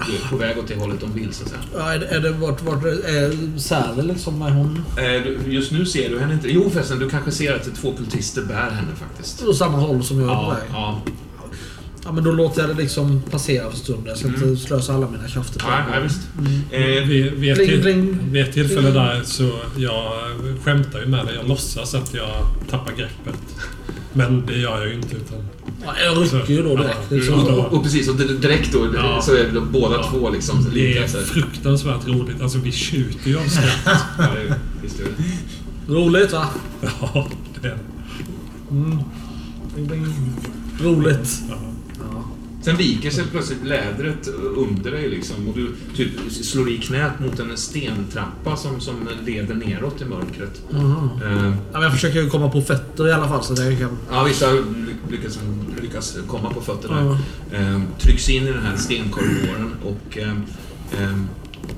[0.06, 1.60] du är på väg åt det hållet de vill så att säga.
[1.76, 4.42] Ja, är det, är det vart, vart är liksom?
[4.42, 6.48] Är hon Eh, Just nu ser du henne inte.
[6.52, 9.42] Jo förresten, du kanske ser att två kultister bär henne faktiskt.
[9.42, 10.68] åt samma håll som jag är på väg?
[10.72, 11.00] ja.
[12.04, 14.06] Ja, men då låter jag det liksom passera för stunden.
[14.06, 14.42] Jag ska Mm.
[14.48, 16.20] inte slösa alla mina krafter på Ja, ja, visst.
[16.38, 16.60] Mm.
[17.00, 18.18] Eh, Vid, vid, till, pling.
[18.32, 20.12] vid ett tillfälle där så jag
[20.64, 21.34] skämtar ju med det.
[21.34, 22.30] Jag låtsas att jag
[22.70, 23.40] tappar greppet.
[24.12, 25.38] Men det gör jag ju inte utan...
[25.86, 26.96] Ja, jag rycker ju då direkt.
[27.10, 27.34] Ja, liksom.
[27.34, 29.22] Mm, så- och, och precis, och direkt då Ja.
[29.22, 30.10] så är det då båda Ja.
[30.10, 32.40] två liksom Det är fruktansvärt roligt.
[32.42, 33.78] Alltså vi tjuter ju av skratt.
[34.18, 35.92] Ja, det, visst är det.
[35.94, 36.46] Roligt va?
[36.80, 37.28] Ja,
[37.62, 37.78] det är det.
[38.70, 38.98] Mm.
[40.80, 41.42] Roligt.
[42.62, 47.38] Sen viker sig plötsligt lädret under dig liksom och du typ slår i knät mot
[47.38, 48.94] en stentrappa som, som
[49.26, 50.62] leder neråt i mörkret.
[50.72, 53.90] Eh, Ja, jag försöker komma på fötter i alla fall så jag kan...
[54.10, 55.38] ja, vissa ly- lyckas,
[55.82, 57.18] lyckas komma på fötterna.
[57.52, 57.58] Ja.
[57.58, 60.18] Eh, trycks in i den här stenkorridoren och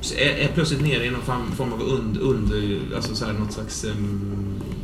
[0.01, 3.53] så är, är plötsligt nere i någon form, av und, under, alltså så här, något
[3.53, 3.95] slags eh,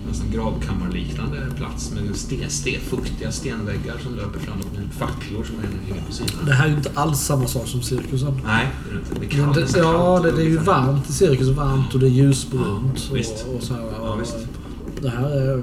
[0.08, 6.02] nästan gravkammarliknande plats med sten, sten, fuktiga stenväggar som löper framåt med facklor som hänger
[6.06, 6.46] på sidan.
[6.46, 8.40] Det här är ju inte alls samma sak som cirkusen.
[8.44, 9.20] Nej, det är det inte.
[9.20, 11.48] Det kallt, det, nästan ja, det, det är ju varmt i cirkus.
[11.48, 13.06] Varmt och det är ljusbrunt.
[13.08, 13.46] Ja, visst.
[13.48, 14.36] och, och så här, Ja, visst.
[15.00, 15.62] Det här är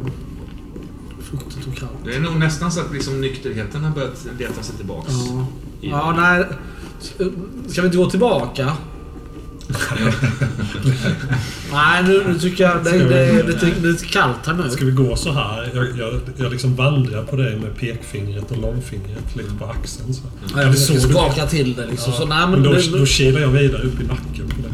[1.19, 1.91] fuktigt och kallt.
[2.05, 5.13] Det är nog nästan så att liksom nykterheten har börjat leta sig tillbaks.
[5.29, 5.47] Ja.
[5.81, 6.45] ja, nej.
[7.67, 8.73] Ska vi inte gå tillbaka?
[11.71, 14.69] nej, nu, nu tycker jag det, det, är lite, lite kallt här nu.
[14.69, 15.71] Ska vi gå så här?
[15.75, 20.13] Jag, jag, jag liksom vandrar på dig med pekfingret och långfingret lite på axeln.
[20.13, 20.21] Så.
[20.55, 22.13] Ja, jag försöker du- skaka till det liksom.
[22.13, 24.61] Ja, Så, nej, men, men då, nu- då kilar jag vidare upp i nacken på
[24.61, 24.71] dig.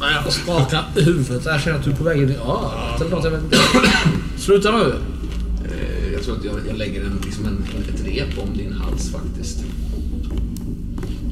[0.00, 1.44] Nej, jag skakar huvudet.
[1.44, 3.24] Jag känner att du är på väg in i örat eller något.
[3.24, 3.58] Jag vet inte.
[4.38, 4.94] Sluta nu.
[5.64, 9.12] Eh, Jag tror att jag, jag lägger en, liksom en, ett rep om din hals
[9.12, 9.64] faktiskt.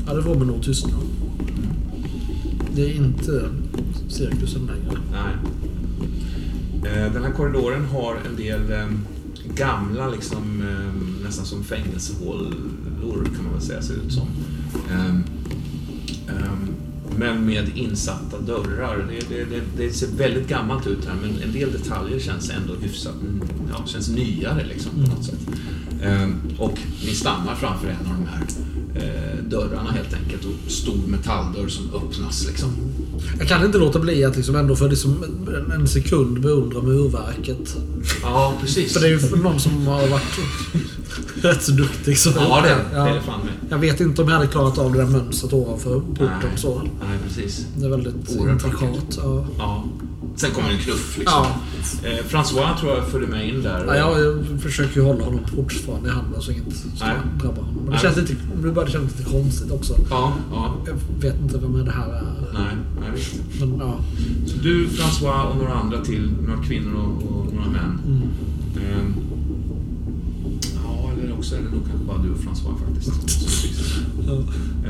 [0.06, 0.90] Ja, det får mig nog tystna.
[2.74, 3.50] Det är inte
[4.08, 4.98] cirkusen längre.
[5.12, 5.34] Nej.
[6.92, 8.88] Eh, den här korridoren har en del eh,
[9.54, 14.28] gamla, liksom, eh, nästan som fängelsehålor kan man väl säga, ser ut som.
[17.18, 19.06] Men med insatta dörrar.
[19.10, 22.74] Det, det, det, det ser väldigt gammalt ut här, men en del detaljer känns ändå
[22.80, 23.42] hyfsat, mm,
[23.72, 25.38] ja, känns nyare liksom på något sätt.
[26.02, 28.42] Ehm, Och ni stannar framför en av de här
[28.96, 32.70] eh, dörrarna helt enkelt och stor metalldörr som öppnas liksom.
[33.38, 37.76] Jag kan inte låta bli att liksom ändå för liksom en, en sekund beundra murverket.
[38.22, 38.92] Ja, precis.
[38.92, 40.38] För det är ju någon som har varit
[41.42, 42.18] rätt så duktig.
[42.18, 43.04] Så Ja, det, Ja.
[43.04, 43.63] det är det fan med.
[43.74, 46.50] Jag vet inte om jag hade klarat av det där mönstret ovanför porten.
[46.56, 46.82] Så.
[46.82, 47.66] Nej, precis.
[47.76, 49.18] Det är väldigt Oerhört intrikat.
[49.22, 49.46] Ja.
[49.58, 49.84] Ja.
[50.36, 51.44] Sen kommer en knuff liksom.
[52.02, 52.08] Ja.
[52.08, 53.94] Eh, François tror jag följde med in där.
[53.96, 57.16] Ja, jag, försöker ju hålla honom fortfarande i handen så inget ska Nej.
[57.42, 57.74] drabba honom.
[57.74, 58.00] Men det Nej.
[58.00, 58.34] känns lite,
[58.84, 59.96] det kännas lite konstigt också.
[60.10, 60.74] Ja, ja.
[60.86, 62.22] Jag vet inte vem det här är.
[62.52, 63.34] Nej, nej visst.
[63.60, 63.94] Men ja.
[64.46, 66.32] Så du, François och några andra till.
[66.46, 68.00] Några kvinnor och, och några män.
[68.06, 68.28] Mm.
[68.76, 69.14] Ehm,
[71.54, 73.12] också är det nog kanske bara du och François faktiskt.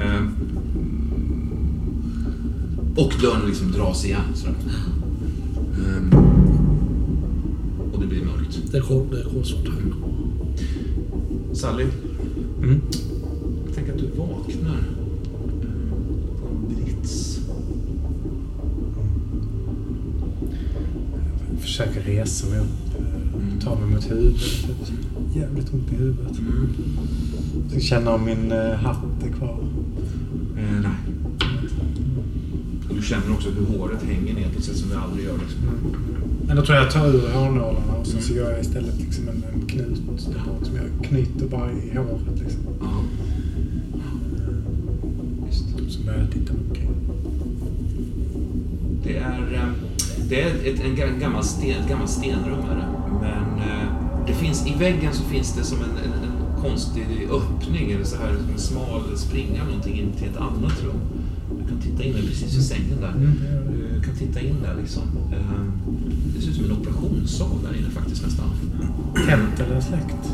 [0.02, 0.30] Ehm,
[2.96, 4.20] och dörren liksom dras igen.
[4.34, 4.54] Sådär.
[5.78, 6.12] Ehm,
[7.92, 8.58] och det blir mörkt.
[8.70, 9.92] Det är kolsvart här.
[11.54, 11.86] Sally,
[12.62, 12.80] Mm.
[13.66, 15.90] jag tänker att du vaknar eh,
[16.40, 17.40] på en brits.
[21.50, 22.98] Jag försöker resa mig upp.
[23.34, 23.60] Mm.
[23.60, 24.40] Ta mig mot huvudet.
[25.34, 26.38] Jävligt ont i huvudet.
[26.38, 26.68] Mm.
[27.72, 29.58] Så känna om min eh, hatt är kvar.
[30.58, 30.90] Eh, nej.
[32.94, 35.38] Du känner också hur håret hänger ner på ett sätt som det aldrig gör.
[35.38, 35.60] Liksom.
[36.46, 39.28] Men då tror jag jag tar ur hårnålarna och sen så gör jag istället liksom
[39.28, 42.38] en, en knut där bak som jag knyter bara i håret.
[42.42, 42.60] Liksom.
[42.80, 43.02] Ja.
[45.46, 45.64] Visst.
[45.88, 46.90] Så börjar jag titta omkring.
[49.04, 49.68] Det är, eh,
[50.28, 52.58] det är ett, en ga- gammal, sten, ett gammalt stenrum.
[52.70, 52.76] Är
[54.54, 58.34] finns, i väggen så finns det som en, en, en konstig öppning, eller så här
[58.36, 61.00] som en smal springa någonting in till ett annat rum.
[61.62, 63.12] Du kan titta in där precis vid sängen där.
[63.12, 63.32] Mm.
[63.94, 65.02] Du kan titta in där liksom.
[65.32, 65.60] Eh,
[66.34, 68.46] Det ser ut som en operationssal där inne faktiskt nästan.
[69.14, 70.28] Tänt eller släckt?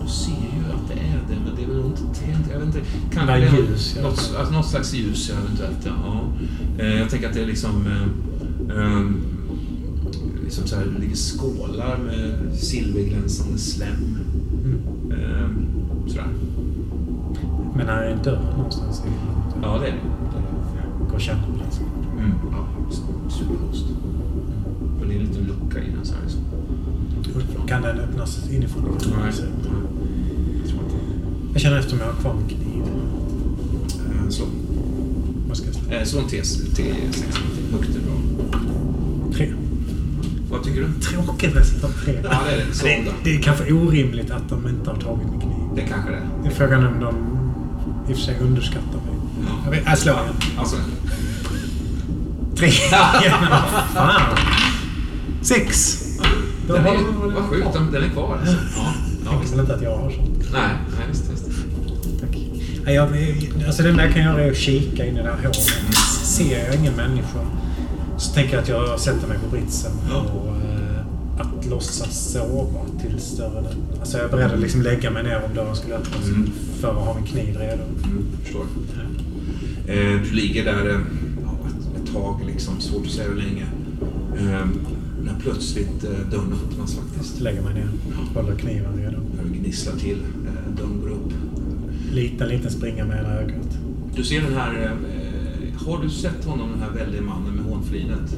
[0.00, 2.46] Jag ser ju att det är det, men det är väl inte tänt.
[2.52, 2.80] Jag vet inte.
[3.12, 5.78] Kanske Nej, ljus, något, alltså, något slags ljus, eventuellt.
[5.84, 5.92] Ja.
[6.78, 6.84] Ja.
[6.84, 7.86] Eh, jag tänker att det är liksom...
[8.70, 9.06] Eh,
[10.66, 14.18] så här, det ligger skålar med silverglänsande slem.
[14.64, 14.80] Mm.
[15.10, 15.48] Eh,
[16.06, 16.26] sådär.
[17.76, 19.02] Men här är en dörr någonstans
[19.62, 19.98] Ja, det är det.
[20.32, 20.42] det, är
[20.82, 21.10] det.
[21.10, 21.70] Gå och känna på den.
[21.70, 21.82] så.
[22.18, 22.32] Mm.
[22.52, 22.66] Ja,
[23.30, 23.86] superlåst.
[25.00, 26.22] Och det är en liten lucka i den så här.
[26.22, 26.42] Liksom.
[27.66, 28.82] Kan den öppnas inifrån?
[28.84, 29.32] Nej, nej.
[30.62, 30.96] Jag tror inte.
[31.52, 32.82] Jag känner efter om jag har kvar min kniv.
[34.22, 34.46] Eh, slå.
[35.48, 35.92] Vad ska jag slå?
[35.92, 37.24] Eh, slå en T, T6.
[37.72, 38.35] Högt är bra.
[40.56, 41.00] Vad tycker du?
[41.00, 41.90] Tråkigt resultat.
[42.06, 42.12] Ja,
[42.46, 42.64] det är det.
[42.82, 45.56] Det, det är kanske orimligt att de inte har tagit min kniv.
[45.74, 46.22] Det kanske det är.
[46.42, 47.14] Det är frågan om de
[48.08, 49.14] i och för sig underskattar mig.
[49.64, 50.34] Jag, vet, jag slår igen.
[50.58, 50.76] Alltså,
[52.56, 52.70] Tre.
[53.94, 54.20] fan.
[55.42, 55.98] Sex.
[56.66, 56.96] Den är,
[57.34, 58.56] vad sjukt, den, den är kvar alltså.
[58.76, 58.92] Ja,
[59.24, 59.42] ja Jag visst.
[59.52, 60.52] visste inte att jag har sånt.
[60.52, 60.62] Nej,
[60.98, 61.44] nej visst, visst.
[62.20, 62.38] Tack.
[62.84, 63.08] Ja, jag,
[63.66, 65.56] alltså det enda jag kan göra är att kika in i det här hålet.
[66.24, 67.38] Ser jag ingen människa
[68.18, 71.00] så tänker jag att jag sätter mig på britsen och eh,
[71.40, 73.64] att låtsas sova till större
[74.00, 76.50] Alltså jag är beredd att liksom lägga mig ner om dörren skulle öppnas Mm.
[76.80, 77.82] för att ha min kniv redo.
[78.04, 78.64] Mm, förstår.
[79.86, 81.00] Eh, du ligger där eh,
[81.96, 83.66] ett, tag, liksom, svårt att säga hur länge.
[84.38, 84.66] Eh,
[85.24, 87.40] när plötsligt eh, dörren öppnas faktiskt.
[87.40, 87.88] Lägger mig ner.
[88.34, 89.18] Håller kniven redo.
[89.52, 90.18] Det gnisslar till.
[90.46, 91.32] Eh, dörren går upp.
[92.12, 93.78] Liten, liten springa med ena ögat.
[94.16, 94.92] Du ser den här...
[95.86, 98.30] Har du sett honom, den här väldiga mannen med hånflinet?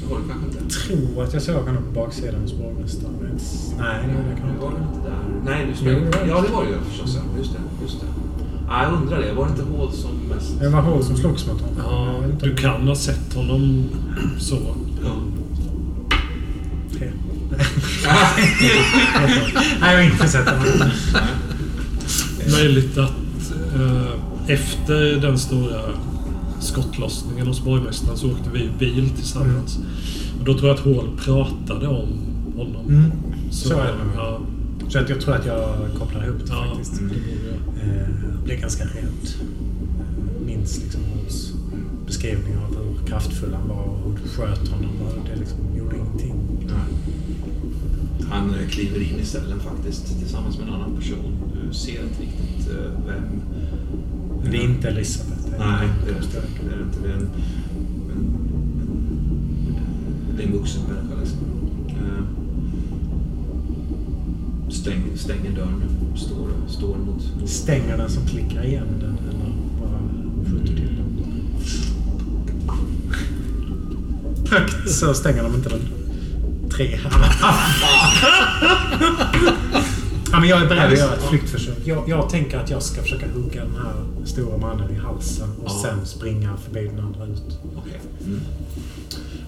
[0.00, 0.74] Det har du kanske inte?
[0.74, 3.14] tror att jag såg honom på baksidan hos borgmästaren.
[3.78, 4.82] Nej, det gjorde jag kanske Du var inte.
[4.96, 5.18] inte där?
[5.44, 5.74] Nej, du
[6.10, 6.26] det.
[6.28, 7.18] Ja, det var det ju förstås.
[7.38, 7.58] Just det.
[7.82, 8.06] Just det.
[8.68, 9.32] Ja, jag undrar det.
[9.32, 10.60] Var det inte Hall som mest...
[10.60, 11.76] Det var hon som slogs mot honom.
[11.78, 13.84] Ja, Jag inte du kan ha sett honom
[14.38, 14.58] så.
[15.04, 15.14] Ja.
[16.98, 17.10] Tre.
[19.80, 20.90] Nej, jag har inte sett honom.
[22.52, 23.12] Möjligt att
[24.48, 25.80] efter den stora
[26.60, 29.78] skottlossningen hos borgmästaren så åkte vi bil tillsammans.
[30.38, 32.08] Och då tror jag att Hall pratade om
[32.56, 32.86] honom.
[32.88, 33.12] Mm.
[33.50, 34.40] Så är det ja,
[34.88, 37.00] Så att jag tror att jag kopplar ihop det ja, faktiskt.
[37.00, 37.14] det
[37.80, 38.00] jag.
[38.00, 38.08] Eh,
[38.44, 39.28] blev ganska rädd.
[39.40, 41.52] Eh, Minns liksom hans
[42.06, 44.90] beskrivning av hur kraftfull han var och hur du sköt honom.
[45.06, 46.34] Och det liksom gjorde ingenting.
[46.60, 47.18] Nej.
[48.30, 51.32] Han eh, kliver in i cellen faktiskt tillsammans med en annan person.
[51.68, 52.68] Du ser inte riktigt
[53.06, 53.40] vem.
[54.44, 55.34] Det är inte Elisabeth.
[55.58, 56.98] Nej, en det är konstig- Det är inte.
[57.02, 57.28] Det är en
[60.36, 61.38] det är en vuxen människa liksom.
[61.88, 62.24] Eh,
[64.70, 65.82] stäng, stänger dörren.
[66.16, 67.40] Står, står mot...
[67.40, 70.00] mot Stänger den som klickar igen den eller bara
[70.50, 71.08] skjuter till den?
[74.50, 75.80] Högt så stänger de inte den.
[76.70, 76.98] Tre.
[80.32, 81.76] Ja, men jag är beredd att göra ett flyktförsök.
[81.84, 83.94] Jag, jag tänker att jag ska försöka hugga den här
[84.26, 85.82] stora mannen i halsen och Ja.
[85.82, 87.58] sen springa förbi den andra ut.
[87.76, 88.00] Okej.
[88.26, 88.40] Mm.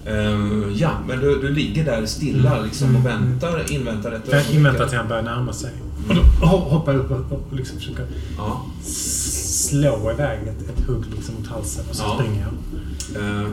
[0.05, 4.87] Eh, ja, men du, du ligger där stilla liksom och väntar, inväntar ett Jag inväntar
[4.87, 5.71] till han börjar närma sig.
[6.09, 8.05] Och då ho- hoppar jag upp och, och liksom försöker
[8.37, 8.65] Ja.
[8.83, 12.15] slå iväg ett, ett hugg liksom mot halsen och så Ja.
[12.15, 13.21] springer jag.
[13.23, 13.47] Eh,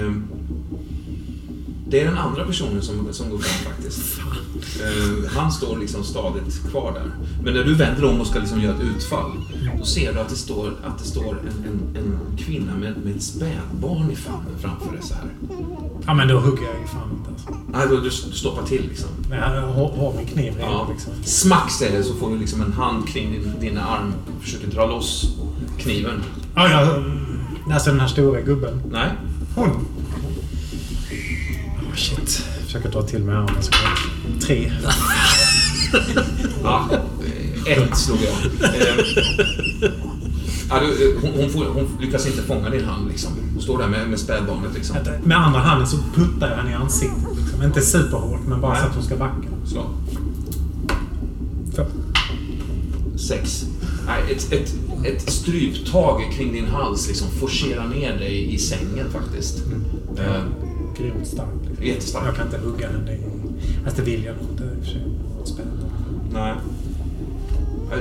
[0.00, 0.24] ehm,
[1.92, 4.18] det är den andra personen som, som går fram faktiskt.
[4.82, 7.10] Eh, han står liksom stadigt kvar där.
[7.44, 9.30] Men när du vänder om och ska liksom göra ett utfall,
[9.78, 13.16] då ser du att det står, att det står en, en, en kvinna med, med
[13.16, 15.24] ett spädbarn i famnen framför dig så här.
[16.06, 17.48] Ja, men då hugger jag fan inte alltså.
[17.72, 19.08] Nej, då, du, du stoppar till liksom.
[19.28, 20.88] Men jag har, har min kniv redan Ja.
[20.92, 21.12] liksom.
[21.24, 24.66] Smack säger det så får du liksom en hand kring din, din arm och försöker
[24.66, 25.36] dra loss
[25.78, 26.22] kniven.
[26.54, 27.02] Ja, ja.
[27.74, 28.82] Alltså den här stora gubben.
[28.92, 29.10] Nej.
[29.54, 29.86] Hon.
[31.92, 32.42] Oh, shit.
[32.56, 33.98] Jag försöker dra till mig armen såklart.
[34.40, 34.72] Tre.
[36.62, 36.88] Ja,
[37.68, 38.64] ett slog jag.
[38.74, 39.90] Eh,
[40.68, 43.32] ja, du, hon, hon, får, hon lyckas inte fånga din hand liksom.
[43.52, 44.96] Hon står där med, med spädbarnet liksom.
[45.24, 47.36] Med andra handen så puttar jag henne i ansiktet.
[47.36, 47.62] Liksom.
[47.62, 48.82] Inte superhårt, men bara Nej.
[48.82, 49.48] så att hon ska backa.
[49.66, 49.86] Slå.
[51.74, 51.86] För.
[53.16, 53.64] Sex.
[54.06, 54.74] Nej, ett, ett,
[55.04, 59.62] ett stryptag kring din hals liksom forcerar ner dig i sängen faktiskt.
[60.18, 60.42] Eh,
[61.02, 61.52] Grymt starkt.
[61.68, 61.86] Liksom.
[61.86, 62.26] jättestarkt.
[62.26, 63.16] Jag kan inte hugga henne.
[63.84, 65.02] Fast det vill jag nog inte i och för sig.
[65.44, 65.84] Spännande.
[66.32, 66.54] Nej.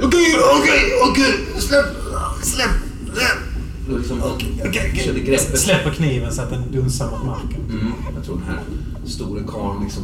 [0.03, 1.33] Okej, okej, okej!
[1.61, 1.85] Släpp!
[2.43, 2.69] Släpp!
[3.13, 3.37] Släpp!
[3.97, 4.21] Liksom
[4.93, 5.59] körde greppet.
[5.59, 7.61] Släpper kniven så att den dunsar mot marken.
[7.69, 8.59] Mm, jag tror den här
[9.05, 10.03] store karln liksom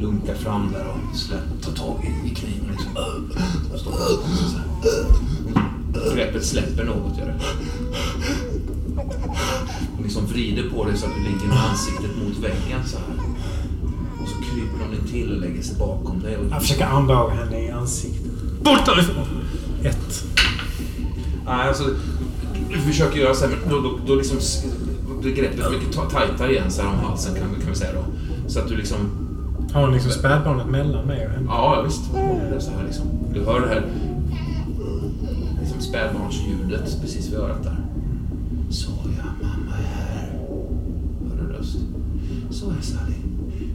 [0.00, 2.96] lunkar fram där och släpp, tar tag i, i kniven liksom.
[3.72, 3.98] Och så här.
[6.14, 7.40] Greppet släpper något, gör det.
[9.94, 13.26] Hon liksom vrider på dig så att du ligger med ansiktet mot väggen så här.
[14.22, 16.36] Och så kryper hon in till och lägger sig bakom dig.
[16.36, 18.32] Och Jag försöker andaga henne i ansiktet.
[18.62, 19.24] Bort därifrån!
[19.82, 20.24] Ett.
[21.46, 21.84] Nej, alltså,
[22.70, 24.38] du försöker göra så här, men då, då, då liksom
[25.20, 28.04] blir greppet mycket ta- tajtare igen så här om halsen kan, kan vi säga då.
[28.48, 28.96] Så att du liksom,
[29.72, 31.46] Har hon liksom spädbarnet mellan mig och henne?
[31.48, 32.00] ja ja, visst,
[32.50, 33.04] det är så här liksom.
[33.34, 33.86] Du hör det här
[35.60, 37.76] liksom spädbarnsljudet precis vid örat där.
[42.62, 43.14] Så ja, Sally.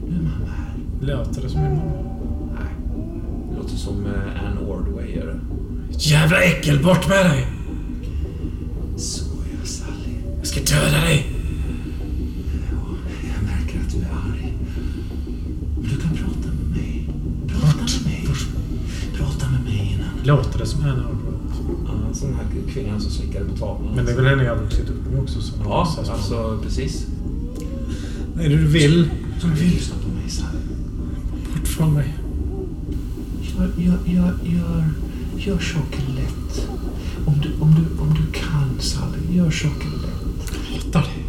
[0.08, 0.74] Nu är mamma här.
[1.00, 1.92] Låter det som min mamma?
[2.54, 2.74] Nej,
[3.50, 5.40] det låter som eh, Ann Ordway gör det.
[5.98, 7.48] Jävla äckel, bort med dig!
[8.98, 10.14] Så ja, Sally.
[10.38, 11.26] Jag ska döda dig!
[13.24, 14.54] Jag märker att du är arg.
[15.76, 17.10] Men du kan prata med mig.
[17.48, 18.28] Prata med mig.
[19.18, 20.38] Prata med mig innan.
[20.38, 21.34] Låter det som Anna Ordway?
[21.86, 23.96] Ja, sån här kvinnan som slickade på tavlan.
[23.96, 25.42] Men det är väl henne jag har vuxit upp med också?
[25.42, 27.08] Som Ja, alltså precis.
[28.40, 29.10] Är det du vill?
[29.40, 29.82] Som vill.
[31.54, 32.14] Bort från mig.
[33.42, 34.90] Gör, gör, gör, gör,
[35.38, 36.68] gör saker lätt.
[37.26, 40.48] Om du, om, du, om du kan, Sally, gör saker lätt.
[40.54, 41.26] Jag hatar dig.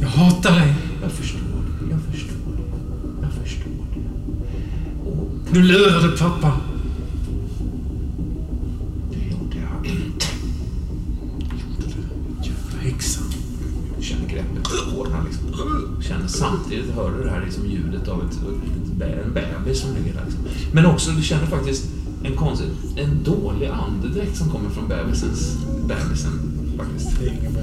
[0.00, 0.74] Jag hatar dig.
[1.02, 1.90] Jag förstår det.
[1.90, 2.62] Jag förstår det.
[3.22, 5.10] Jag förstår det.
[5.10, 6.60] Och Du lurade pappa.
[19.68, 20.24] Bebis som ligger där.
[20.24, 20.40] Liksom.
[20.72, 21.84] Men också, du känner faktiskt
[22.22, 25.56] en konstig, en dålig andedräkt som kommer från bebisens,
[25.88, 26.32] bebisen
[26.78, 27.20] faktiskt.
[27.20, 27.62] Det är inget bra.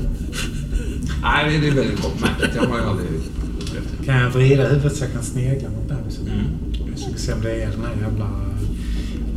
[1.22, 2.56] Nej, det är- väldigt märkligt.
[2.56, 4.06] Jag har ju aldrig upplevt det.
[4.06, 6.28] Kan jag vrida huvudet så jag kan snegla mot bebisen?
[6.28, 6.46] Mm.
[6.92, 8.30] Jag ska se om det är den här jävla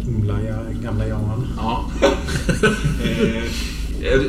[0.05, 1.47] humla, ja- gamla Jan.
[1.57, 1.91] Ja.
[3.05, 4.21] eh, eh,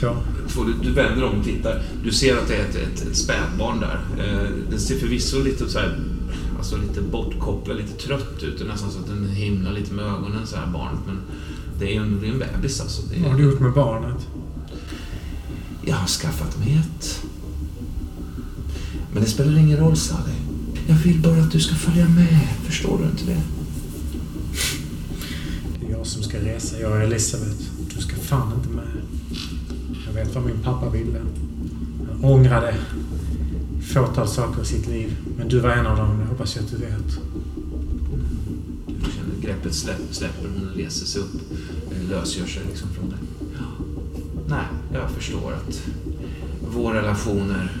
[0.00, 0.16] Två.
[0.48, 1.82] Två, du, du vänder om och tittar.
[2.04, 4.00] Du ser att det är ett, ett, ett spädbarn där.
[4.18, 5.98] Eh, den ser förvisso lite så här,
[6.62, 8.58] alltså lite bortkopplad, lite trött ut.
[8.58, 11.00] Det är nästan så att den himlar lite med ögonen så här barnet.
[11.06, 11.18] Men
[11.78, 13.02] det är ju en, det är en bebis alltså.
[13.02, 14.26] Det Vad har du gjort med barnet?
[15.84, 17.22] jag har skaffat mig ett.
[19.12, 20.32] Men det spelar ingen roll Sally.
[20.86, 22.48] Jag vill bara att du ska följa med.
[22.64, 23.42] Förstår du inte det?
[25.80, 26.80] Det är jag som ska resa.
[26.80, 27.62] Jag är Elisabeth.
[27.96, 28.84] Du ska fan inte med.
[30.06, 31.18] Jag vet vad min pappa ville.
[32.08, 32.74] Han ångrade
[33.92, 35.16] fåtal saker i sitt liv.
[35.38, 36.18] Men du var en av dem.
[36.18, 37.18] Det hoppas jag att du vet.
[38.86, 40.48] Du känner greppet släpp, släpper.
[40.48, 41.32] Hon reser sig upp.
[42.10, 43.16] Lösgör sig liksom från det.
[44.48, 45.82] Nej, jag förstår att
[46.74, 47.72] vår relation är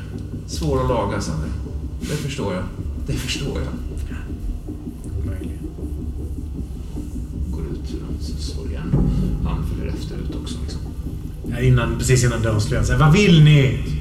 [0.46, 1.46] svår att laga, Sanne.
[2.00, 2.64] Det förstår jag.
[3.06, 3.72] Det förstår jag.
[5.26, 5.58] Möjligen.
[7.50, 8.94] Går ut så slår igen.
[9.44, 10.58] Han följer efter ut också.
[10.62, 10.80] Liksom.
[11.50, 12.98] Ja, innan, precis innan dörren slår igen.
[12.98, 13.91] Vad vill ni?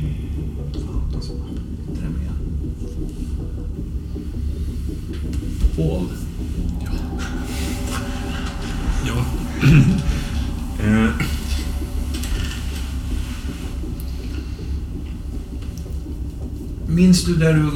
[17.28, 17.72] Minns du där du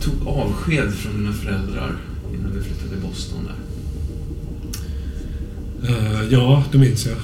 [0.00, 1.96] tog avsked från dina föräldrar
[2.34, 3.38] innan vi flyttade till Boston?
[3.44, 3.54] Där?
[5.88, 7.16] Eh, ja, det minns jag.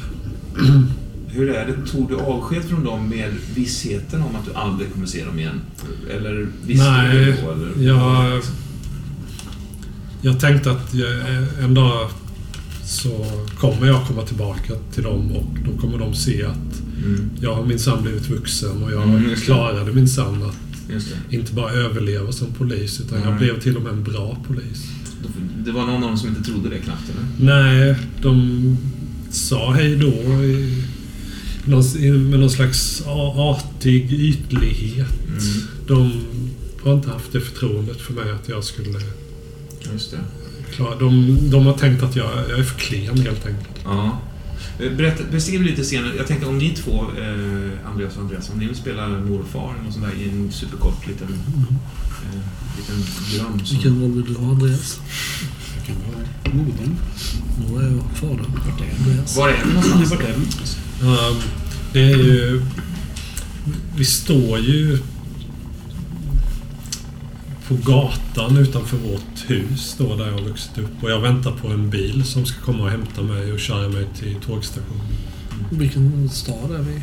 [1.29, 1.91] Hur är det?
[1.91, 5.61] Tog du avsked från dem med vissheten om att du aldrig kommer se dem igen?
[6.11, 7.51] Eller visste Nej, du då?
[7.51, 7.87] Eller?
[7.89, 8.43] jag,
[10.23, 11.11] jag tänkte att jag,
[11.65, 12.11] en dag
[12.85, 13.27] så
[13.59, 17.65] kommer jag komma tillbaka till dem och då kommer de se att Mm, jag har
[17.67, 20.57] minsann blivit vuxen och jag Mm, klarade minsann att.
[21.31, 23.39] Inte bara överleva som polis utan jag Nej.
[23.39, 24.85] blev till och med en bra polis.
[25.65, 27.53] Det var någon av dem som inte trodde det knappt, eller?
[27.55, 28.77] Nej, de
[29.31, 30.85] sa hej då i,
[32.11, 33.03] med någon slags
[33.37, 35.09] artig ytlighet.
[35.29, 35.41] Mm,
[35.87, 36.13] De
[36.83, 38.99] har inte haft det förtroendet för mig att jag skulle
[39.93, 40.19] just det.
[40.75, 40.99] klara...
[40.99, 43.69] De, de har tänkt att jag, jag är för klen helt enkelt.
[43.85, 44.19] Ja.
[44.79, 46.17] Eh, Berätta, beskriv lite senare.
[46.17, 49.49] Jag tänkte om ni två, eh, Andreas och Andreas, om ni vill spela mor och
[49.49, 52.41] far eller sånt där i en superkort liten, eh,
[52.77, 52.97] liten
[53.33, 53.59] dröm.
[53.65, 55.01] Som, Vilken roll vill du ha Andreas?
[55.75, 56.97] Det kan vara modern.
[57.59, 58.47] Nu är jag fadern.
[58.67, 59.37] Vart är Andreas.
[59.37, 60.11] var är det någonstans?
[60.11, 60.43] Vart är den?
[61.09, 61.37] Um,
[61.93, 62.63] det är ju...
[63.97, 64.99] Vi står ju
[67.69, 71.69] på gatan utanför vårt hus då där jag har vuxit upp och jag väntar på
[71.69, 75.07] en bil som ska komma och hämta mig och köra mig till tågstationen.
[75.71, 77.03] Vilken stad är vi?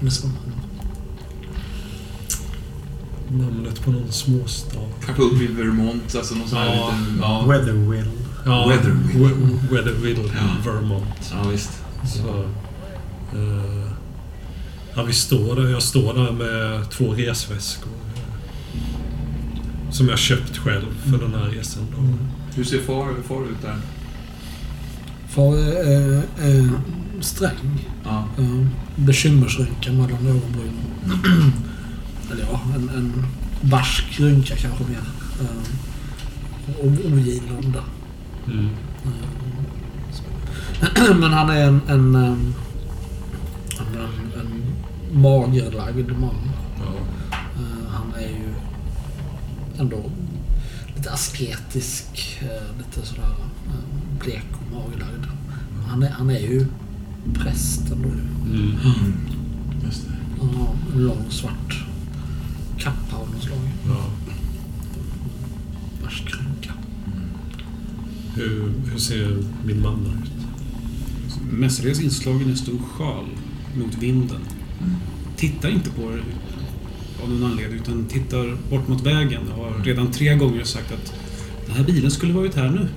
[0.00, 0.32] Nästan.
[3.28, 4.78] Namnet på någon småstad.
[5.04, 6.90] Kanske upp i Vermont, alltså någon sån här Ja.
[7.00, 7.18] liten...
[7.22, 8.10] Ja, Weatherwill.
[8.46, 9.28] Ja, Weatherville.
[9.28, 10.72] We- Weatherville, Ja.
[10.72, 11.32] Vermont.
[11.32, 11.70] ja visst.
[12.14, 12.28] Så,
[13.38, 13.90] eh,
[14.94, 15.68] ja, vi står där.
[15.68, 17.92] Jag står där med två resväskor.
[19.94, 21.86] Eh, Som jag köpt själv för den här resan.
[21.90, 21.98] Då.
[22.56, 23.78] Hur ser far, far ut där?
[25.28, 26.70] Far är, är,
[27.20, 27.88] sträng.
[28.04, 28.28] Ja.
[28.38, 28.66] Uh,
[28.96, 30.86] bekymmersrynka mellan ögonbrynen.
[32.32, 33.26] Eller ja, en, en
[33.60, 35.00] barsk rynka kanske mer.
[36.80, 37.82] Och ogillande.
[38.46, 38.68] Mm.
[39.04, 39.10] Eh,
[41.20, 42.54] Men han är en, en, en,
[43.78, 46.50] en, en magerlagd man.
[46.78, 46.92] Ja.
[47.32, 48.54] Eh, han är ju
[49.78, 50.10] ändå
[50.96, 53.34] lite asketisk, eh, lite sådär
[53.66, 55.24] uh, blek och magerlagd.
[55.88, 56.66] Han är, han är ju
[57.34, 58.08] präst ändå.
[58.08, 58.76] Mm.
[59.84, 60.12] Just det.
[60.40, 61.84] Han har en lång svart
[62.78, 63.58] kappa av något slag.
[63.88, 64.10] Ja.
[66.02, 66.72] Vars krunka.
[68.34, 70.30] Hur, hur ser min mamma ut?
[71.52, 73.26] Mestadels inslagen en stor sjal
[73.76, 74.40] mot vinden.
[75.36, 76.18] Tittar inte på
[77.22, 81.12] av någon anledning utan tittar bort mot vägen och har redan tre gånger sagt att
[81.66, 82.88] den här bilen skulle varit här nu.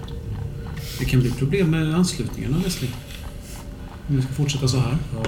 [1.00, 2.92] Det kan bli problem med anslutningarna Leslie.
[4.08, 4.98] Om vi ska fortsätta så här.
[5.16, 5.24] Ja.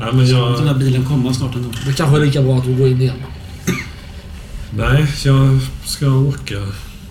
[0.00, 1.68] Nej, men låt den här jag, bilen komma snart ändå.
[1.86, 3.16] Det kanske är lika bra att vi går in igen.
[4.70, 6.66] nej, jag ska åka.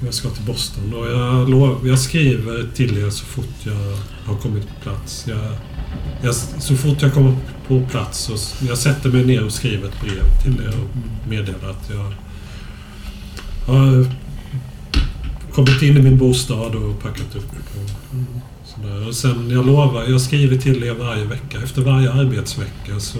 [0.05, 4.39] Jag ska till Boston och jag, lov, jag skriver till er så fort jag har
[4.41, 5.25] kommit på plats.
[5.27, 5.39] Jag,
[6.23, 7.35] jag, så fort jag kommer
[7.69, 11.69] på plats s- jag sätter mig ner och skriver ett brev till er och meddelar
[11.69, 12.13] att jag
[13.73, 14.05] har
[15.53, 17.45] kommit in i min bostad och packat upp.
[17.53, 17.89] Och
[18.67, 19.07] sådär.
[19.07, 21.57] Och sen, jag lovar, jag skriver till er varje vecka.
[21.63, 23.17] Efter varje arbetsvecka så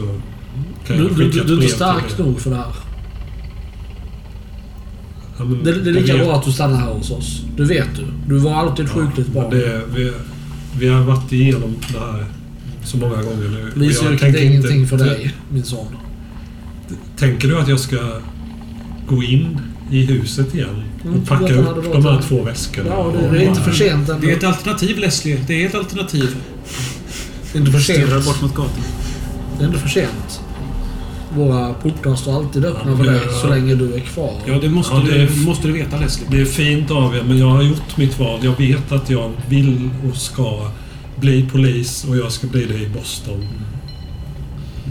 [0.88, 2.56] kan Du, jag du, skicka du, ett du är brev inte stark nog för det
[2.56, 2.74] här.
[5.38, 7.42] Ja, men Det, det är lika bra att du stannar här hos oss.
[7.58, 8.06] Du vet du.
[8.28, 9.50] Du var alltid sjukligt barn.
[9.50, 10.12] Det, vi,
[10.80, 12.26] vi har varit igenom det här
[12.90, 13.86] så många gånger nu.
[13.86, 15.88] Och jag tänker inte- ingenting för dig, min son.
[17.18, 17.98] Tänker du att jag ska
[19.08, 19.60] gå in
[19.92, 22.90] i huset igen Mm, och packa upp de här två väskorna?
[22.90, 24.10] Ja, det, är inte för sent.
[24.22, 25.40] Det är ett alternativ Leslie.
[25.48, 26.36] Det är ett alternativ.
[27.52, 28.26] Det är inte för Stirrar sent.
[28.26, 28.84] bort mot gatan.
[29.58, 30.42] Det är inte för sent.
[31.36, 34.34] Våra portar står alltid öppna för dig så länge du är kvar.
[34.46, 36.28] Ja, det måste, Ja, det är- du, måste du veta Leslie.
[36.32, 38.40] Det är fint av er, men jag har gjort mitt val.
[38.44, 40.72] Jag vet att jag vill och ska
[41.20, 43.46] bli polis och jag ska bli det i Boston.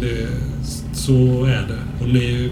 [0.00, 0.28] Det,
[0.92, 2.04] så är det.
[2.04, 2.50] Och ni...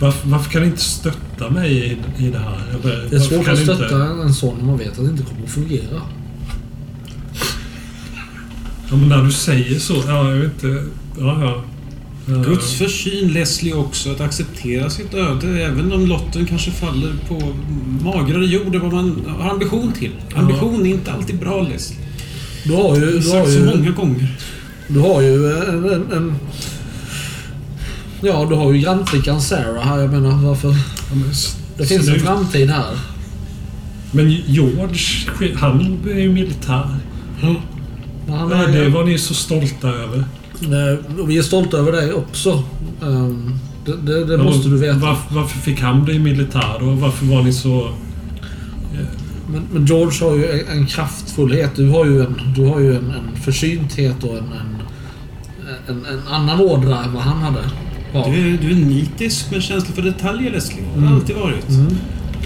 [0.00, 2.62] Varför, varför kan ni inte stötta mig i, i det här?
[2.82, 5.10] Eller, Det är svårt att ni inte- stötta en son när man vet att det
[5.10, 6.00] inte kommer att fungera.
[8.90, 9.94] Ja, men när du säger så...
[10.06, 10.84] Ja, jag vet inte...
[11.18, 11.64] Ja, ja.
[12.28, 17.54] Eh, Guds försyn Leslie också att acceptera sitt öde även om lotten kanske faller på
[18.04, 20.10] magrare jord än vad man har ambition till.
[20.34, 21.98] Ambition är inte alltid bra Leslie.
[22.64, 23.00] Du har ju...
[23.00, 24.36] Du har sagt så ju, många gånger.
[24.88, 26.34] du har ju en, en, en...
[28.20, 29.98] Ja, du har ju grannflickan Sarah här.
[30.00, 30.68] Jag menar, varför...
[30.68, 31.16] ja,
[31.76, 32.96] Det finns en framtid här.
[34.12, 36.96] Men George, han är ju militär.
[37.40, 37.56] Men
[38.36, 40.24] han Ja, är, det var ni så stolta över.
[40.64, 42.62] Eh, och vi är stolta över dig också.
[43.02, 43.52] Ehm,
[43.86, 44.98] det det, det måste du veta.
[44.98, 46.86] Varför, varför fick han bli militär då?
[46.90, 47.90] Varför var ni så...
[49.52, 51.70] Men, men George har ju en, en kraftfullhet.
[51.76, 56.20] Du har ju en, du har ju en, en försynthet och en, en, en, en
[56.34, 57.60] annan ådra än vad han hade.
[58.12, 58.26] Ja.
[58.28, 60.82] Du är, du är nitisk med känsla för detaljer Leslie.
[60.94, 61.14] Det har Mm.
[61.14, 61.64] alltid varit.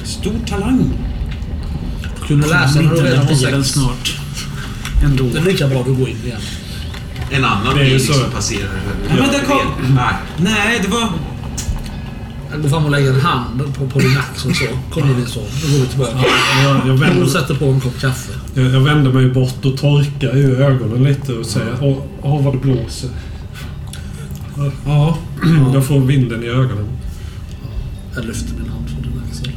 [0.04, 0.80] Stor talang.
[2.20, 3.68] Du kunde läsa när du redan var sex.
[3.68, 4.18] snart.
[5.04, 5.24] Ändå.
[5.32, 6.40] Det är lika bra du går in igen.
[7.30, 8.12] En annan Det är ju bil så.
[8.12, 8.68] som passerar.
[9.08, 10.14] Ja, men där kom- Nej.
[10.36, 11.08] Nej, det var...
[12.62, 14.64] Gå fram och lägga en hand på, på din axel så.
[14.90, 15.40] Kom in så.
[15.40, 16.12] Nu går vi tillbaka.
[16.64, 18.32] Jag, jag, Och vänder, sätter på en kopp kaffe.
[18.54, 22.54] jag, jag vänder mig bort och torkar ur ögonen lite och säger Åh, åh vad
[22.54, 23.10] det blåser.
[24.86, 25.18] Ja.
[25.74, 26.88] Jag får vinden i ögonen.
[28.14, 29.52] Jag lyfter min hand från din axel.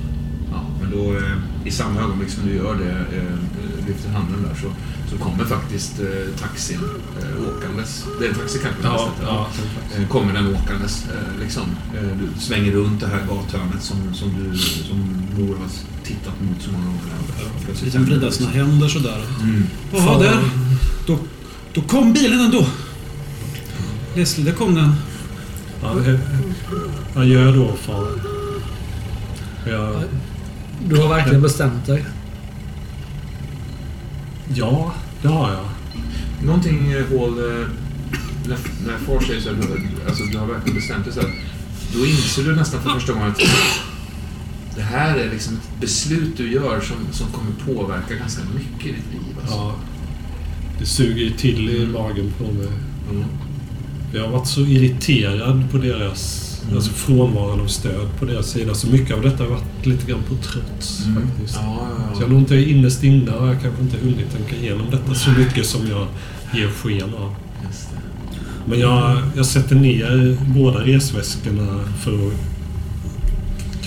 [0.51, 4.61] Ja, men då eh, i samma ögonblick som du gör det, eh, lyfter handen där,
[4.61, 4.67] så,
[5.09, 6.79] så kommer faktiskt eh, taxin
[7.21, 8.05] eh, åkandes.
[8.19, 8.81] Det är en taxi kanske?
[8.83, 9.47] Ja, nästan, ja.
[10.01, 11.03] Eh, kommer den åkandes.
[11.05, 11.63] Eh, liksom.
[11.95, 14.97] eh, du svänger runt det här gathörnet som, som, du, som
[15.37, 15.67] mor har
[16.03, 17.01] tittat mot så många gånger.
[17.65, 19.21] Plötsligt Liksom vrida sina händer sådär.
[19.41, 19.63] Mm.
[19.93, 20.39] Jaha, där.
[21.07, 21.19] Då,
[21.73, 22.65] då kom bilen ändå.
[24.15, 24.95] Leslie, där kom den.
[25.81, 26.19] Ja, det-
[27.19, 28.07] Adjö då far.
[29.65, 30.03] Jag,
[30.87, 32.05] Du har verkligen bestämt dig.
[34.55, 35.65] Ja, det har jag.
[36.45, 37.67] Någonting Hall, eh,
[38.47, 38.57] när,
[38.87, 39.57] när far säger så här,
[40.07, 41.29] alltså du har verkligen bestämt dig så här,
[41.93, 43.41] då inser du nästan för första gången att
[44.75, 48.91] det här är liksom ett beslut du gör som, som kommer påverka ganska mycket i
[48.91, 49.37] ditt liv.
[49.41, 49.55] Alltså.
[49.55, 49.75] Ja,
[50.79, 52.67] det suger ju till i magen på mig.
[53.11, 53.25] Mm.
[54.13, 56.48] Jag har varit så irriterad på deras Mm.
[56.75, 58.73] Alltså frånvaron av stöd på deras sida.
[58.73, 61.21] Så mycket av detta har varit lite grann på trots Mm.
[61.27, 61.59] faktiskt.
[61.61, 62.15] Ja, ja, Så ja.
[62.19, 65.29] jag har nog inte innerst inne har jag kanske inte hunnit tänka igenom detta så
[65.29, 66.07] mycket som jag
[66.53, 67.35] ger sken av.
[68.65, 72.33] Men jag, jag sätter ner båda resväskorna för att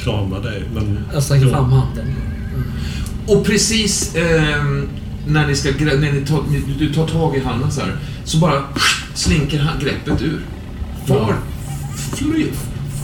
[0.04, 0.62] krama dig.
[0.74, 2.04] Men Jag sträcker fram handen.
[3.26, 4.88] Och precis ehm,
[5.26, 8.38] när, ni ska, när ni tar, ni, du tar tag i handen så här, så
[8.38, 8.62] bara
[9.14, 10.40] slinker greppet ur.
[11.06, 11.34] Far
[12.16, 12.46] fly,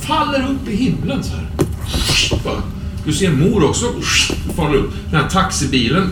[0.08, 1.46] faller upp i himlen så här.
[3.04, 3.86] Du ser mor också
[4.56, 4.92] faller upp.
[5.10, 6.10] Den här taxibilen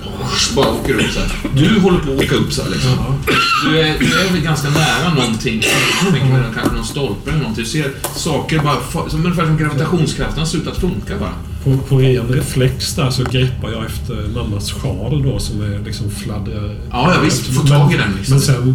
[0.57, 1.31] bara åker upp så här.
[1.55, 2.91] Du håller på att åka upp så här liksom.
[3.65, 5.63] Du är, du är väl ganska nära någonting.
[6.13, 7.65] Tänker kanske någon stolpe eller någonting.
[7.65, 11.35] Du ser saker bara, som ungefär som gravitationskraften har slutat funka bara.
[11.65, 16.11] På, på ren reflex där så greppar jag efter mammas sjal då som är liksom
[16.11, 16.77] fladdrar...
[16.91, 17.47] Ja, ja, visst.
[17.47, 18.35] Få tag i den, liksom.
[18.35, 18.75] Men sen...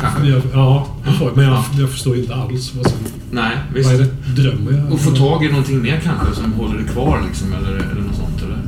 [0.00, 0.26] Kanske.
[0.28, 0.86] Jag, ja,
[1.34, 2.98] men jag, jag förstår inte alls vad som...
[3.30, 3.90] Nej, visst.
[3.90, 4.42] Vad är det?
[4.42, 4.92] Drömmer jag?
[4.92, 8.16] Och få tag i någonting mer kanske som håller det kvar liksom, eller, eller något
[8.16, 8.58] sånt, eller?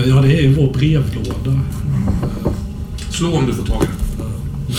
[0.00, 1.60] Eh, Ja, det är ju vår brevlåda.
[3.10, 4.26] Slå om du får tag i den.
[4.68, 4.76] Eh,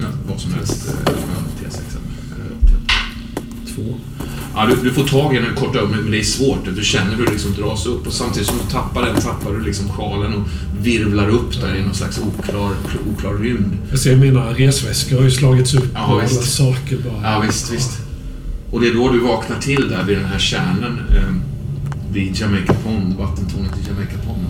[0.00, 0.88] Ja, vad som helst.
[1.06, 1.12] eh,
[1.64, 1.80] T6
[2.34, 3.82] eller T- två.
[4.60, 6.58] Ja, du, du får tag i den i kort ögonblick, men det är svårt.
[6.76, 9.60] Du känner hur det liksom dras upp och samtidigt som du tappar den tappar du
[9.64, 10.48] liksom sjalen och
[10.80, 12.70] virvlar upp där i någon slags oklar,
[13.12, 13.78] oklar rymd.
[13.90, 16.52] Jag ser mina resväskor har ju slagits upp Ja, och alla visst.
[16.56, 17.32] saker bara.
[17.32, 17.98] Ja, visst, visst.
[18.70, 21.34] Och det är då du vaknar till där vid den här kärnan eh,
[22.12, 24.46] vid Jamaica Pond, vattentornet i Jamaica Pond.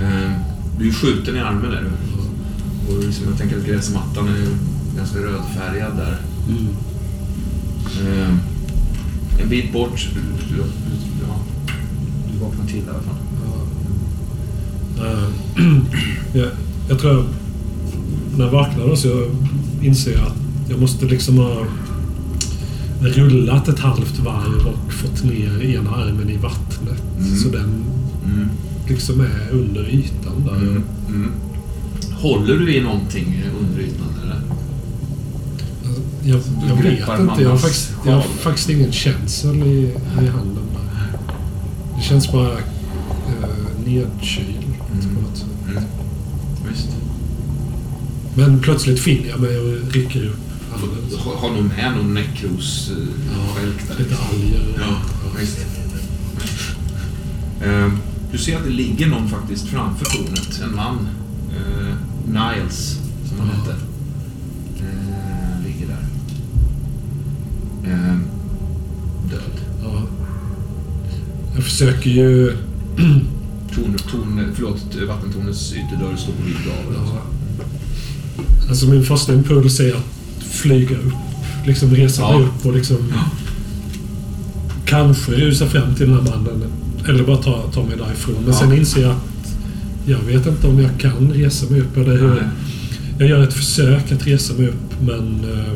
[0.00, 0.30] Eh,
[0.78, 1.84] du är skjuten i armen där.
[2.88, 4.46] Och liksom, jag tänker att gräsmattan är
[4.96, 6.16] ganska rödfärgad där.
[6.48, 6.68] Mm.
[8.22, 8.34] Eh,
[9.42, 10.08] en bit bort,
[10.58, 11.36] ja,
[12.32, 13.14] du vaknar till i alla fall.
[14.98, 15.28] Eh,
[16.40, 16.48] jag,
[16.88, 17.24] jag tror jag,
[18.36, 19.30] när jag vaknar så
[19.82, 20.36] inser jag att
[20.68, 21.66] jag måste liksom ha
[23.00, 27.02] rullat ett halvt varv och fått ner ena armen i vattnet.
[27.18, 27.36] Mm.
[27.36, 27.84] Så den
[28.24, 28.48] Mm.
[28.88, 30.56] liksom är under ytan där.
[30.56, 30.82] Mm.
[31.08, 31.30] Mm.
[32.12, 33.42] Håller du i någonting?
[36.24, 37.42] Jag, jag vet inte.
[37.42, 40.64] Jag har, faktiskt, jag har faktiskt ingen känsel i, i handen.
[41.96, 42.58] Det känns bara eh,
[43.84, 44.48] nedkylt
[44.92, 45.14] Mm.
[45.16, 45.46] på något sätt.
[45.68, 45.84] Mm.
[46.70, 46.88] Visst.
[48.34, 50.36] Men plötsligt finner jag mig och rycker upp
[50.72, 51.18] handen.
[51.18, 53.98] Har, har nog med någon nekros-skälk där.
[53.98, 54.78] Lite alger.
[54.80, 54.96] Ja,
[55.40, 55.58] visst.
[57.64, 57.98] Ehm,
[58.32, 60.60] Du ser att det ligger någon faktiskt framför tornet.
[60.64, 61.08] En man.
[61.50, 61.94] Eh,
[62.26, 62.98] Niles,
[63.28, 63.54] som han Ja.
[63.54, 63.76] hette.
[71.54, 72.52] Jag försöker ju...
[73.74, 77.00] Torn, torn, förlåt, vattentornets ytterdörr står på vid gavel.
[77.00, 77.16] Alltså.
[78.68, 81.12] Alltså min första impuls är att flyga upp.
[81.66, 82.38] Liksom resa Ja.
[82.38, 82.96] mig upp och liksom...
[84.84, 86.62] Kanske rusa fram till den här mannen.
[87.08, 88.34] Eller bara ta, ta mig därifrån.
[88.34, 88.60] Men Ja.
[88.60, 89.56] sen inser jag att
[90.06, 91.96] jag vet inte om jag kan resa mig upp.
[91.96, 92.28] Eller hur.
[92.34, 92.42] Nej.
[93.18, 95.44] Jag gör ett försök att resa mig upp men...
[95.44, 95.72] Uh,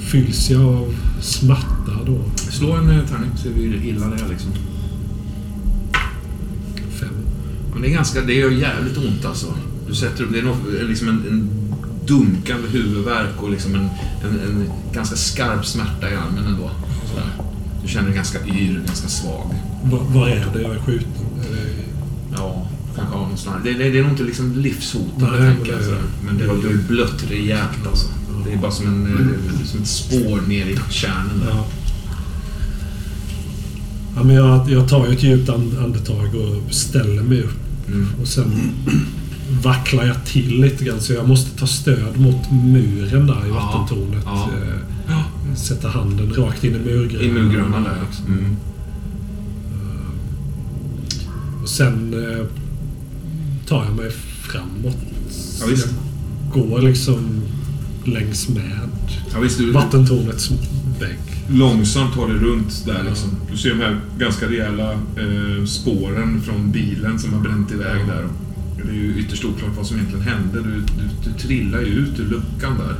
[0.00, 2.18] fylls jag av smärta då?
[2.60, 4.50] Slå en eh, tärning så vi illa det är liksom.
[7.00, 7.08] Fem.
[7.72, 9.46] Men det är ganska, det gör jävligt ont alltså.
[9.88, 10.56] Du sätter upp, det är nog,
[10.88, 11.50] liksom en, en
[12.06, 13.80] dunkande huvudvärk och liksom en,
[14.24, 16.70] en, en ganska skarp smärta i armen ändå.
[17.10, 17.26] Sådär.
[17.82, 19.54] Du känner dig ganska yr, ganska svag.
[19.84, 21.10] Va- Vad är det jag är skjuten?
[21.52, 21.84] Är.
[22.36, 23.56] Ja, kanske av någonstans.
[23.64, 25.80] Det, det, det är nog inte liksom livshotande, Nej, tänker jag.
[26.24, 28.08] men det- det, har blött rejält alltså.
[28.46, 31.50] Det är bara som, en, eh, som ett spår ner i kärnan där.
[31.50, 31.66] Ja.
[34.20, 37.58] Ja, men jag, jag tar ju ett djupt and- andetag och ställer mig upp.
[37.88, 38.06] Mm.
[38.20, 38.52] Och sen
[39.62, 44.22] vacklar jag till lite grann så jag måste ta stöd mot muren där i vattentornet.
[44.24, 44.48] ja.
[45.08, 47.26] Eh, Sätta handen rakt in i murgrönan.
[47.26, 47.96] I murgrönan där.
[48.28, 48.56] Mm.
[51.62, 52.46] Och sen eh,
[53.68, 54.10] tar jag mig
[54.42, 54.96] framåt.
[55.60, 55.88] Ja, visst.
[56.44, 57.42] Jag går liksom
[58.04, 58.78] längs med
[59.34, 60.50] Ja, visst, du, vattentornets
[61.00, 61.18] vägg.
[61.52, 63.30] Långsamt tar dig runt där liksom.
[63.50, 68.26] Du ser de här ganska rejäla eh, spåren från bilen som har bränt iväg där.
[68.84, 70.60] Det är ju ytterst oklart vad som egentligen hände.
[70.62, 72.94] Du, du, du trillar ju ut ur luckan där.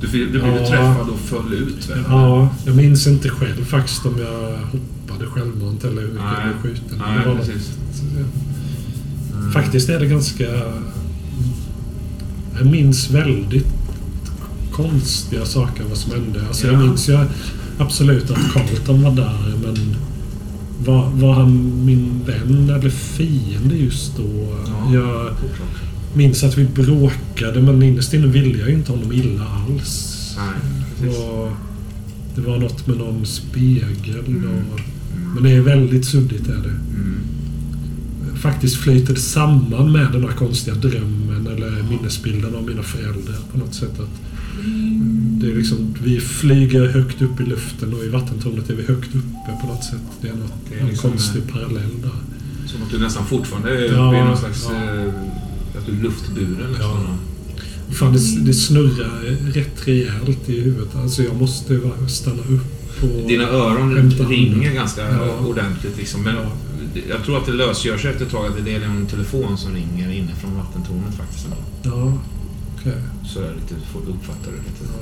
[0.00, 0.66] Du, du blev Ja.
[0.68, 2.04] träffad och föll ut väl?
[2.08, 6.62] Ja, jag minns inte själv faktiskt om jag hoppade självmant eller hur mycket jag blev
[6.62, 6.98] skjuten.
[7.06, 7.70] Nej, var något- precis.
[9.52, 10.44] Faktiskt är det ganska...
[12.58, 13.66] Jag minns väldigt
[14.72, 16.46] konstiga saker vad som hände.
[16.48, 16.78] Alltså jag Ja.
[16.80, 17.18] minns ju
[17.78, 19.96] absolut att Carlton var där men
[20.84, 24.56] var, var han min vän eller fiende just då?
[24.66, 24.94] Ja.
[24.94, 25.34] Jag
[26.14, 30.20] minns att vi bråkade men innerst inne ville jag ju inte honom illa alls.
[30.36, 31.08] Nej.
[31.08, 31.50] Och
[32.34, 34.24] det var något med någon spegel.
[34.26, 34.44] Mm.
[34.46, 34.80] Och,
[35.34, 36.48] men det är väldigt suddigt.
[36.48, 36.68] Är det.
[36.68, 37.18] Mm.
[38.36, 43.74] Faktiskt flyter samman med den här konstiga drömmen eller minnesbilden av mina föräldrar på något
[43.74, 44.00] sätt.
[44.00, 44.20] Att
[45.40, 49.08] det är liksom, vi flyger högt upp i luften och i vattentornet är vi högt
[49.14, 50.00] uppe på något sätt.
[50.20, 52.10] Det är, något, Det är en liksom, konstig parallell där.
[52.66, 54.66] Som att du nästan fortfarande är Ja, uppe i någon slags...
[54.70, 54.76] ja.
[54.76, 55.08] Eh,
[55.78, 56.90] att du är luftburen nästan.
[57.88, 57.94] Ja.
[57.94, 59.20] Fan, det, det snurrar
[59.52, 60.96] rätt rejält i huvudet.
[60.96, 63.28] Alltså jag måste va- stanna upp och...
[63.28, 65.38] Dina öron ringer ganska Ja.
[65.46, 65.96] ordentligt.
[65.98, 66.22] Liksom.
[66.22, 66.50] Men Ja.
[67.08, 69.74] jag tror att det lösgör sig efter ett tag att det är en telefon som
[69.74, 71.46] ringer inifrån vattentornet faktiskt.
[71.82, 72.18] Ja,
[72.86, 73.02] okej.
[73.26, 74.92] Så är det lite, får du lite.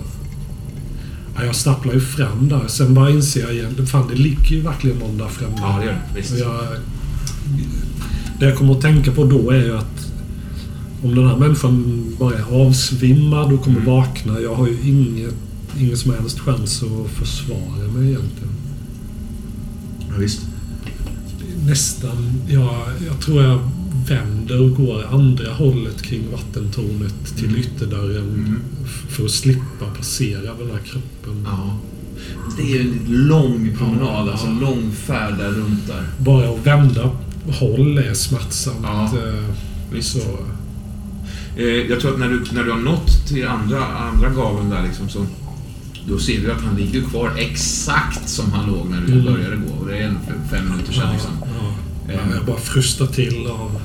[1.36, 2.68] Ja, jag stapplar ju fram där.
[2.68, 5.54] Sen bara inser jag igen, fan det ligger ju verkligen någon där framme.
[5.58, 6.20] Ja, det gör det.
[6.20, 6.38] Visst.
[6.38, 6.60] Jag,
[8.38, 10.12] det jag kommer att tänka på då är ju att
[11.02, 13.92] om den här människan bara är avsvimmad och kommer Mm.
[13.92, 14.40] vakna.
[14.40, 15.34] Jag har ju inget,
[15.78, 18.52] ingen som helst chans att försvara mig egentligen.
[20.08, 20.40] Ja, visst.
[21.66, 23.58] Nästan, ja, jag tror jag
[24.08, 27.60] vänder och går andra hållet kring vattentornet till Mm.
[27.60, 28.60] ytterdörren Mm.
[29.08, 31.42] för att slippa passera den här kroppen.
[31.50, 31.78] Ja.
[32.56, 34.30] Det är en lång promenad, Ja.
[34.32, 36.06] alltså en lång färd där runt där.
[36.18, 37.10] Bara att vända
[37.60, 38.78] håll är smärtsamt.
[38.82, 39.04] Ja,
[39.94, 40.00] eh.
[40.00, 40.20] Så,
[41.56, 44.82] Eh, jag tror att när du, när du har nått till andra, andra gaveln där
[44.82, 45.26] liksom så
[46.08, 49.24] då ser du att han ligger kvar exakt som han låg när du Mm.
[49.24, 49.72] började gå.
[49.80, 50.18] Och det är en
[50.50, 51.30] fem minuter sedan liksom.
[51.40, 51.74] ja, ja.
[52.14, 52.34] Eh.
[52.34, 53.80] Jag bara frustar till av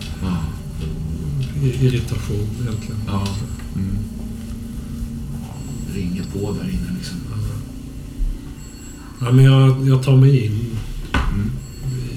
[1.64, 3.02] irritation egentligen.
[3.08, 3.28] ja.
[3.76, 3.98] Mm.
[5.96, 7.18] Ringer på där inne liksom.
[9.22, 10.66] Ja, men jag, jag tar mig in
[11.34, 11.52] Mm.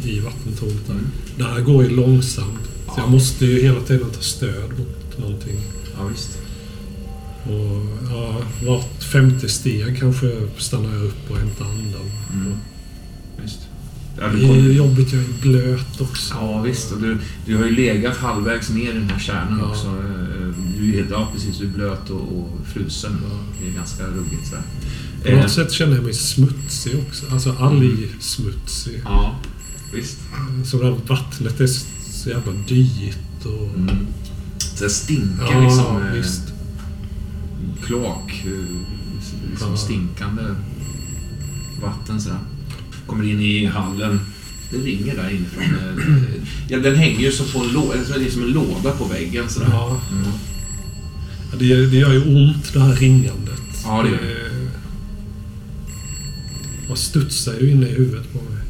[0.04, 0.92] i vattentornet där.
[0.94, 1.06] Mm.
[1.38, 2.58] Det här går ju långsamt.
[2.86, 3.02] Så Ja.
[3.02, 5.56] jag måste ju hela tiden ta stöd mot någonting.
[5.98, 6.38] Ja, visst.
[7.44, 12.10] Och ja, vart femte steg kanske stannar jag upp och hämtar andan.
[12.32, 12.54] Mm.
[13.42, 13.60] Visst.
[14.18, 16.34] Ja, Det är jobbigt, jag är blöt också.
[16.34, 16.92] ja, visst.
[16.92, 19.70] Och du, du har ju legat halvvägs ner i den här kärnan Ja.
[19.70, 19.86] också.
[19.86, 20.46] Eh,
[20.78, 21.58] Du är helt, ja, precis.
[21.58, 23.16] Du är blöt och, och frusen.
[23.30, 23.36] Ja.
[23.62, 24.62] Det är ganska ruggigt sådär.
[25.24, 27.26] På något sätt känner jag mig smutsig också.
[27.32, 29.00] Alltså algsmutsig.
[29.04, 29.34] Ja,
[29.94, 30.18] visst.
[30.64, 31.66] Så det här vattnet är
[32.12, 33.78] så jävla dyrt och...
[33.78, 34.06] Mm.
[34.58, 35.96] Så det stinker Ja, liksom.
[36.06, 36.42] eh, visst.
[37.86, 38.44] Kloak.
[38.46, 38.76] eh,
[39.50, 39.76] Liksom Ja.
[39.76, 40.42] stinkande
[41.82, 42.38] vatten sådär.
[43.10, 44.20] Kommer in i hallen.
[44.70, 45.62] Det ringer där inifrån.
[45.64, 46.04] eh,
[46.68, 47.72] Ja, den hänger ju som på en
[48.26, 49.68] är som en låda på väggen sådär.
[49.70, 50.32] Ja, Mm.
[51.58, 53.60] det, det gör ju ont det här ringandet.
[53.84, 54.40] Ja, det gör det.
[54.46, 54.70] Eh,
[56.90, 58.62] Och studsar ju inne i huvudet på mig.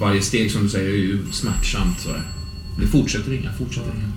[0.00, 2.00] Varje steg som du säger är ju smärtsamt.
[2.00, 2.08] Så
[2.80, 4.12] Det fortsätter ringa, fortsätter ringa.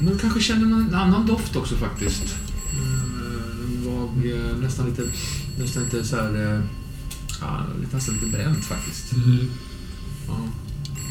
[0.00, 2.22] Men kanske känner man en annan doft också faktiskt.
[2.72, 5.02] Eh, En vag, eh, nästan lite,
[5.58, 6.62] nästan lite så här...
[7.42, 9.12] eh, Ja, lite- nästan lite bränt faktiskt.
[9.12, 9.38] Mm.
[10.28, 10.38] Ja.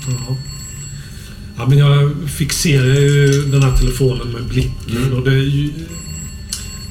[0.07, 0.37] Ja.
[1.57, 5.13] ja, men jag fixerar ju den här telefonen med blicken Mm.
[5.13, 5.71] och det är ju...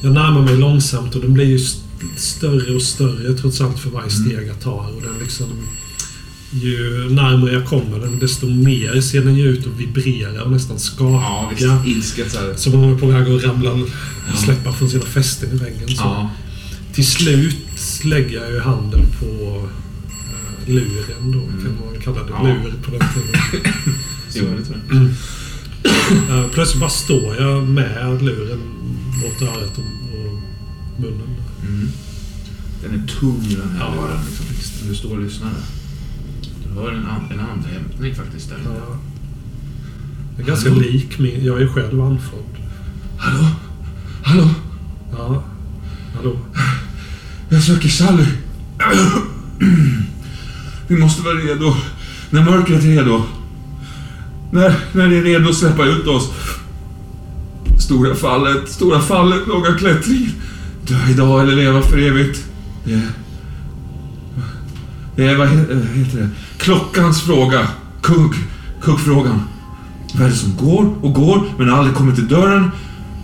[0.03, 1.81] Jag närmar mig långsamt och den blir ju st-
[2.17, 4.95] större och större trots allt för varje steg jag tar.
[4.97, 5.47] Och den liksom...
[6.53, 10.77] Ju närmare jag kommer den, desto mer ser den ju ut att vibrera och nästan
[10.77, 11.83] Ja, skaka.
[11.85, 12.17] visst.
[12.19, 12.39] Ilsket.
[12.61, 13.79] Som om man är på väg att ramla,
[14.45, 15.89] släppa från sina fästen i väggen.
[15.89, 15.95] Så.
[16.03, 16.31] Ja.
[16.95, 17.57] Till slut
[18.33, 19.27] jag ju handen på
[20.07, 22.31] eh, luren då, kan man kalla det.
[22.31, 22.43] Ja.
[22.43, 23.65] Lur på den tiden.
[24.35, 25.03] Jo, det tror jag.
[26.39, 28.61] Eh, plötsligt bara står jag med luren
[29.23, 30.41] mot örat och, och
[31.01, 31.37] munnen.
[31.69, 31.89] Mm.
[32.83, 34.21] Den är tung den här Ja, luren.
[34.51, 34.89] Liksom.
[34.89, 35.51] Du står och lyssnar.
[36.65, 38.59] Du hör en, and, en andhämtning faktiskt där.
[38.65, 38.99] Ja.
[40.37, 41.45] Det är ganska lik min...
[41.45, 42.57] Jag är själv andfådd.
[43.17, 43.47] Hallå?
[44.23, 44.51] Hallå?
[45.13, 45.43] Ja.
[46.15, 46.37] Hallå?
[47.53, 48.25] Jag söker Sally.
[50.89, 51.75] Vi måste vara redo.
[52.31, 53.23] När mörkret är redo.
[54.51, 56.31] När, när det är redo att släppa ut oss.
[57.79, 60.33] Stora fallet, stora fallet, långa klättringen.
[60.87, 62.45] Dö idag eller leva för evigt.
[62.85, 63.09] Det är...
[65.17, 66.29] Det är, vad eh, heter det?
[66.59, 67.69] Klockans fråga.
[68.03, 68.35] Kugg.
[68.83, 69.43] Kuggfrågan.
[70.15, 72.71] Vad är det som går och går men aldrig kommer till dörren?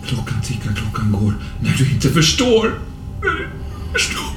[0.07, 1.33] Klockan tickar, klockan går.
[1.61, 2.73] När du inte förstår.
[3.97, 4.33] Förstår.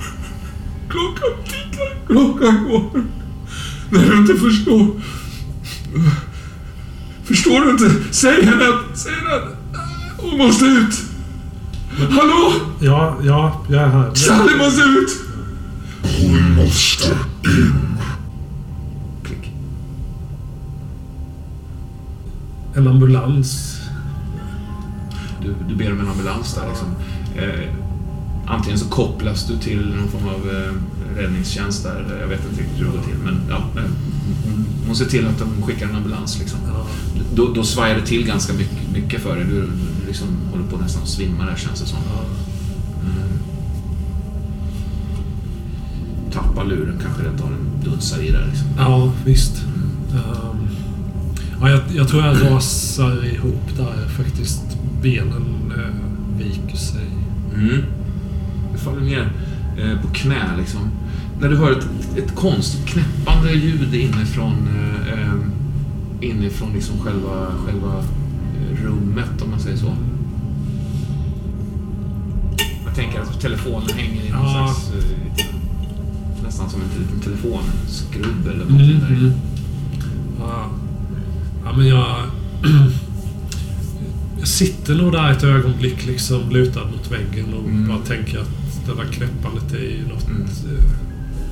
[0.88, 3.04] Klockan tickar, klockan går.
[3.90, 5.00] När du inte förstår.
[7.24, 8.14] Förstår du inte?
[8.14, 8.98] Säg henne att...
[8.98, 9.56] Säg henne att...
[10.18, 11.02] Hon måste ut.
[12.10, 12.52] Hallå?
[12.80, 14.14] Ja, ja, jag är här.
[14.14, 15.10] Sally måste ut!
[16.02, 17.10] Hon måste
[17.44, 17.98] in.
[19.24, 19.52] Klick.
[22.74, 23.80] En ambulans.
[25.42, 26.88] Du, du ber om en ambulans där liksom.
[27.36, 27.79] Eh,
[28.50, 30.72] antingen så kopplas du till någon form av eh,
[31.20, 32.18] räddningstjänst där.
[32.20, 33.18] Jag vet inte riktigt hur det går till.
[33.24, 33.90] Men ja, eh,
[34.86, 36.58] hon, ser till att de skickar en ambulans liksom.
[37.34, 39.44] Då, då svajar det till ganska mycket, mycket för dig.
[39.44, 39.68] Du,
[40.06, 41.98] liksom håller på nästan att svimma där känns det som.
[43.04, 43.38] Mm.
[46.32, 48.68] Tappar luren kanske rent av den dunsar i där liksom.
[48.78, 49.62] Ja, visst.
[50.12, 50.68] Ehm,
[51.60, 54.62] ja, jag, jag tror jag rasar ihop där faktiskt.
[55.02, 57.06] Benen uh, viker sig.
[57.54, 57.82] Mm.
[58.84, 59.32] Faller ner
[59.78, 60.80] eh, på knä liksom.
[61.40, 61.86] När du hör ett,
[62.16, 65.34] ett konstigt knäppande ljud inifrån, eh, eh,
[66.20, 69.92] inifrån liksom själva, själva eh, rummet om man säger så.
[72.86, 74.74] Jag tänker att telefonen hänger i någon Ja.
[74.74, 74.90] slags...
[76.44, 79.32] Nästan som en liten telefonskrubb eller någonting Mm, där mm.
[80.40, 80.66] Ja.
[81.64, 82.16] ja, men jag...
[84.38, 87.88] jag sitter nog där ett ögonblick liksom lutad mot väggen och Mm.
[87.88, 88.48] bara tänker att
[88.86, 90.42] det där knäppandet är ju något Mm.
[90.42, 90.84] eh,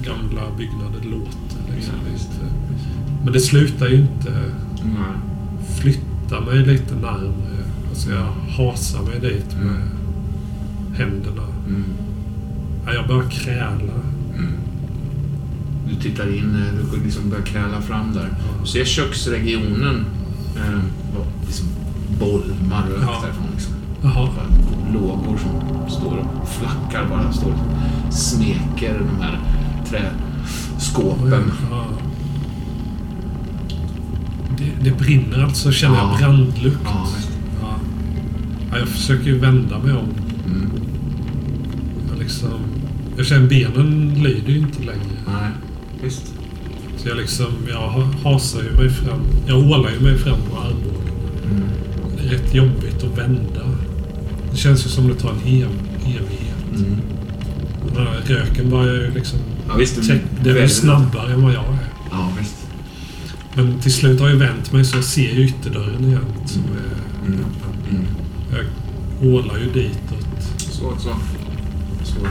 [0.05, 1.75] gamla byggnader låter.
[1.77, 1.95] Liksom.
[2.07, 2.49] Ja.
[3.25, 4.33] Men det slutar ju inte
[4.85, 5.15] Nej.
[5.81, 7.59] flytta mig lite närmare.
[7.89, 8.27] Alltså jag
[8.57, 9.89] hasar mig dit med Mm.
[10.97, 11.43] händerna.
[11.69, 11.85] Mm.
[12.87, 13.93] Ja, jag börjar kräla.
[14.39, 14.53] Mm.
[15.89, 18.29] Du tittar in, eh, du liksom börjar kräla fram där.
[18.63, 20.05] Du ser köksregionen
[20.57, 20.81] eh,
[21.47, 21.67] liksom
[22.21, 23.23] bolmar rök Ja.
[23.23, 23.47] därifrån.
[23.55, 23.75] Liksom.
[24.03, 24.29] Jaha.
[24.93, 27.33] Lågor som står och flackar bara.
[27.33, 29.39] Står och smeker de här
[29.87, 31.53] träskåpen.
[34.59, 36.17] Det, det brinner alltså, känner jag Ja.
[36.19, 36.79] brandlukt.
[36.85, 37.07] Ja.
[37.63, 37.75] Ja.
[38.73, 40.09] Ja, jag försöker ju vända mig om.
[40.47, 40.71] Mm.
[42.11, 42.51] Jag, liksom,
[43.17, 45.17] jag känner benen lyder ju inte längre.
[45.27, 45.51] Nej,
[46.03, 46.35] visst.
[46.97, 49.21] Så jag liksom, jag ha- hasar ju mig fram.
[49.47, 51.13] Jag ålar ju mig fram på armbågen.
[51.51, 51.63] Mm.
[52.17, 53.68] Det är rätt jobbigt att vända.
[54.59, 55.69] Det känns ju som det tar en ev
[56.05, 56.77] evighet.
[56.77, 56.97] Mm.
[57.95, 59.39] Den här röken börjar ju liksom...
[59.69, 59.97] Ja, visst.
[60.09, 61.89] det- det är snabbare än vad jag är.
[62.11, 62.55] Ja, visst.
[63.55, 66.25] Men till slut har jag vänt mig så jag ser ju ytterdörren igen.
[66.47, 67.41] Som är Mm.
[67.41, 67.97] öppen.
[67.97, 68.05] Mm.
[69.21, 70.27] Jag ålar ju ditåt.
[70.59, 71.15] Så, så.
[72.05, 72.31] så eh,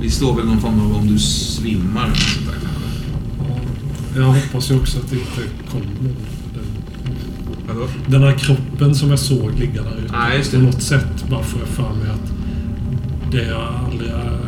[0.00, 2.02] vi står väl någon form av om du svimmar.
[2.02, 4.20] eller något sånt där, kanske.
[4.20, 6.16] Jag hoppas ju också att det inte kommer någon.
[7.70, 7.88] Den, Vadå?
[8.06, 10.12] den här kroppen som jag såg ligga där ute.
[10.12, 10.56] Ja, just det.
[10.58, 12.32] På något sätt bara får jag för mig att
[13.32, 14.38] det jag allra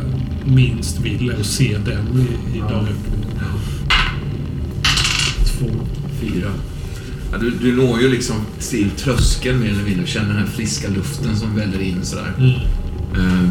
[0.45, 2.67] minst vill är att se den i, i Ja.
[2.69, 3.29] dörröppningen.
[5.45, 5.67] Två.
[6.21, 6.49] Fyra.
[7.31, 10.45] Ja, du, du når ju liksom till tröskeln mer eller mindre och känner den här
[10.45, 12.33] friska luften som väller in sådär.
[12.37, 12.49] Mm.
[13.15, 13.49] Eh,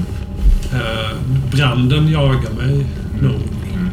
[0.75, 1.17] Eh,
[1.53, 2.87] branden jagar mig
[3.23, 3.41] nog.
[3.75, 3.89] Mm.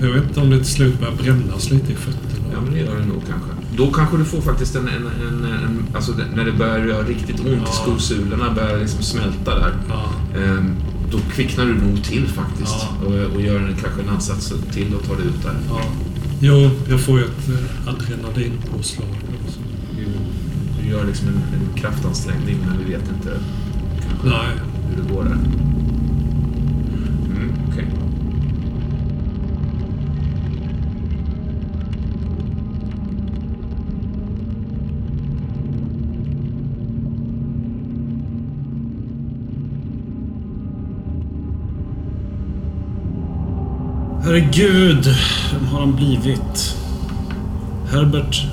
[0.00, 2.46] Jag vet inte om det till slut börjar brännas lite i fötterna.
[2.52, 3.50] Ja, men det gör det nog kanske.
[3.76, 4.88] Då kanske du får faktiskt en...
[4.88, 7.72] en, en, en alltså när det börjar göra riktigt ont, Ja.
[7.72, 9.72] skosulorna börjar liksom smälta där.
[9.88, 10.04] Ja.
[10.40, 10.74] Ehm,
[11.10, 12.74] då kvicknar du nog till faktiskt.
[13.00, 13.06] Ja.
[13.06, 15.54] Och, och gör en, kanske en ansats till och tar dig ut där.
[15.68, 15.80] Ja.
[16.40, 19.08] Jo, jag får ju ett eh, adrenalinpåslag.
[19.96, 20.06] Du,
[20.82, 23.38] du gör liksom en, en kraftansträngning, men vi vet inte
[24.08, 24.56] kanske Nej.
[24.90, 25.38] hur det går där.
[44.34, 45.04] Herregud,
[45.52, 46.76] vem har han blivit?
[47.90, 48.46] Herbert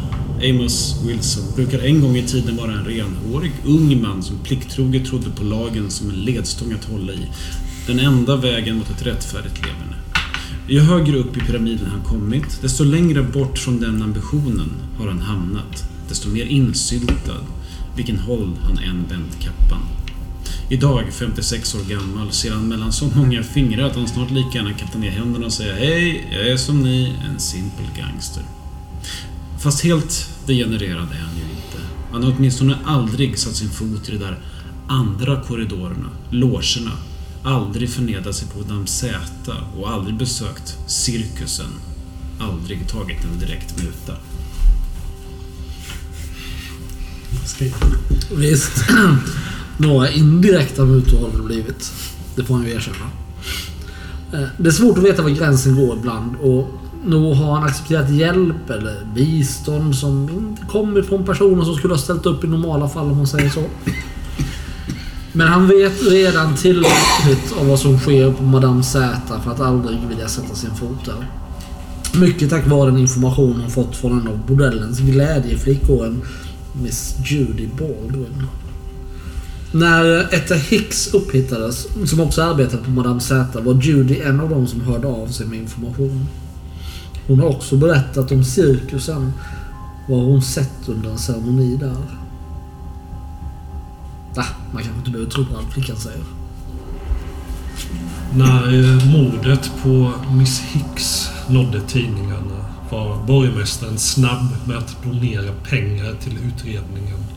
[0.44, 5.30] Amos Wilson brukar en gång i tiden vara en renhårig ung man som plikttroget trodde
[5.30, 7.28] på lagen som en ledstång att hålla i.
[7.88, 9.96] Den enda vägen mot ett rättfärdigt leverne.
[10.68, 15.22] Ju högre upp i pyramiden han kommit, desto längre bort från den ambitionen har han
[15.22, 15.84] hamnat.
[16.10, 17.42] Desto mer insyltad,
[17.96, 20.01] vilken håll han än vänt kappan.
[20.72, 24.74] Idag, 56 år gammal, ser han mellan så många fingrar att han snart lika gärna
[24.74, 28.44] kan ta ner händerna och säga Hej, jag är som ni, en simpel gangster.
[29.60, 31.78] Fast helt degenererad är han ju inte.
[32.12, 34.40] Han har åtminstone aldrig satt sin fot i de där
[34.88, 36.92] andra korridorerna, logerna,
[37.44, 39.18] aldrig förnedrat sig på Dam Z
[39.78, 41.72] och aldrig besökt cirkusen.
[42.40, 44.16] Aldrig tagit en direkt muta.
[48.36, 48.84] Visst.
[49.82, 51.92] Några indirekta mutor har det väl blivit.
[52.36, 53.06] Det får han ju erkänna.
[54.34, 56.68] Eh, det är svårt att veta var gränsen går ibland och
[57.06, 62.00] nog har han accepterat hjälp eller bistånd som inte kommer från personer som skulle ha
[62.00, 63.64] ställt upp i normala fall om man säger så.
[65.34, 70.00] Men han vet redan tillräckligt av vad som sker på Madame Z för att aldrig
[70.10, 71.28] vilja sätta sin fot där.
[72.20, 76.22] Mycket tack vare den information hon fått från en av bordellens glädjeflickor, en
[76.74, 78.48] Miss Judy Baldwin.
[79.74, 84.68] När Etta Hicks upphittades, som också arbetade på Madame Z, var Judy en av dem
[84.68, 86.28] som hörde av sig med information.
[87.28, 89.34] Hon har också berättat om cirkusen,
[90.10, 91.96] vad hon sett under en ceremoni där.
[94.36, 96.24] Ah, man kanske inte behöver tro på allt flickan säger.
[98.36, 106.16] När eh, mordet på Miss Hicks nådde tidningarna var borgmästaren snabb med att donera pengar
[106.24, 107.31] till utredningen.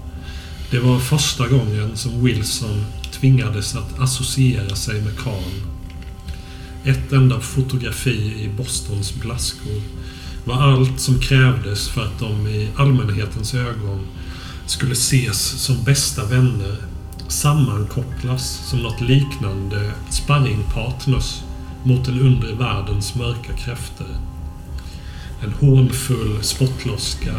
[0.75, 5.63] Det var första gången som Wilson tvingades att associera sig med Kahn.
[6.85, 9.83] Ett enda fotografi i Bostons blaskor
[10.45, 14.07] var allt som krävdes för att de i allmänhetens ögon
[14.67, 16.77] skulle ses som bästa vänner,
[17.29, 21.43] sammankopplas som något liknande sparringpartners
[21.85, 24.34] mot den undre världens mörka krafter.
[25.45, 27.35] En hånfull spottloska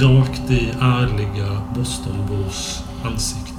[0.00, 3.56] rakt i ärliga Bostonbors ansikten.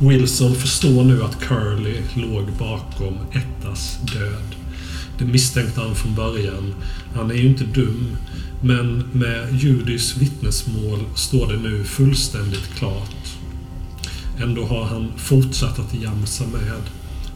[0.00, 4.54] Wilson förstår nu att Curly låg bakom Ettas död.
[5.18, 6.74] Det misstänkte han från början.
[7.14, 8.16] Han är ju inte dum.
[8.62, 13.36] Men med Judys vittnesmål står det nu fullständigt klart.
[14.42, 16.82] Ändå har han fortsatt att jamsa med.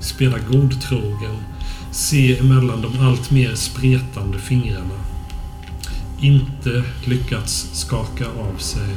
[0.01, 1.37] Spela godtrogen.
[1.97, 5.01] Se emellan de allt mer spretande fingrarna.
[6.21, 8.89] Inte lyckats skaka av sig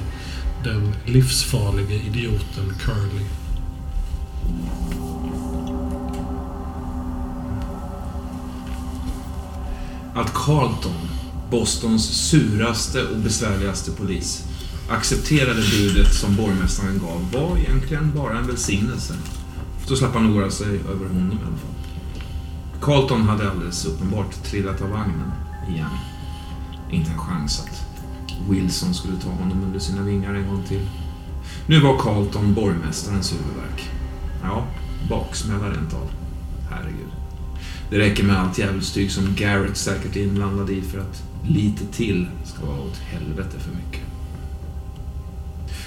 [0.64, 3.26] den livsfarlige idioten Curly.
[10.16, 11.10] Att Carlton,
[11.52, 14.44] Bostons suraste och besvärligaste polis,
[14.90, 19.14] accepterade budet som borgmästaren gav var egentligen bara en välsignelse.
[19.86, 21.79] Så slapp han oroa sig över honom i alla fall.
[22.82, 25.32] Carlton hade alldeles uppenbart trillat av vagnen
[25.70, 25.90] igen.
[26.92, 27.86] Inte en chans att
[28.50, 30.88] Wilson skulle ta honom under sina vingar en gång till.
[31.68, 33.90] Nu var Carlton borgmästarens huvudvärk.
[34.44, 34.68] Ja,
[35.10, 36.12] baksmälla rent av.
[36.70, 37.12] Herregud.
[37.90, 42.28] Det räcker med allt djävulstyg som Garrett säkert är inblandad i för att lite till
[42.46, 44.02] ska vara åt helvete för mycket.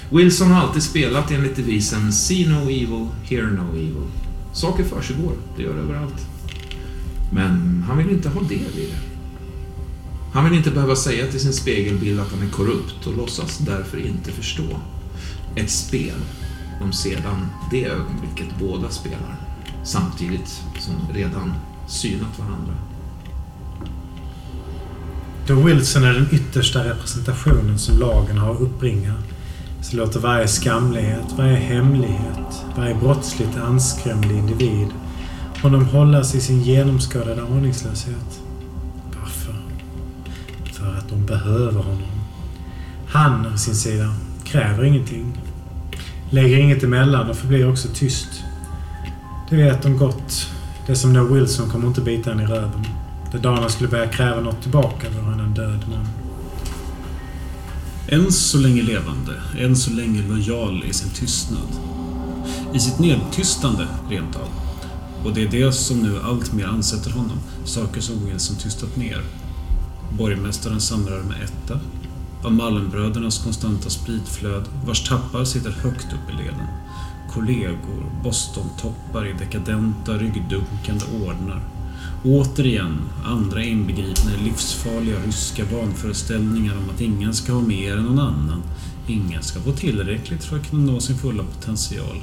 [0.09, 4.07] Wilson har alltid spelat enligt devisen See no evil, hear no evil.
[4.53, 6.32] Saker försiggår, det gör det överallt.
[7.33, 9.13] Men han vill inte ha del i det.
[10.33, 13.97] Han vill inte behöva säga till sin spegelbild att han är korrupt och låtsas därför
[13.97, 14.79] inte förstå.
[15.55, 16.15] Ett spel
[16.79, 19.35] de sedan det ögonblicket båda spelar
[19.83, 21.53] samtidigt som de redan
[21.87, 22.73] synat varandra.
[25.47, 29.13] Då Wilson är den yttersta representationen som lagen har att uppbringa
[29.81, 34.87] så låter varje skamlighet, varje hemlighet, varje brottsligt anskrämlig individ
[35.63, 38.41] honom hållas i sin genomskådade aningslöshet.
[39.19, 39.55] Varför?
[40.73, 42.11] För att de behöver honom.
[43.07, 45.37] Han, å sin sida, kräver ingenting.
[46.29, 48.43] Lägger inget emellan och förblir också tyst.
[49.49, 50.49] Det vet de gott.
[50.87, 52.85] Det som när Wilson kommer inte bita en i röven.
[53.31, 56.07] Det dagen han skulle börja kräva något tillbaka var han en död man.
[58.07, 61.67] Än så länge levande, än så länge lojal i sin tystnad.
[62.73, 64.62] I sitt nedtystande, rent av.
[65.25, 67.37] Och det är det som nu allt mer ansätter honom.
[67.65, 69.21] Saker som Wilson tystat ner.
[70.17, 71.79] Borgmästaren samlar med etta.
[72.43, 76.67] Av Malmbrödernas konstanta spritflöd, vars tappar sitter högt upp i leden.
[77.33, 81.61] Kollegor, Boston-toppar i dekadenta, ryggdunkande ordnar.
[82.25, 88.19] Återigen andra inbegripna i livsfarliga ryska vanföreställningar om att ingen ska ha mer än någon
[88.19, 88.63] annan.
[89.07, 92.21] Ingen ska få tillräckligt för att kunna nå sin fulla potential.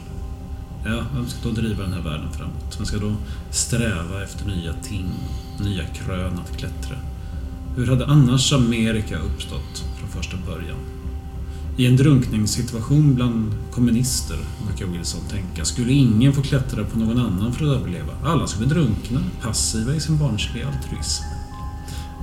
[0.84, 2.76] Ja, vem ska då driva den här världen framåt?
[2.78, 3.14] Vem ska då
[3.50, 5.08] sträva efter nya ting,
[5.60, 6.96] nya krön att klättra?
[7.76, 10.78] Hur hade annars Amerika uppstått från första början?
[11.76, 17.52] I en drunkningssituation bland kommunister, brukar Wilson tänka, skulle ingen få klättra på någon annan
[17.52, 18.12] för att överleva.
[18.24, 21.24] Alla skulle drunkna, passiva i sin barnsliga altruism.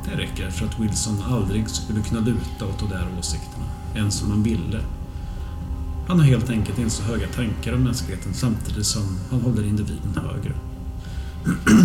[0.05, 3.65] Det räcker för att Wilson aldrig skulle kunna luta åt de där åsikterna,
[3.95, 4.79] ens om han ville.
[6.07, 10.15] Han har helt enkelt inte så höga tankar om mänskligheten samtidigt som han håller individen
[10.15, 10.53] högre.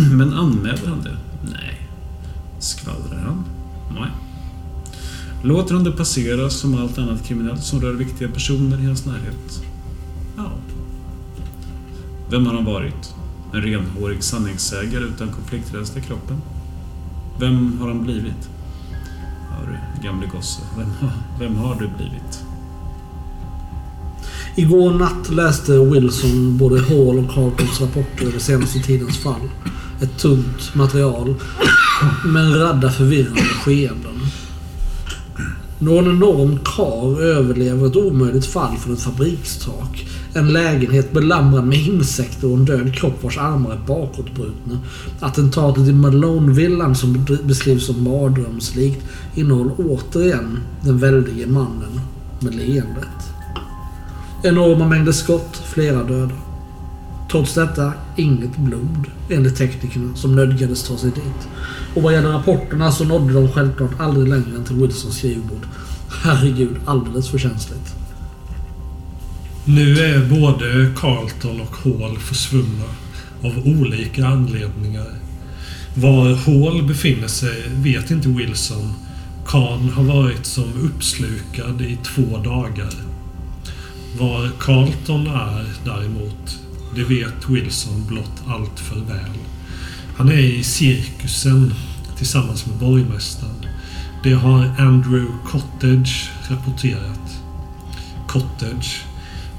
[0.15, 1.17] Men anmäler han det?
[1.51, 1.89] Nej.
[2.59, 3.45] Skvallrar han?
[3.99, 4.09] Nej.
[5.43, 9.63] Låter han det passera som allt annat kriminellt som rör viktiga personer i hans närhet?
[10.37, 10.51] Ja.
[12.29, 13.15] Vem har han varit?
[13.53, 16.41] En renhårig sanningssägare utan konflikträdsla i kroppen?
[17.39, 18.49] Vem har han blivit?
[19.49, 20.61] Ja du, gamle gosse.
[20.77, 20.87] Vem,
[21.39, 22.42] vem har du blivit?
[24.55, 29.49] Igår natt läste Wilson både Hall och Carltons rapporter över senaste tidens fall.
[30.01, 31.35] Ett tunt material
[32.25, 34.19] med en radda förvirrande skeenden.
[35.79, 40.07] Någon enorm kar överlever ett omöjligt fall från ett fabrikstak.
[40.33, 44.79] En lägenhet belamrad med insekter och en död kropp vars armar är bakåtbrutna.
[45.19, 49.03] Attentatet i Malone-villan som beskrivs som mardrömslikt
[49.35, 52.01] innehåller återigen den väldige mannen
[52.39, 53.32] med leendet.
[54.45, 56.35] Enorma mängder skott, flera döda.
[57.31, 61.47] Trots detta, inget blod, enligt teknikerna som nödgades ta sig dit.
[61.95, 65.67] Och vad gäller rapporterna så nådde de självklart aldrig längre än till Wilsons skrivbord.
[66.23, 67.95] Herregud, alldeles för känsligt.
[69.65, 72.85] Nu är både Carlton och Hall försvunna
[73.43, 75.13] av olika anledningar.
[75.95, 78.93] Var Hall befinner sig vet inte Wilson.
[79.45, 83.12] Khan har varit som uppslukad i två dagar.
[84.19, 86.59] Var Carlton är däremot,
[86.95, 89.37] det vet Wilson blott allt för väl.
[90.17, 91.73] Han är i cirkusen
[92.17, 93.65] tillsammans med borgmästaren.
[94.23, 97.41] Det har Andrew Cottage rapporterat.
[98.27, 99.01] Cottage,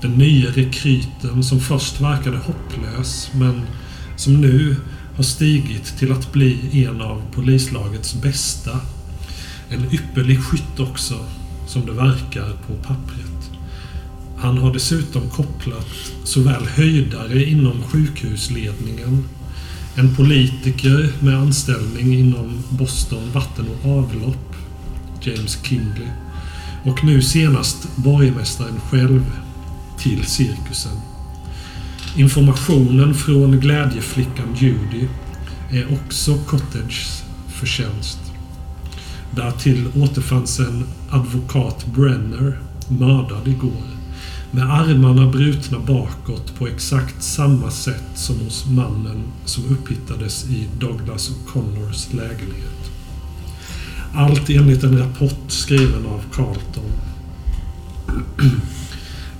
[0.03, 3.63] den nya rekryten som först verkade hopplös men
[4.17, 4.77] som nu
[5.17, 8.81] har stigit till att bli en av polislagets bästa.
[9.69, 11.15] En ypperlig skytt också,
[11.67, 13.34] som det verkar på pappret.
[14.45, 15.87] Han har dessutom kopplat
[16.25, 19.25] såväl höjdare inom sjukhusledningen,
[19.95, 24.57] en politiker med anställning inom Boston Vatten och Avlopp,
[25.23, 26.09] James Kingley,
[26.85, 29.23] och nu senast borgmästaren själv
[29.99, 30.97] till cirkusen.
[32.17, 35.09] Informationen från glädjeflickan Judy
[35.71, 38.19] är också Cottages förtjänst.
[39.31, 42.59] Därtill återfanns en advokat Brenner
[42.89, 43.94] mördad igår
[44.55, 51.31] med armarna brutna bakåt på exakt samma sätt som hos mannen som upphittades i Douglas
[51.31, 52.91] O'Connors lägenhet.
[54.15, 56.91] Allt enligt en rapport skriven av Carlton.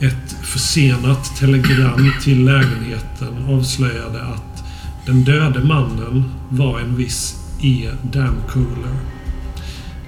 [0.01, 4.65] Ett försenat telegram till lägenheten avslöjade att
[5.07, 7.91] den döde mannen var en viss E.
[8.13, 9.14] Damcooler.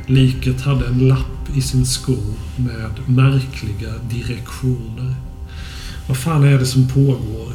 [0.07, 2.17] Liket hade en lapp i sin sko
[2.57, 5.15] med märkliga direktioner.
[6.09, 7.53] Vad fan är det som pågår?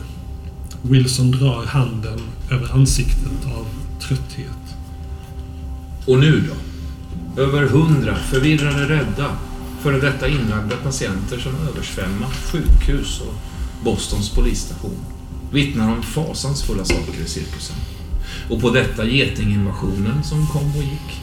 [0.82, 2.20] Wilson drar handen
[2.52, 3.66] över ansiktet av
[4.00, 4.76] trötthet.
[6.08, 6.56] Och nu då?
[7.42, 9.38] Över hundra förvirrade rädda,
[9.82, 13.34] före detta inlagda patienter som översvämmat sjukhus och
[13.84, 14.98] Bostons polisstation
[15.52, 17.76] vittnar om fasansfulla saker i cirkusen.
[18.50, 21.21] Och på detta getinginvasionen som kom och gick.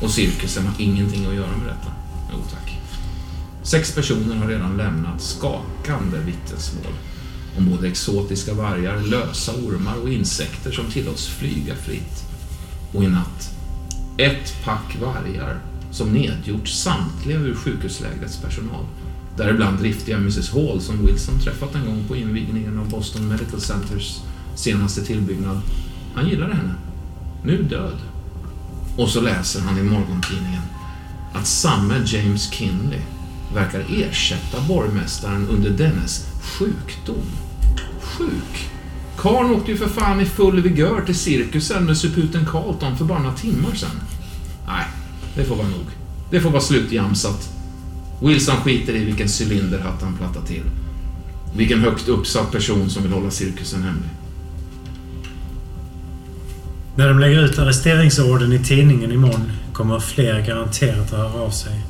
[0.00, 1.92] Och cirkusen har ingenting att göra med detta.
[2.32, 2.80] Jo tack.
[3.62, 6.92] Sex personer har redan lämnat skakande vittnesmål
[7.58, 12.24] om både exotiska vargar, lösa ormar och insekter som tillåts flyga fritt.
[12.92, 13.50] Och i natt,
[14.18, 15.60] ett pack vargar
[15.90, 18.84] som nedgjort samtliga ur sjukhuslägrets personal.
[19.36, 24.18] Däribland driftiga Mrs Hall som Wilson träffat en gång på invigningen av Boston Medical Centers
[24.54, 25.60] senaste tillbyggnad.
[26.14, 26.74] Han gillade henne.
[27.44, 27.96] Nu död.
[28.98, 30.62] Och så läser han i morgontidningen
[31.32, 33.00] att samme James Kinley
[33.54, 37.26] verkar ersätta borgmästaren under dennes sjukdom.
[38.02, 38.70] Sjuk?
[39.16, 43.18] Karn åkte ju för fan i full vigör till cirkusen med suputen Carlton för bara
[43.18, 44.00] några timmar sedan.
[44.66, 44.84] Nej,
[45.34, 45.86] det får vara nog.
[46.30, 47.48] Det får vara slutjamsat.
[48.20, 50.64] Wilson skiter i vilken cylinderhatt han plattar till.
[51.56, 54.10] Vilken högt uppsatt person som vill hålla cirkusen hemlig.
[56.98, 61.80] När de lägger ut arresteringsorden i tidningen imorgon kommer fler garanterat att höra av sig.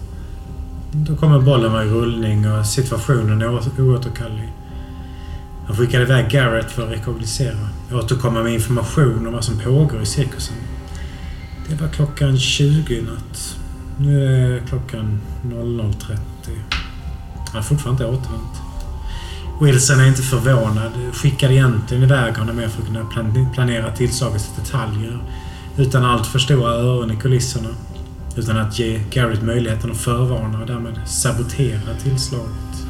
[0.92, 4.52] Då kommer bollen vara i rullning och situationen är oåterkallelig.
[5.66, 7.68] Han skickade iväg Garrett för att rekognosera.
[7.92, 10.56] Återkomma med information om vad som pågår i cirkusen.
[11.68, 13.56] Det var klockan 20 i natt.
[13.98, 16.18] Nu är klockan 00.30.
[17.34, 18.67] Han har fortfarande inte återvänt.
[19.60, 20.92] Wilson är inte förvånad.
[21.12, 25.18] Skickar egentligen iväg honom mer för att kunna plan- planera tillslagets detaljer.
[25.76, 27.68] Utan allt för stora öron i kulisserna.
[28.36, 32.86] Utan att ge Garrett möjligheten att förvarna och därmed sabotera tillslaget.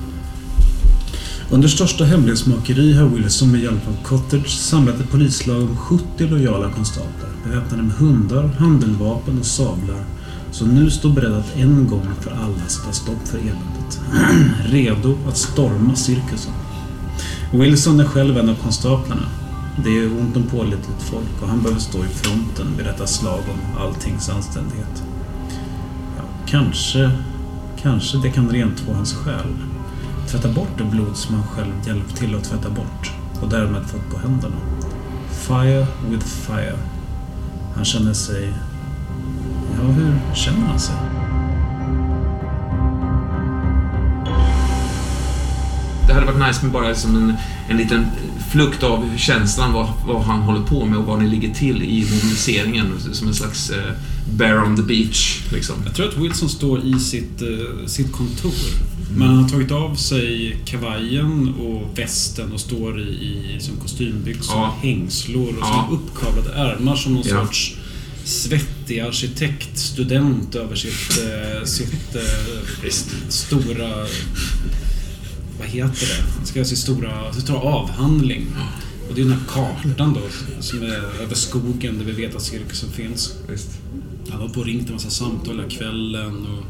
[1.51, 6.71] Under största hemlighetsmakeri har Wilson med hjälp av Cottage samlat ett polislag om 70 lojala
[6.71, 10.05] konstaplar beväpnade med hundar, handeldvapen och sablar
[10.51, 14.01] som nu står beredd att en gång för alla sätta stopp för eländet.
[14.65, 16.53] Redo att storma cirkusen.
[17.53, 19.27] Wilson är själv en av konstaplarna.
[19.85, 23.41] Det är ont om pålitligt folk och han behöver stå i fronten vid detta slag
[23.41, 25.03] om alltings anständighet.
[26.17, 27.11] Ja, kanske,
[27.83, 29.57] kanske det kan rentvå hans själ.
[30.29, 33.13] Tvätta bort det blod som han själv hjälpt till att tvätta bort
[33.43, 34.57] och därmed fått på händerna.
[35.31, 36.77] Fire with fire.
[37.77, 38.53] Han känner sig...
[39.77, 40.95] Ja, hur känner han sig?
[46.07, 47.35] Det hade varit nice med bara liksom en,
[47.69, 48.07] en liten
[48.51, 52.01] flukt av känslan vad, vad han håller på med och var ni ligger till i
[52.15, 52.87] mobiliseringen.
[53.13, 53.93] Som en slags eh,
[54.31, 55.41] bear on the beach.
[55.53, 55.75] Liksom.
[55.85, 58.53] Jag tror att Wilson står i sitt, eh, sitt kontor.
[59.17, 63.03] Men han har tagit av sig kavajen och västen och står i,
[63.57, 64.75] i som kostymbyxor, Ja.
[64.83, 65.89] hängslor och Ja.
[65.93, 67.41] uppkavlade ärmar som någon Ja.
[67.47, 67.77] sorts
[68.89, 72.91] svettig arkitektstudent över sitt, eh, sitt eh,
[73.29, 74.07] stora...
[75.59, 76.25] Vad heter det?
[76.37, 78.47] Han ska göra sin stora, sin stora avhandling.
[79.09, 80.21] Och det är den här kartan då
[80.61, 83.35] som är över skogen där vi vet att cirkusen finns.
[83.49, 83.69] Visst.
[84.31, 86.47] Han har på och ringt en massa samtal hela kvällen.
[86.47, 86.65] Och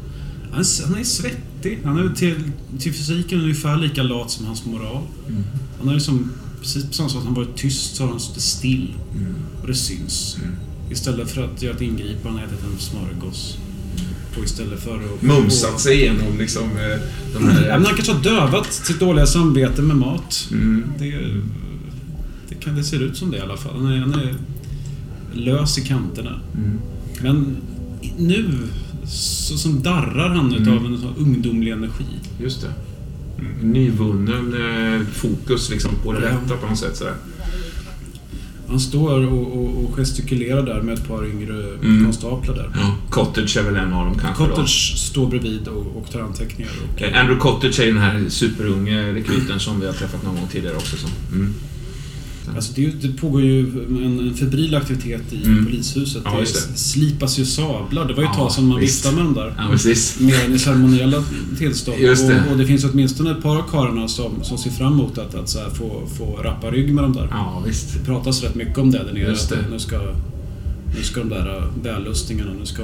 [0.51, 1.79] han, han är svettig.
[1.83, 5.03] Han är till, till fysiken ungefär lika lat som hans moral.
[5.77, 6.31] Han har liksom,
[6.61, 8.93] precis på samma sätt att han varit tyst så har han suttit still.
[9.61, 10.37] Och det syns.
[10.91, 13.57] Istället för att göra ett ingripande ätit en smörgås.
[14.37, 15.21] Och istället för att...
[15.21, 16.99] Mumsat sig igenom liksom eh,
[17.33, 17.67] de här...
[17.67, 20.47] Ja, men han kanske har dövat sitt dåliga samvete med mat.
[20.51, 20.83] Mm.
[20.99, 21.11] Det,
[22.49, 23.75] det, kan, det ser ut som det i alla fall.
[23.75, 24.35] Han är, han är
[25.33, 26.39] lös i kanterna.
[26.55, 26.79] Mm.
[27.21, 27.57] Men
[28.17, 28.49] nu
[29.07, 30.61] så som darrar han Mm.
[30.61, 32.05] utav en sån ungdomlig energi.
[32.41, 32.73] Just det.
[33.61, 36.97] Nyvunnen eh, fokus liksom på det rätta på något sätt.
[36.97, 37.13] Sådär.
[38.69, 42.03] Han står och, och, och gestikulerar där med ett par yngre Mm.
[42.03, 42.69] konstaplar där.
[42.75, 42.95] Ja.
[43.09, 46.71] Cottage är väl en av dem kanske Cottage står bredvid och, och tar anteckningar.
[46.83, 47.05] Och, då.
[47.05, 50.75] Eh, Andrew Cottage är den här superunge rekryten som vi har träffat någon gång tidigare
[50.75, 50.97] också.
[50.97, 51.53] Som, mm.
[52.55, 55.65] Alltså det, det pågår ju en, en febril aktivitet i Mm.
[55.65, 56.21] polishuset.
[56.25, 56.45] Ja, det,
[56.77, 58.07] slipas ju sablar.
[58.07, 58.95] Det var ju ett Ja, tag sedan man visst.
[59.05, 59.53] viftade med dem där.
[59.57, 60.19] Ja, precis.
[60.19, 61.23] Mer i ceremoniella
[61.57, 61.97] tillstånd.
[62.01, 62.09] Det.
[62.45, 65.35] Och, och det finns åtminstone ett par av karlarna som, som ser fram emot att,
[65.35, 67.27] att här få, få rappa rygg med dem där.
[67.31, 67.93] Ja, visst.
[67.93, 69.31] Det pratas rätt mycket om det där nere.
[69.31, 69.97] Att nu ska,
[70.97, 72.83] nu ska de där äh, vällustingarna, nu ska,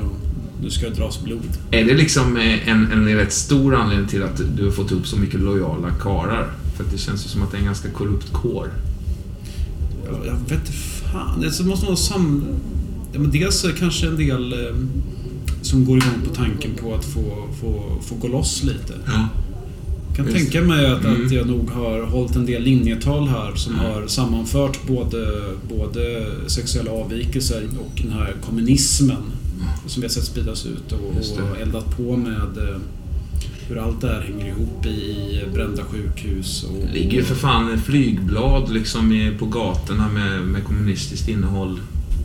[0.64, 1.42] nu ska det dras blod.
[1.72, 5.08] Är det liksom eh, en, en rätt stor anledning till att du har fått upp
[5.08, 6.48] så mycket lojala karar?
[6.78, 8.68] För att det känns ju som att det är en ganska korrupt kår.
[10.06, 10.72] Jag, jag vet inte
[11.12, 11.42] fan.
[11.42, 12.44] Det måste vara sam...
[13.14, 14.76] Ja, men dels kanske en del eh,
[15.62, 18.94] som går igång på tanken på att få, få, få gå loss lite.
[19.06, 19.28] Ja.
[20.08, 21.26] Jag kan Just tänka mig att, Mm.
[21.26, 26.92] att jag nog har hållit en del linjetal här som har sammanfört både, både sexuella
[26.92, 29.22] avvikelser och den här kommunismen
[29.88, 31.00] som vi har sett spridas ut och,
[31.52, 32.78] och eldat på med eh,
[33.68, 36.64] hur allt det här hänger ihop i, brända sjukhus.
[36.64, 41.80] Och, Det ligger ju för fan flygblad liksom på gatorna med, med kommunistiskt innehåll.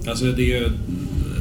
[0.07, 0.73] Alltså det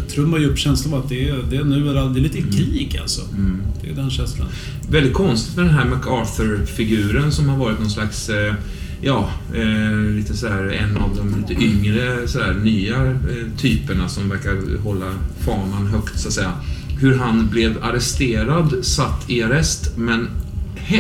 [0.09, 1.84] trummar ju upp känslan av att det är, det är nu.
[1.84, 3.21] Det är lite krig alltså.
[3.31, 3.61] Mm.
[3.81, 4.47] Det är den känslan.
[4.89, 8.53] Väldigt konstigt med den här MacArthur-figuren som har varit någon slags, eh,
[9.01, 13.15] ja, eh, lite sådär en av de lite yngre, sådär nya eh,
[13.57, 16.53] typerna som verkar hålla fanan högt, så att säga.
[16.99, 20.27] Hur han blev arresterad, satt i arrest, men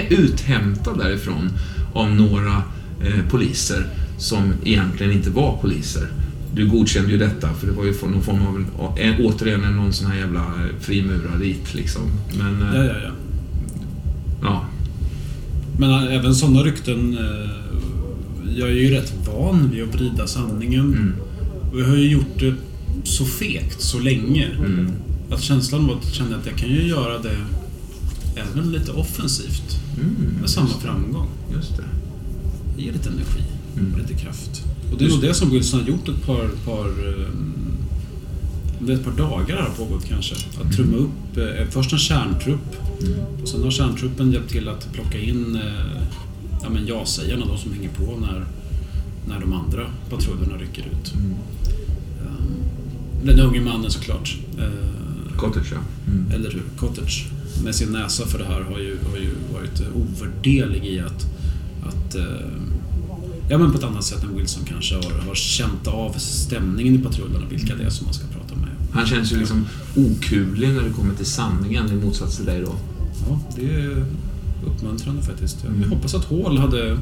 [0.09, 1.49] uthämtad därifrån
[1.93, 2.63] av några
[3.03, 6.07] eh, poliser som egentligen inte var poliser.
[6.55, 8.41] Du godkände ju detta, för det var ju någon form
[8.79, 12.01] av, en, återigen en någon sån här jävla eh, frimurarit liksom.
[12.37, 13.11] Men, eh, Ja, ja, ja.
[14.41, 14.65] ja.
[15.77, 17.17] Men ä- även sådana rykten...
[17.17, 17.49] eh,
[18.57, 20.85] Jag är ju rätt van vid att vrida sanningen.
[20.93, 21.13] Mm.
[21.71, 22.53] Och jag har ju gjort det
[23.03, 24.47] så fegt så länge.
[24.59, 24.91] Mm.
[25.31, 27.37] Att känslan var att jag kände att jag kan ju göra det
[28.35, 29.79] även lite offensivt.
[30.01, 30.37] Mm.
[30.41, 31.27] Med samma framgång.
[31.53, 31.83] Just det.
[32.75, 33.43] Det ger lite energi
[33.77, 33.93] Mm.
[33.93, 34.63] och lite kraft.
[34.91, 36.49] Och det är nog det som Wilson har gjort ett par...
[36.65, 37.53] par ehm,
[38.81, 40.35] det är ett par dagar har pågått kanske.
[40.35, 42.75] Att trumma upp eh, först en kärntrupp.
[43.01, 43.19] Mm.
[43.41, 46.01] Och sen har kärntruppen hjälpt till att plocka in eh,
[46.63, 48.45] ja, men ja-sägarna, de som hänger på när,
[49.27, 51.13] när de andra patrullerna rycker ut.
[51.15, 51.35] Mm.
[52.25, 54.37] Um, den unge mannen såklart.
[54.57, 54.98] Eh,
[55.39, 55.77] Cottage, ja.
[56.11, 56.31] Mm.
[56.31, 56.63] eller hur?
[56.77, 57.27] Cottage.
[57.63, 61.25] Med sin näsa för det här har ju, har ju varit ovärderlig i att,
[61.87, 62.23] att eh,
[63.49, 66.97] Ja men på ett annat sätt än Wilson kanske har, har känt av stämningen i
[66.97, 68.69] patrullerna, vilka det är som man ska prata med.
[68.93, 72.75] Han känns ju liksom okuvlig när det kommer till sanningen i motsats till dig då.
[73.29, 74.05] Ja, det är
[74.65, 75.57] uppmuntrande faktiskt.
[75.63, 75.89] Jag Mm.
[75.89, 76.97] hoppas att Hall hade skulle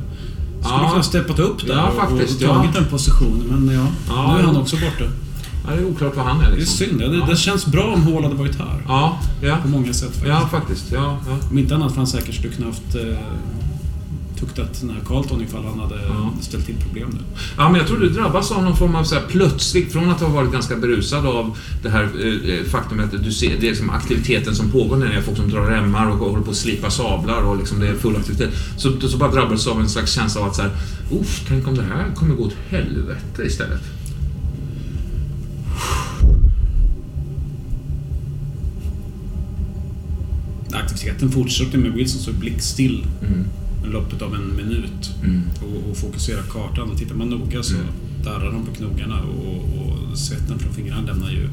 [0.64, 0.90] Ja.
[0.92, 2.80] kunna steppat upp där Ja, och- faktiskt, och tagit ja.
[2.82, 3.48] den positionen.
[3.66, 5.12] Men ja, Ja, nu är han också borta.
[5.68, 6.78] Ja, det är oklart vad han är Det är liksom.
[6.88, 7.02] synd.
[7.02, 7.26] Ja, det, Ja.
[7.26, 8.84] det känns bra om Hall hade varit här.
[8.88, 9.58] Ja, ja.
[9.64, 10.28] På många sätt faktiskt.
[10.28, 10.92] Ja, faktiskt.
[10.92, 11.38] Ja, ja.
[11.52, 13.18] Om inte annat för han säkert skulle kunna haft eh,
[14.40, 16.32] tuktat den här Carlton ifall han hade Ja.
[16.42, 17.20] ställt till problem nu.
[17.58, 20.22] Ja, men jag tror du drabbas av någon form av så här plötsligt, från att
[20.22, 23.90] ha varit ganska berusad av det här eh, faktumet att du ser, det är liksom
[23.90, 26.90] aktiviteten som pågår när det är folk som drar remmar och håller på att slipa
[26.90, 28.50] sablar och liksom det är full aktivitet.
[28.78, 30.72] Så, så bara drabbas av en slags känsla av att så här,
[31.48, 33.82] tänk om det här kommer gå åt helvete istället.
[40.84, 43.46] Aktiviteten fortsätter med Wilson så blickstill Mm.
[43.94, 45.42] loppet av en minut Mm.
[45.62, 46.90] och, och fokuserar kartan.
[46.90, 47.88] Och tittar man noga så Mm.
[48.24, 49.56] darrar de på knogarna och,
[50.12, 51.50] och svetten från fingrarna lämnar ju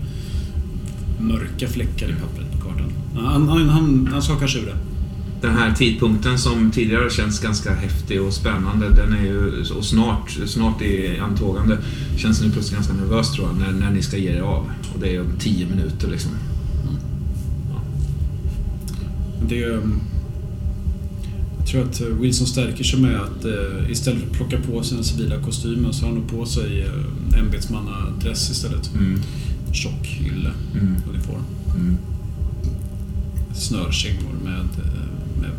[1.21, 2.93] mörka fläckar i pappret på kartan.
[3.17, 4.77] Han, han, han, han skakar sig ur det.
[5.41, 9.85] Den här tidpunkten som tidigare har känts ganska häftig och spännande, den är ju, och
[9.85, 11.79] snart, snart är antågande,
[12.17, 14.71] känns nu plötsligt ganska nervös tror jag, när, när ni ska ge er av.
[14.95, 16.31] Och det är om tio minuter liksom.
[19.49, 20.01] Det um,
[21.65, 24.83] jag tror att eh, Wilson stärker sig med att eh, istället för att plocka på
[24.83, 28.95] sig den civila kostymen så har han på sig eh, ämbetsmannadress istället.
[28.95, 29.21] Mm.
[29.73, 30.97] Tjock ylle Mm.
[31.77, 31.97] Mm.
[33.55, 34.69] Snörkängor med,
[35.41, 35.51] med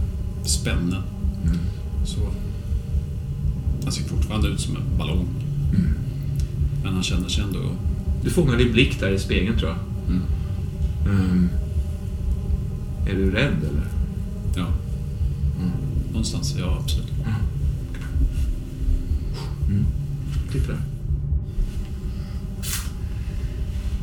[0.47, 1.03] spännen.
[1.45, 1.57] Mm.
[2.05, 2.19] Så.
[3.83, 5.27] Han ser fortfarande ut som en ballong.
[5.75, 5.93] Mm.
[6.83, 7.59] Men han känner sig ändå...
[8.23, 9.79] Du fångar din blick där i spegeln tror jag.
[10.07, 10.21] Mm.
[13.05, 13.87] Är du rädd eller?
[14.55, 14.67] Ja.
[15.59, 15.71] Mm.
[16.09, 17.11] Någonstans, ja absolut.
[19.67, 19.85] Mm.
[20.51, 20.81] Titta där.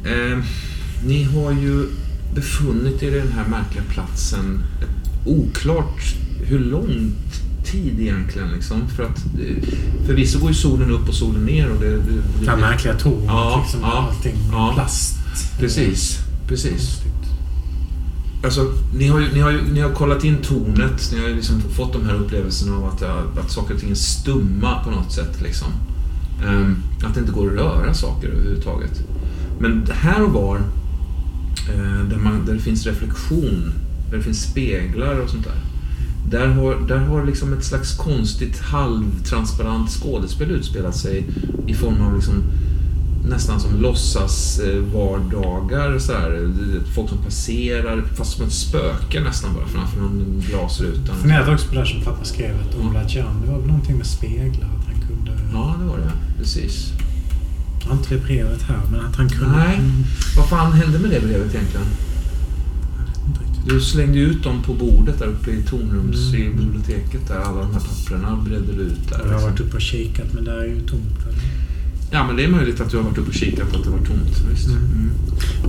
[0.04, 0.42] Ehm,
[1.04, 1.86] ni har ju
[2.34, 4.62] befunnit er i den här märkliga platsen
[5.26, 6.14] oklart
[6.44, 7.12] hur lång
[7.64, 8.88] tid egentligen liksom.
[8.88, 9.68] För att eh,
[10.06, 11.90] förvisso går ju solen upp och solen ner och det...
[11.90, 11.96] det,
[12.40, 13.80] det Det märkliga tornet Ja, liksom.
[13.82, 14.72] ja, allting ja.
[14.74, 15.14] plast.
[15.58, 16.18] Precis,
[16.48, 17.02] precis.
[18.44, 21.34] Alltså, ni har, ju, ni, har ju, ni har kollat in tornet, ni har ju
[21.34, 24.90] liksom fått de här upplevelserna av att, eh, att saker och ting är stumma på
[24.90, 25.42] något sätt.
[25.42, 25.68] Liksom.
[26.46, 29.02] Um, att det inte går att röra saker överhuvudtaget.
[29.58, 33.72] Men här och var, uh, där, man, där det finns reflektion,
[34.10, 35.62] där det finns speglar och sånt där.
[36.30, 41.26] Där har, där har liksom ett slags konstigt halvtransparent skådespel utspelat sig
[41.66, 42.42] i form av liksom
[43.28, 44.60] nästan som låtsas
[44.94, 46.30] vardagar så här.
[46.30, 51.14] Det- Folk som passerar, fast som ett spöke nästan bara framför någon glasruta.
[51.14, 53.96] Funderat också på det här som pappa skrev att Ola Jan, det var väl någonting
[53.96, 54.68] med speglar.
[54.78, 55.32] Att han kunde...
[55.52, 56.12] Ja, det var det.
[56.38, 56.92] Precis.
[57.80, 59.56] Jag har inte det brevet här, men att han kunde...
[59.56, 59.80] Nej.
[60.36, 61.86] Vad fan hände med det brevet egentligen?
[63.66, 66.42] Du slängde ut dem på bordet där uppe i tornrums, Mm.
[66.42, 67.36] i biblioteket där.
[67.38, 69.18] Alla de här papperna bredde du ut där.
[69.18, 69.50] Jag har liksom.
[69.50, 71.18] varit uppe och kikat, men där är ju tomt.
[72.12, 73.98] Ja, men det är möjligt att du har varit uppe och kikat att det var
[73.98, 74.38] tomt.
[74.50, 74.66] Visst.
[74.68, 74.82] Mm.
[74.82, 75.10] Mm.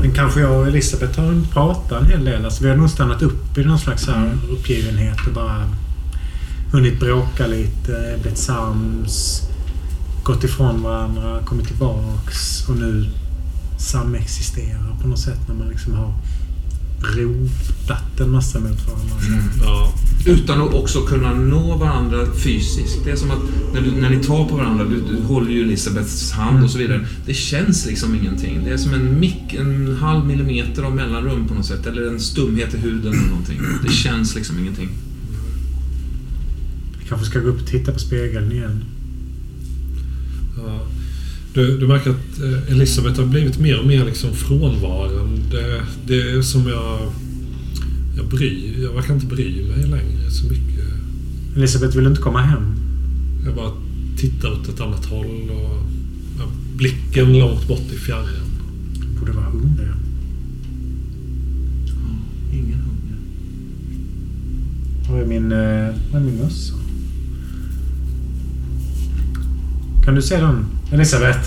[0.01, 2.45] Men kanske jag och Elisabeth har pratat en hel del.
[2.45, 4.39] Alltså, vi har nog stannat upp i någon slags här Mm.
[4.51, 5.69] uppgivenhet och bara
[6.71, 9.41] hunnit bråka lite, blivit sams,
[10.23, 13.05] gått ifrån varandra, kommit tillbaks och nu
[13.79, 16.13] samexisterar på något sätt när man liksom har
[17.03, 19.15] rotat en massa mot varandra.
[19.63, 19.93] Ja.
[20.25, 23.05] Utan att också kunna nå varandra fysiskt.
[23.05, 23.39] Det är som att
[23.73, 26.77] när, du, när ni tar på varandra, du, du håller ju Elisabeths hand och så
[26.77, 27.05] vidare.
[27.25, 28.63] Det känns liksom ingenting.
[28.63, 31.85] Det är som en mick, en halv millimeter av mellanrum på något sätt.
[31.87, 33.61] Eller en stumhet i huden eller någonting.
[33.83, 34.89] Det känns liksom ingenting.
[36.99, 38.83] Vi kanske ska gå upp och titta på spegeln igen.
[40.57, 40.87] Ja.
[41.53, 45.83] Du, du märker att eh, Elisabeth har blivit mer och mer liksom frånvarande.
[46.07, 47.11] Det är som jag...
[48.17, 48.83] Jag bryr...
[48.83, 50.85] Jag verkar inte bry mig längre så mycket.
[51.55, 52.75] Elisabeth vill inte komma hem.
[53.45, 53.71] Jag bara
[54.17, 55.83] tittar åt ett annat håll och...
[56.77, 58.49] Blicken långt bort i fjärran.
[59.19, 59.87] Borde vara hungrig.
[62.53, 63.17] Ingen hunger.
[65.09, 66.82] Var är min, eh, var är min mössa?
[70.05, 70.65] Kan du se den?
[70.91, 71.39] Elisabeth,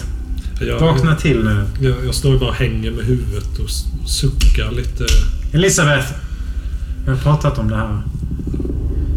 [0.61, 1.65] Jag, vakna till nu.
[1.81, 3.71] Jag, jag står ju bara och hänger med huvudet och
[4.09, 5.05] suckar lite.
[5.53, 6.13] Elisabeth!
[7.07, 8.03] Jag har pratat om det här.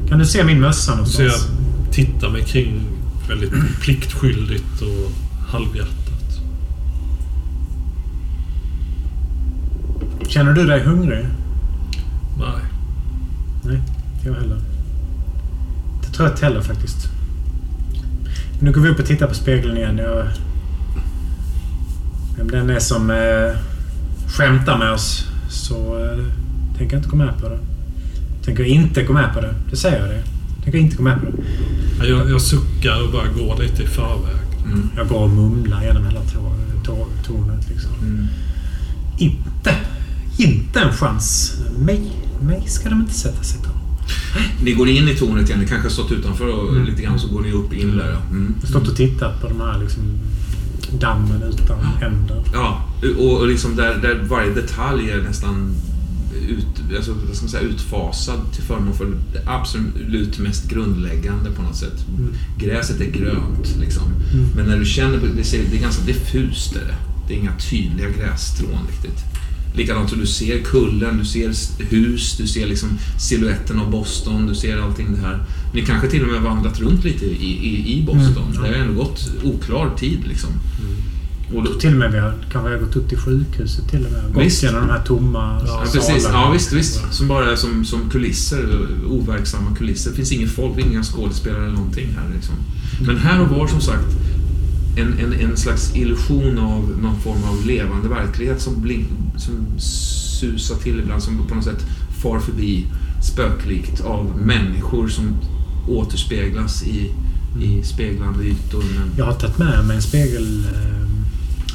[0.09, 1.47] Kan du se min mössa Så jag någonstans?
[1.91, 2.81] tittar mig kring
[3.29, 3.51] väldigt
[3.81, 5.11] pliktskyldigt och
[5.51, 6.39] halvhjärtat.
[10.27, 11.25] Känner du dig hungrig?
[12.39, 12.61] Nej.
[13.63, 13.75] Nej,
[14.15, 14.57] inte jag heller.
[15.95, 17.07] Inte trött heller faktiskt.
[18.59, 19.97] Nu går vi upp och tittar på spegeln igen.
[19.97, 20.27] Jag...
[22.37, 23.57] Vem den är som eh,
[24.27, 26.25] skämtar med oss så eh,
[26.77, 27.59] tänker jag inte gå med på det.
[28.45, 29.53] Tänker inte gå med på det.
[29.69, 30.23] Det säger jag det.
[30.63, 31.43] Tänker inte gå med på det.
[31.99, 34.35] Ja, Jag, jag suckar och bara går lite i förväg.
[34.65, 34.89] Mm.
[34.97, 36.21] Jag går och mumlar genom hela
[37.23, 37.91] tornet liksom.
[38.01, 38.27] Mm.
[39.17, 39.75] Inte,
[40.37, 41.57] inte en chans.
[41.79, 42.11] Mig,
[42.41, 43.68] mig ska de inte sätta sig på.
[44.63, 45.59] Ni går in i tornet igen.
[45.59, 46.85] Ni kanske har stått utanför och Mm.
[46.85, 48.17] lite grann så går ni upp in där.
[48.31, 48.55] Mm.
[48.63, 50.03] Stått och tittat på de här liksom,
[50.99, 52.43] dammen utan händer.
[52.53, 52.83] Ja,
[53.19, 55.75] och, och liksom där, där varje detalj är nästan
[56.49, 61.61] ut, alltså, vad ska man säga, utfasad till förmån för det absolut mest grundläggande på
[61.61, 62.05] något sätt.
[62.17, 62.33] Mm.
[62.57, 64.03] Gräset är grönt liksom.
[64.03, 64.45] Mm.
[64.55, 66.75] Men när du känner på det, det, ser, det är ganska diffust.
[66.75, 66.95] Är det.
[67.27, 69.23] det är inga tydliga grässtrån riktigt.
[69.73, 71.53] Likadant som du ser kullen, du ser
[71.89, 72.89] hus, du ser liksom
[73.19, 75.43] siluetten av Boston, du ser allting det här.
[75.73, 78.43] Ni kanske till och med vandrat runt lite i, i, i Boston.
[78.43, 78.61] Mm, ja.
[78.61, 80.49] Det har ändå gått oklar tid liksom.
[81.55, 84.11] Och då, Till och med vi har kanske har gått upp till sjukhuset till och
[84.11, 84.33] med.
[84.33, 84.63] Gått Visst.
[84.63, 86.27] genom de här tomma Ja, Ja, precis.
[86.31, 87.13] Ja, visst, visst.
[87.13, 90.09] Som bara som, som kulisser, overksamma kulisser.
[90.09, 92.35] Det finns ingen folk, inga skådespelare eller någonting här.
[92.35, 92.55] Liksom.
[93.01, 94.07] Men här och var, som sagt,
[94.95, 99.07] en, en, en slags illusion av någon form av levande verklighet som, blink,
[99.37, 99.79] som
[100.39, 101.85] susar till ibland, som på något sätt
[102.21, 102.85] far förbi
[103.21, 105.37] spöklikt av människor som
[105.87, 107.11] återspeglas i,
[107.61, 108.83] i speglande ytor.
[108.95, 110.65] Men, Jag har tagit med mig en spegel...
[110.65, 110.99] Eh,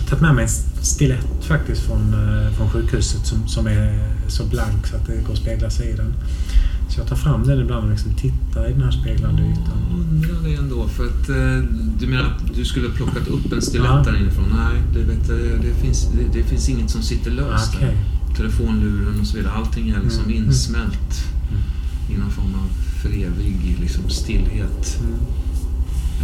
[0.08, 4.86] tagit med mig en stilett faktiskt från, eh, från sjukhuset som, som är så blank
[4.86, 6.14] så att det går att spegla sig i den.
[6.88, 9.78] Så jag tar fram den ibland och liksom tittar i den här speglande ytan.
[9.94, 13.62] undrar det ändå, för att eh, du menar att du skulle ha plockat upp en
[13.62, 14.44] stilett där inifrån?
[14.56, 15.28] Nej, det, vet,
[15.62, 17.88] det, finns, det, det finns inget som sitter löst Okej.
[18.28, 18.34] där.
[18.36, 20.36] Telefonluren och så vidare, allting är liksom Mm.
[20.44, 21.24] insmält
[22.10, 22.68] i någon form av
[23.02, 24.98] för evig liksom, stillhet.
[25.00, 25.14] Mm.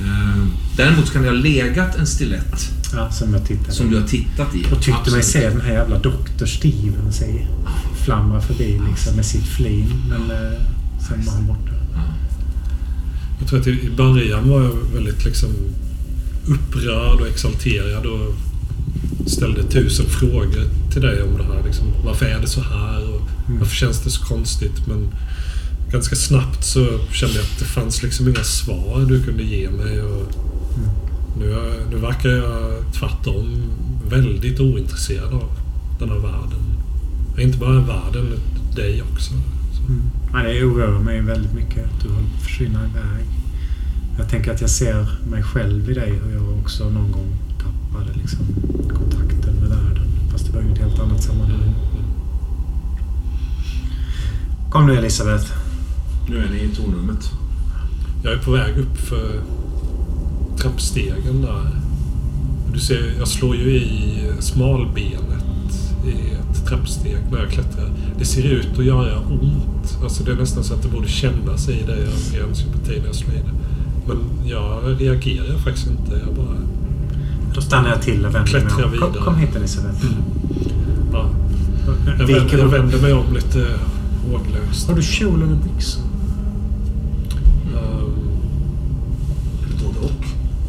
[0.07, 0.47] Eh,
[0.77, 3.37] däremot kan det ha legat en stilett Ja, som
[3.69, 4.65] som du har tittat i.
[4.73, 5.25] Och tyckte mig Absolut.
[5.25, 6.47] se den här jävla Dr.
[6.47, 7.49] Steven sig
[8.11, 9.93] flamra förbi liksom med sitt flin.
[10.09, 10.61] Men eh,
[11.09, 11.73] sen var han borta.
[11.95, 12.01] Ja.
[13.41, 15.49] Jag tror att i början var jag väldigt liksom
[16.47, 18.35] upprörd och exalterad och
[19.27, 21.63] ställde tusen frågor till dig om det här.
[21.65, 23.15] Liksom, varför är det så här?
[23.15, 23.59] Och Mm.
[23.61, 24.87] varför känns det så konstigt?
[24.87, 25.09] Men
[25.91, 30.03] ganska snabbt så kände jag att det fanns liksom inga svar du kunde ge mig.
[30.03, 30.23] Och
[30.77, 30.91] Mm.
[31.39, 31.57] nu,
[31.91, 33.63] nu verkar jag tvärtom
[34.11, 35.51] väldigt ointresserad av
[35.99, 36.61] den här världen.
[37.39, 39.33] Inte bara världen, utan dig också.
[39.73, 39.83] Så.
[39.83, 40.03] Mm.
[40.33, 43.27] Ja, det oroar mig väldigt mycket att du håller på att försvinna iväg.
[44.19, 48.13] Jag tänker att jag ser mig själv i dig hur jag också någon gång tappade
[48.13, 48.47] liksom,
[48.89, 50.09] kontakten med världen.
[50.33, 51.75] Fast det var ju ett helt annat sammanhang.
[54.71, 55.53] Kom nu Elisabeth.
[56.29, 57.31] Nu är ni i tornrummet.
[58.23, 59.43] Jag är på väg upp för
[60.59, 61.71] trappstegen där.
[62.73, 65.45] Du ser, jag slår ju i smalbenet
[66.07, 67.91] i ett trappsteg när jag klättrar.
[68.19, 69.99] Det ser ut att göra ont.
[70.03, 71.97] Alltså det är nästan så att det borde kännas i det.
[71.99, 73.53] Jag ger en sympati när jag slår i det.
[74.07, 76.13] Men jag reagerar faktiskt inte.
[76.27, 76.57] Jag bara...
[77.55, 78.81] Då stannar jag till och vänder mig om.
[78.81, 79.25] Kom, vidare.
[79.25, 80.07] kom hit Elisabeth.
[81.13, 81.31] Ja,
[82.19, 83.67] jag, vänder, jag vänder mig om lite
[84.31, 84.89] håglöst.
[84.89, 86.03] Har du kjol eller byxor?
[87.77, 88.15] Ehm,
[89.85, 90.25] Både och.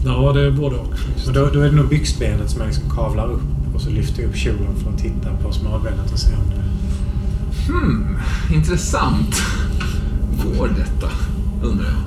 [0.06, 1.28] ja, det är både och faktiskt.
[1.28, 3.41] Och då, då är det nog byxbenet som jag liksom kavlar upp
[3.82, 7.72] och så lyfter jag upp kjolen för att titta på smalbenet och se om det...
[7.72, 8.18] Hmm,
[8.53, 9.41] intressant.
[10.44, 11.10] Går detta?
[11.64, 11.98] Undrar jag.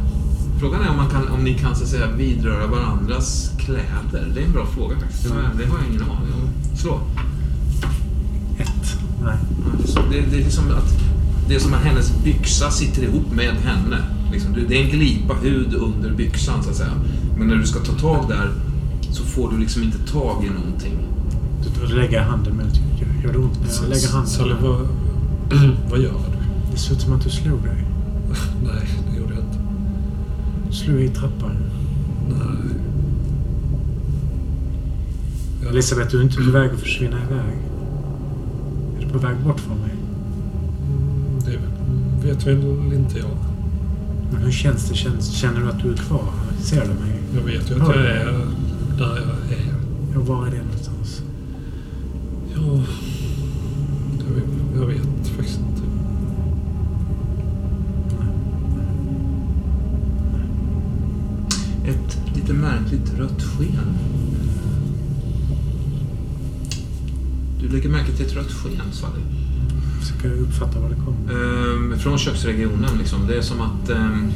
[0.60, 4.32] Frågan är om, man kan, om ni kan så att säga vidröra varandras kläder.
[4.34, 5.26] Det är en bra fråga faktiskt.
[5.26, 5.44] Mm.
[5.58, 6.76] Det har jag ingen aning om.
[6.76, 7.00] Slå.
[8.58, 8.98] Ett.
[9.24, 9.36] Nej.
[9.78, 10.92] Det är, som, det, det är som att
[11.48, 14.04] det är som att hennes byxa sitter ihop med henne.
[14.32, 16.92] Liksom, det det är en glipa hud under byxan så att säga.
[17.38, 18.50] Men när du ska ta tag där
[19.10, 21.13] så får du liksom inte tag i någonting.
[21.64, 22.80] Då, då lägger handen mot...
[23.24, 24.30] Gör, det ont när jag lägger handen?
[24.30, 24.80] Sally, vad,
[25.90, 26.72] vad gör du?
[26.72, 27.84] Det ser ut som att du slog dig.
[28.64, 29.58] Nej, det gjorde jag inte.
[30.68, 31.56] Du slog i trappan.
[32.28, 32.76] Nej.
[35.62, 37.58] Jag, Elisabeth, du är inte på väg att försvinna iväg.
[38.98, 39.90] Är du på väg bort från mig?
[42.24, 43.36] det vet väl inte jag.
[44.32, 44.94] Men hur känns det?
[44.94, 46.32] Känns, känner du att du är kvar?
[46.60, 47.22] Ser du mig?
[47.34, 48.02] Jag vet ju att jag är
[48.98, 49.74] där jag är.
[50.14, 50.93] Ja, var är det någonstans?
[52.66, 52.80] Ja,
[54.18, 55.82] jag vet, jag vet faktiskt inte.
[61.90, 63.98] Ett lite märkligt rött sken.
[67.60, 69.22] Du lägger märke till ett rött sken, Sally.
[70.00, 71.32] Försöker uppfatta vad det kommer.
[71.32, 73.26] Ehm, från köksregionen liksom.
[73.26, 73.90] Det är som att...
[73.90, 74.32] ehm,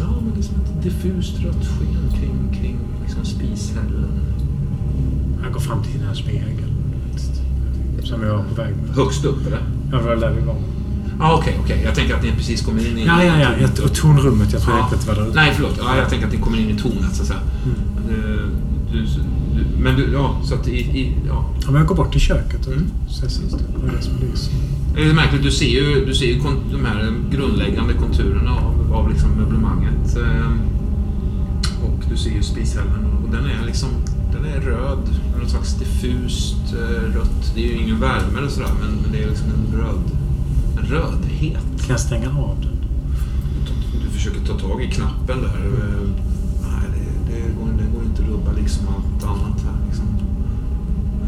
[0.00, 4.20] ja, men det är som ett diffust rött sken kring, kring liksom spishällen.
[5.42, 6.73] Jag går fram till den här spegeln.
[8.04, 8.96] Som vi var på väg med.
[8.96, 9.60] Högst upp, eller?
[9.92, 10.56] Ja, det var där vi var.
[11.18, 11.80] Ja, okej, okej.
[11.84, 13.04] Jag tänker att ni precis kommer in i...
[13.06, 13.48] Ja, ja, ja.
[13.60, 14.52] Jag- Och tonrummet.
[14.52, 14.84] Jag tror Ja.
[14.84, 15.34] inte att det var där ute.
[15.36, 15.74] Nej, förlåt.
[15.78, 17.40] Ja, jag tänker att ni kommer in i tornet, så att säga.
[17.64, 18.20] Mm.
[18.20, 18.40] Eh,
[18.92, 20.78] Du, du, men du, ja, så att i...
[20.78, 21.50] i ja.
[21.64, 22.86] Ja, men jag går bort till köket och Mm.
[23.20, 23.56] ser sist.
[23.76, 24.52] Vad är det som lyser?
[24.94, 26.40] Det är märkligt, du ser ju, du ser ju
[26.72, 30.16] de här grundläggande konturerna av, av liksom möblemanget.
[30.16, 30.50] Eh,
[31.84, 33.88] och du ser ju spishällen och den är liksom
[34.34, 34.98] den är röd,
[35.40, 37.52] något slags diffust eh, rött.
[37.54, 40.00] Det är ju ingen värme eller sådär, men, men det är liksom en röd
[40.78, 41.62] en rödhet.
[41.78, 42.70] Kan jag stänga av den?
[44.04, 45.46] Du försöker ta tag i knappen där.
[45.46, 46.08] Eh,
[46.62, 49.86] Nej, det, det, går, det går inte att rubba liksom allt annat här.
[49.86, 50.04] Liksom.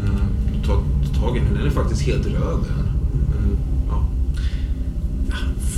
[0.03, 0.81] Eh, Du tar,
[1.21, 2.59] tag i den, den är faktiskt helt röd.
[3.89, 4.03] Ja.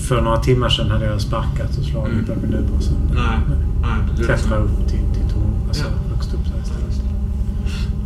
[0.08, 2.26] För några timmar sedan hade jag sparkat och slagit Mm.
[2.26, 2.92] den men nu bara så.
[3.14, 3.40] Nej,
[3.82, 3.92] nej.
[4.18, 5.54] Du Klättra upp till, till torn.
[5.68, 6.14] Alltså Ja.
[6.16, 7.02] högst upp där istället.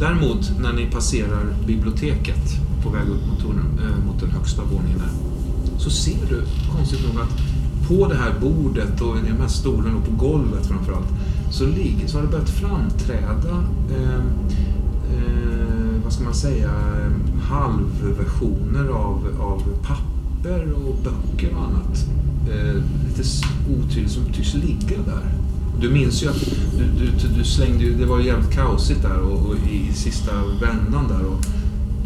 [0.03, 2.41] Däremot när ni passerar biblioteket
[2.83, 5.09] på väg upp mot, tornen, eh, mot den högsta våningen där,
[5.77, 6.43] så ser du
[6.75, 7.37] konstigt nog att
[7.87, 11.07] på det här bordet och i de här stolarna och på golvet framförallt
[11.51, 13.63] så, ligger, så har det börjat framträda
[13.95, 14.25] eh,
[15.13, 16.71] eh, vad ska man säga,
[17.41, 22.05] halvversioner av, av papper och böcker och annat.
[22.49, 23.29] Eh, lite
[23.69, 25.42] otydligt som tycks ligga där.
[25.83, 26.45] Du minns ju att
[26.77, 30.31] du, du, du slängde ju, det var ju jävligt kaosigt där och, och i sista
[30.61, 31.25] vändan där.
[31.25, 31.45] Och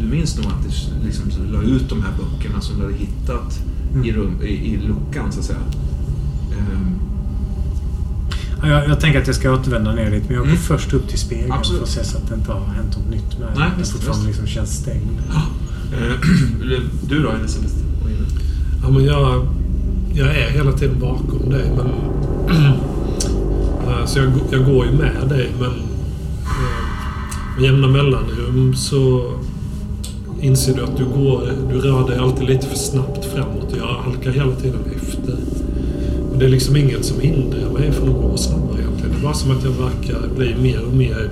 [0.00, 3.58] du minns nog att du liksom la ut de här böckerna som du hade hittat
[4.04, 5.58] i, rum, i, i luckan så att säga.
[6.52, 6.94] Ehm,
[8.62, 10.56] Ja, jag, jag tänker att jag ska återvända ner dit men jag går Mm.
[10.62, 11.78] först upp till spegeln Absolut.
[11.88, 14.26] för att se så att det inte har hänt något nytt med Nej, visst, fortfarande
[14.26, 15.10] liksom känns stängd.
[15.92, 16.12] eh,
[17.08, 17.74] du då Elisabeth?
[18.82, 19.46] Ja, men jag,
[20.14, 21.88] jag är hela tiden bakom dig, men...
[23.88, 25.70] Eh, så jag, jag går ju med dig, men...
[25.70, 26.88] Eh,
[27.56, 29.32] med jämna mellanrum så
[30.40, 31.52] inser du att du går...
[31.72, 33.74] Du rör dig alltid lite för snabbt framåt.
[33.78, 35.36] Jag halkar hela tiden efter.
[36.32, 39.10] Och det är liksom inget som hindrar mig från att gå snabbare egentligen.
[39.10, 41.30] Det är bara som att jag verkar bli mer och mer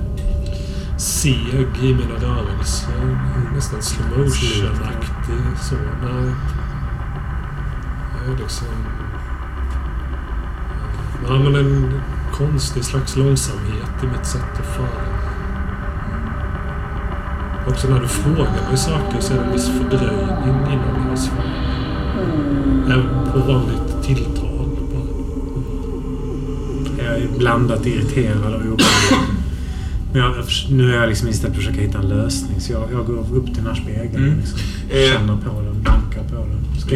[0.98, 3.18] seg i mina rörelser.
[3.54, 5.74] Nästan slow motion-aktig så.
[5.74, 6.34] När
[8.26, 8.66] Jag är liksom...
[11.28, 12.00] Ja, men en
[12.32, 15.02] konstig slags långsamhet i mitt sätt att föra.
[17.68, 21.72] Också när du frågar mig saker så är det en viss fördröjning innan jag svarar.
[22.86, 24.68] Även på vanligt tilltal.
[24.92, 25.02] Bara.
[27.04, 28.86] Jag är blandat irriterad och orolig.
[30.12, 30.34] Men jag,
[30.70, 32.60] nu är jag liksom istället på att försöka hitta en lösning.
[32.60, 34.30] Så jag, jag går upp till den här spegeln Mm.
[34.32, 34.58] och liksom
[34.88, 35.75] känner på den,
[36.38, 36.90] åt den.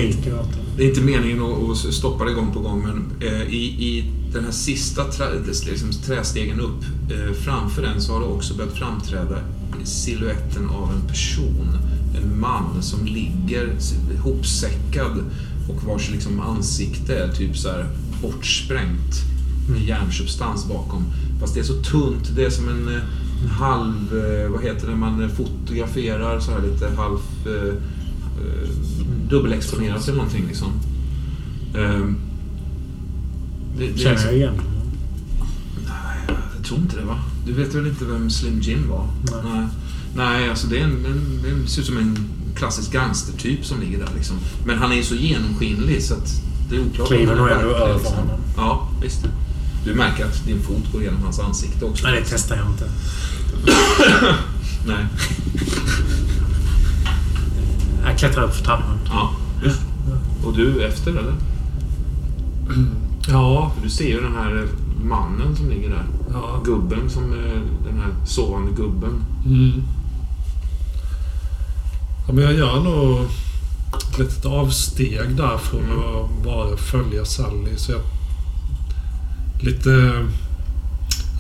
[0.77, 4.13] Det är inte meningen att, att stoppa det gång på gång, men eh, i, i
[4.33, 8.75] den här sista trä, liksom, trästegen upp, eh, framför den så har det också börjat
[8.75, 9.39] framträda
[9.85, 11.79] siluetten av en person.
[12.17, 13.77] En man som ligger
[14.23, 15.25] hopsäckad
[15.69, 17.87] och vars liksom, ansikte är typ så här
[18.23, 19.15] bortsprängt
[19.71, 21.05] med järnsubstans bakom.
[21.41, 23.03] Fast det är så tunt, det är som en eh,
[23.51, 24.25] halv...
[24.25, 27.19] Eh, vad heter det man fotograferar så här lite halv...
[29.31, 30.73] Dubbelexponerat eller någonting liksom.
[31.77, 32.17] Ehm,
[33.79, 34.61] det, det Känner liksom- jag igen?
[35.87, 37.19] Nej, jag tror inte det va?
[37.47, 39.09] Du vet väl inte vem Slim Jim var?
[39.45, 39.67] Nej.
[40.17, 42.19] Nej, alltså det, är en, en, det ser ut som en
[42.55, 44.37] klassisk gangstertyp som ligger där liksom.
[44.67, 47.09] Men han är ju så genomskinlig så att det är oklart.
[47.09, 48.17] Kliver nog ändå över liksom.
[48.17, 48.41] honom.
[48.57, 49.25] Ja, visst.
[49.85, 52.07] Du märker att din fot går igenom hans ansikte också.
[52.07, 52.91] Nej, det testar jag inte.
[54.87, 55.07] Nej.
[58.11, 58.99] Jag klättrar upp för trappan.
[59.07, 59.31] Ja.
[60.45, 61.35] Och du efter eller?
[63.29, 64.67] Ja, För du ser ju den här
[65.05, 66.05] mannen som ligger där.
[66.33, 66.61] ja.
[66.65, 69.25] Gubben som är den här sovande gubben.
[69.47, 69.83] Mm.
[72.27, 73.19] Ja, men jag gör nog
[73.97, 77.77] ett litet avsteg där från att bara följa Sally.
[77.77, 78.01] Så jag
[79.63, 80.25] lite...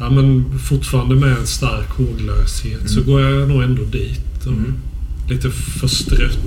[0.00, 4.46] Ja, men fortfarande med en stark håglöshet så går jag nog ändå dit.
[4.46, 4.74] Och Mm.
[5.30, 6.38] Lite förstrött.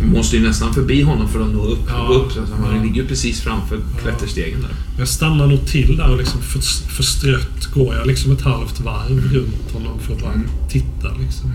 [0.00, 1.78] Du måste ju nästan förbi honom för att nå upp.
[1.88, 2.06] Ja.
[2.14, 2.82] Upp så att han Ja.
[2.82, 4.70] ligger ju precis framför klätterstegen där.
[4.98, 6.60] Jag stannar nog till där och liksom för,
[6.96, 10.46] förstrött går jag liksom ett halvt varv runt honom för att bara Mm.
[10.70, 11.14] titta.
[11.20, 11.50] Liksom.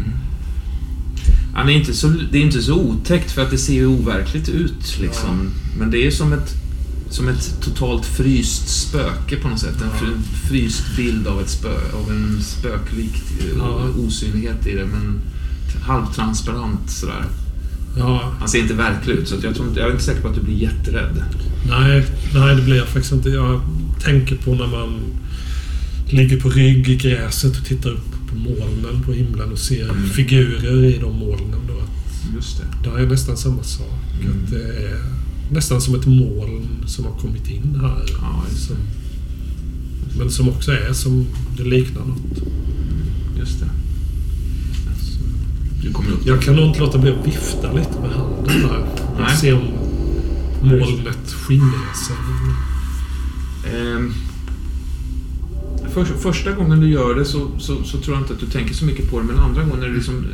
[1.54, 4.50] Han är inte så, det är inte så otäckt för att det ser ju overkligt
[4.50, 4.98] ut.
[5.02, 5.50] Liksom.
[5.80, 6.56] Men det är som ett,
[7.10, 9.76] som ett totalt fryst spöke på något sätt.
[9.82, 13.88] En fry- fryst bild av, ett spö, av en spöklik eh, Ja.
[14.08, 14.86] osynlighet i det.
[14.86, 15.20] Men
[15.82, 17.26] halvtransparent sådär.
[17.98, 20.36] Ja, Han ser inte verklig ut så jag, tror jag är inte säker på att
[20.36, 21.24] du blir jätterädd.
[21.70, 23.30] nej, nej, det blir jag faktiskt inte.
[23.30, 23.62] Jag
[24.04, 25.00] tänker på när man
[26.10, 30.10] ligger på rygg i gräset och tittar upp på molnen på himlen och ser Mm.
[30.10, 31.60] figurer i de molnen.
[31.68, 31.74] Då.
[32.36, 32.90] Just det.
[32.90, 33.88] Det är nästan samma sak.
[34.22, 34.44] Mm.
[34.44, 34.98] Att det är
[35.52, 38.04] nästan som ett moln som har kommit in här.
[38.22, 38.76] Ja, som,
[40.18, 41.26] men som också är som
[41.58, 42.44] det liknar något.
[43.40, 43.70] Just det.
[45.82, 48.86] Du kommer upp Jag kan nog inte låta bli att vifta lite med handen där.
[49.20, 49.38] Nej.
[49.38, 49.68] se om
[50.62, 52.16] molnet skingrar sig.
[53.74, 54.14] Ehm,
[55.94, 58.74] för, första gången du gör det så, så, så tror jag inte att du tänker
[58.74, 60.26] så mycket på det, men andra gången när liksom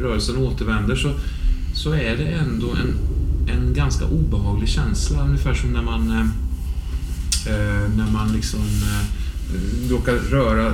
[0.00, 1.12] rörelsen återvänder så,
[1.74, 2.94] så är det ändå en,
[3.54, 5.24] en ganska obehaglig känsla.
[5.24, 6.26] Ungefär som när man, eh,
[7.54, 10.72] eh, när man liksom eh, råkar röra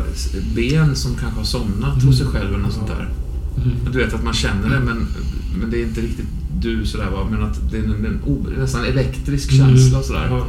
[0.54, 3.08] ben som kanske har somnat hos sig själv eller något sånt där.
[3.56, 3.76] Mm.
[3.92, 5.06] Du vet att man känner det, men,
[5.60, 6.26] men det är inte riktigt
[6.60, 10.26] du sådär va, men att det är en, en o- nästan elektrisk känsla sådär.
[10.30, 10.46] Ja,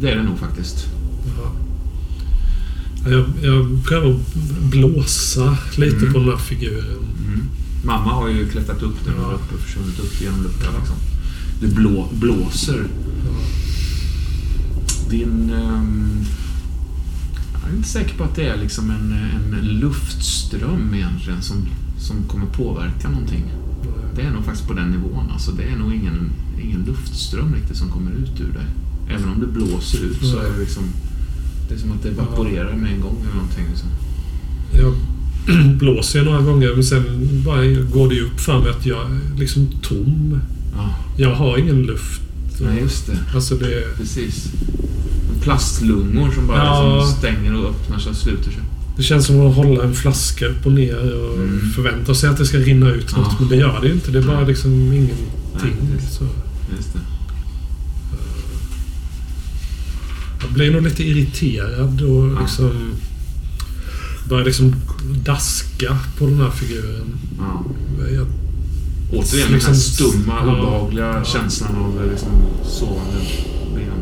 [0.00, 0.86] Det är det nog faktiskt.
[1.36, 1.52] ja.
[3.04, 4.34] Ja, Jag, jag prövar att
[4.70, 6.12] blåsa lite Mm.
[6.12, 6.84] på den här figuren.
[7.26, 7.42] Mm.
[7.84, 9.24] Mamma har ju klättrat upp där Ja.
[9.54, 10.72] och försvunnit upp genom luckan.
[10.74, 10.78] Ja.
[10.78, 10.96] Liksom.
[11.60, 12.84] Du blå, blåser.
[13.26, 13.32] Ja.
[15.10, 15.50] Din...
[15.50, 16.20] ehm,
[17.62, 19.12] jag är inte säker på att det är liksom en,
[19.58, 21.56] en luftström egentligen som,
[22.00, 23.44] som kommer påverka någonting.
[24.16, 25.30] Det är nog faktiskt på den nivån.
[25.32, 26.30] Alltså, det är nog ingen,
[26.62, 28.66] ingen luftström riktigt som kommer ut ur dig.
[29.16, 30.82] Även om det blåser ut så är det liksom...
[31.68, 33.64] Det är som att det evaporerar med en gång eller någonting.
[33.70, 33.88] Liksom.
[34.72, 34.94] Jag
[35.76, 37.02] blåser ju några gånger men sen
[37.44, 40.40] bara går det ju upp för mig att jag är liksom tom.
[40.76, 42.20] Ja, Jag har ingen luft.
[42.60, 43.18] nej, just det.
[43.34, 43.96] Alltså det...
[43.96, 44.52] Precis.
[45.42, 46.96] Plastlungor som bara Ja.
[46.96, 48.62] liksom stänger och öppnar sig och sluter sig.
[49.00, 51.70] Det känns som att hålla en flaska upp och ner och Mm.
[51.74, 53.26] förvänta sig att det ska rinna ut något.
[53.30, 53.36] Ja.
[53.40, 54.10] Men det gör det ju inte.
[54.10, 55.16] Det är bara liksom ingenting.
[55.62, 56.16] Nej, precis.
[56.18, 56.24] så.
[56.76, 57.00] Just det.
[60.42, 62.40] Jag blir nog lite irriterad och Ja.
[62.40, 62.70] liksom...
[64.28, 64.74] Börjar liksom
[65.24, 67.14] daska på den här figuren.
[67.38, 67.64] Ja.
[68.14, 68.26] Jag,
[69.12, 70.52] Återigen den Liksom- här stumma, ja.
[70.52, 72.28] obehagliga känslan av liksom
[72.68, 73.18] sovande
[73.74, 73.92] ben.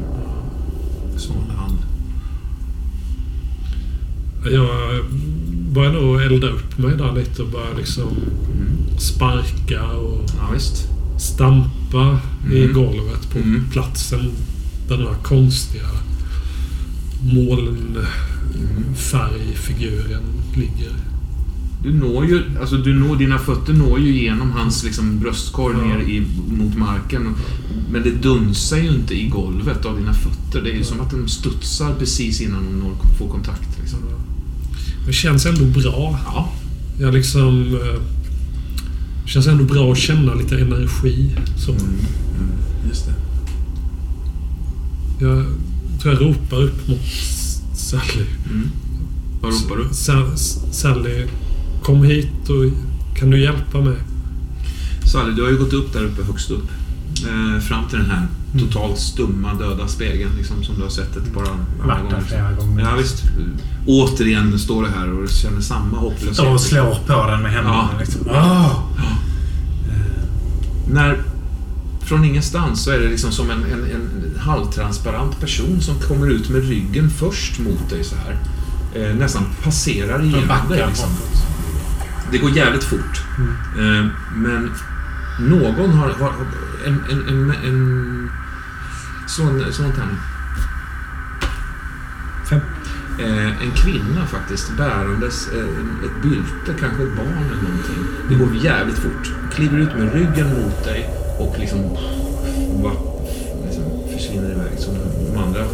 [1.16, 1.52] Sovande.
[4.44, 5.04] Jag
[5.72, 8.98] börjar nog elda upp mig där lite och börjar liksom Mm.
[8.98, 10.58] sparka och Ja,
[11.18, 12.18] stampa
[12.52, 12.72] i Mm.
[12.74, 13.64] golvet på Mm.
[13.72, 14.30] platsen
[14.88, 15.84] den här konstiga
[17.22, 20.22] molnfärgfiguren
[20.54, 20.92] ligger.
[21.82, 25.84] Du når ju, alltså du når, dina fötter når ju igenom hans liksom bröstkorg Ja.
[25.84, 27.34] ner i, mot marken.
[27.92, 30.62] Men det dunsar ju inte i golvet av dina fötter.
[30.62, 33.78] Det är ju som att de studsar precis innan de når, får kontakt.
[33.80, 33.98] Liksom.
[35.08, 36.18] Det känns ändå bra.
[36.26, 36.48] Ja.
[37.00, 37.74] Jag liksom...
[37.74, 38.00] eh,
[39.24, 41.36] Det känns ändå bra att känna lite energi.
[41.56, 41.70] Så.
[41.72, 41.84] Mm.
[41.84, 42.50] Mm.
[42.88, 43.14] Just det.
[45.24, 45.44] Jag
[46.02, 46.98] tror jag ropar upp mot
[47.76, 48.24] Sally.
[48.50, 48.68] Mm.
[49.40, 49.94] Vad ropar du?
[49.94, 50.36] Sa-
[50.72, 51.26] Sally,
[51.82, 52.64] kom hit och
[53.18, 53.96] kan du hjälpa mig?
[55.12, 56.68] Sally, du har ju gått upp där uppe, högst upp.
[57.24, 58.26] Eh, fram till den här
[58.58, 61.44] totalt stumma, döda spegeln liksom, som du har sett ett par
[61.82, 62.82] andra där flera gånger.
[62.82, 63.22] Ja, visst.
[63.86, 66.46] Återigen står du här och känner samma hopplöshet.
[66.46, 67.88] Och slår på den med händerna.
[67.92, 67.98] Ja.
[67.98, 68.28] Liksom.
[68.30, 68.70] Ah!
[70.90, 71.18] När
[72.00, 76.48] från ingenstans så är det liksom som en, en, en halvtransparent person som kommer ut
[76.48, 78.38] med ryggen först mot dig så här.
[78.94, 80.84] Eh, nästan passerar igenom dig.
[80.88, 81.08] Liksom.
[82.32, 83.22] Det går jävligt fort.
[83.78, 84.70] Eh, men
[85.40, 86.08] någon har...
[86.08, 86.32] har
[86.86, 88.30] en, en, en, en
[89.26, 90.08] sån, sånt här.
[92.50, 92.60] Fem.
[93.18, 95.64] Eh, en kvinna faktiskt bärandes eh,
[96.04, 98.04] ett bylte, kanske ett barn eller någonting.
[98.28, 99.32] Det går jävligt fort.
[99.54, 101.80] Kliver ut med ryggen mot dig och liksom,
[102.82, 102.92] va,
[103.66, 104.94] liksom försvinner iväg som
[105.34, 105.66] de andra eh,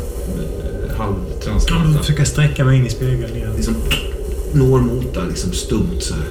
[0.89, 1.99] Jag halvtransparenta.
[1.99, 3.53] försöker sträcka mig in i spegeln igen.
[3.57, 3.75] Liksom
[4.55, 6.25] når mot dig liksom stumt så här.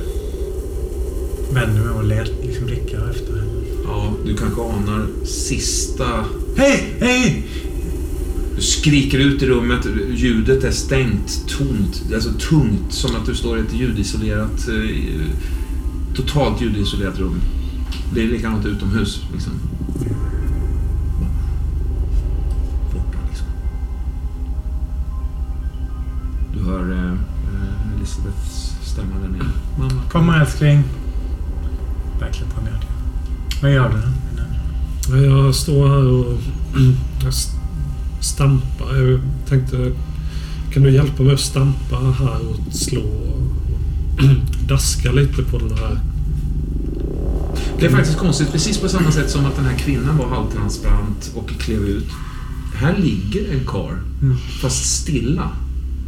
[1.53, 3.52] Vänder mig och let, liksom blickar efter henne.
[3.93, 6.25] Ja, du kanske anar sista...
[6.57, 6.97] Hej!
[6.99, 7.47] Hej!
[8.55, 13.57] Du skriker ut i rummet, ljudet är stängt, tomt, alltså tungt, som att du står
[13.57, 15.25] i ett ljudisolerat, eh,
[16.15, 17.41] totalt ljudisolerat rum.
[18.13, 19.53] Det är likadant utomhus, liksom.
[22.93, 23.47] Borta, liksom.
[26.53, 29.49] Du hör eh, eh, Elisabeths stämma där nere.
[29.79, 30.83] Mamma, Kom älskling.
[32.19, 32.92] Jag klättrar ner till
[33.63, 33.89] Vad gör
[35.09, 35.25] du?
[35.25, 36.39] Jag står här och
[38.21, 38.95] stampar.
[38.95, 39.19] Jag
[39.49, 39.91] tänkte,
[40.73, 43.41] kan du hjälpa mig att stampa här och slå och
[44.67, 45.99] daska lite på den här?
[47.79, 51.31] Det är faktiskt konstigt, precis på samma sätt som att den här kvinnan var halvtransparent
[51.35, 52.07] och klev ut.
[52.75, 54.37] Här ligger en karl, Mm.
[54.61, 55.49] fast stilla.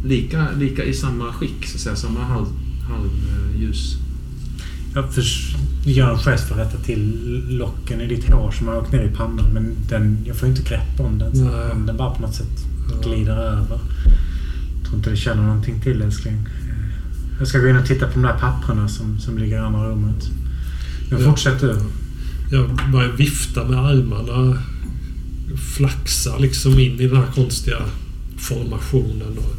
[0.04, 1.96] Lika, lika i samma skick, så att säga.
[1.96, 2.46] Samma halv,
[2.88, 3.94] halvljus.
[4.94, 5.56] Jag förs-
[5.92, 9.02] gör en gest för att rätta till locken i ditt hår som har åkt ner
[9.04, 9.52] i pannan.
[9.52, 11.36] Men den, jag får inte grepp om den.
[11.36, 11.44] Så
[11.86, 12.64] den bara på något sätt
[13.04, 13.78] glider över.
[14.78, 16.46] Jag tror inte du känner någonting till älskling.
[17.38, 19.88] Jag ska gå in och titta på de där papperna som, som ligger i andra
[19.88, 20.28] rummet.
[21.10, 21.24] Men Ja.
[21.30, 21.76] fortsätt du.
[22.50, 24.58] Jag börjar vifta med armarna.
[25.76, 27.76] Flaxa liksom in i den här konstiga
[28.38, 29.38] formationen.
[29.38, 29.54] Och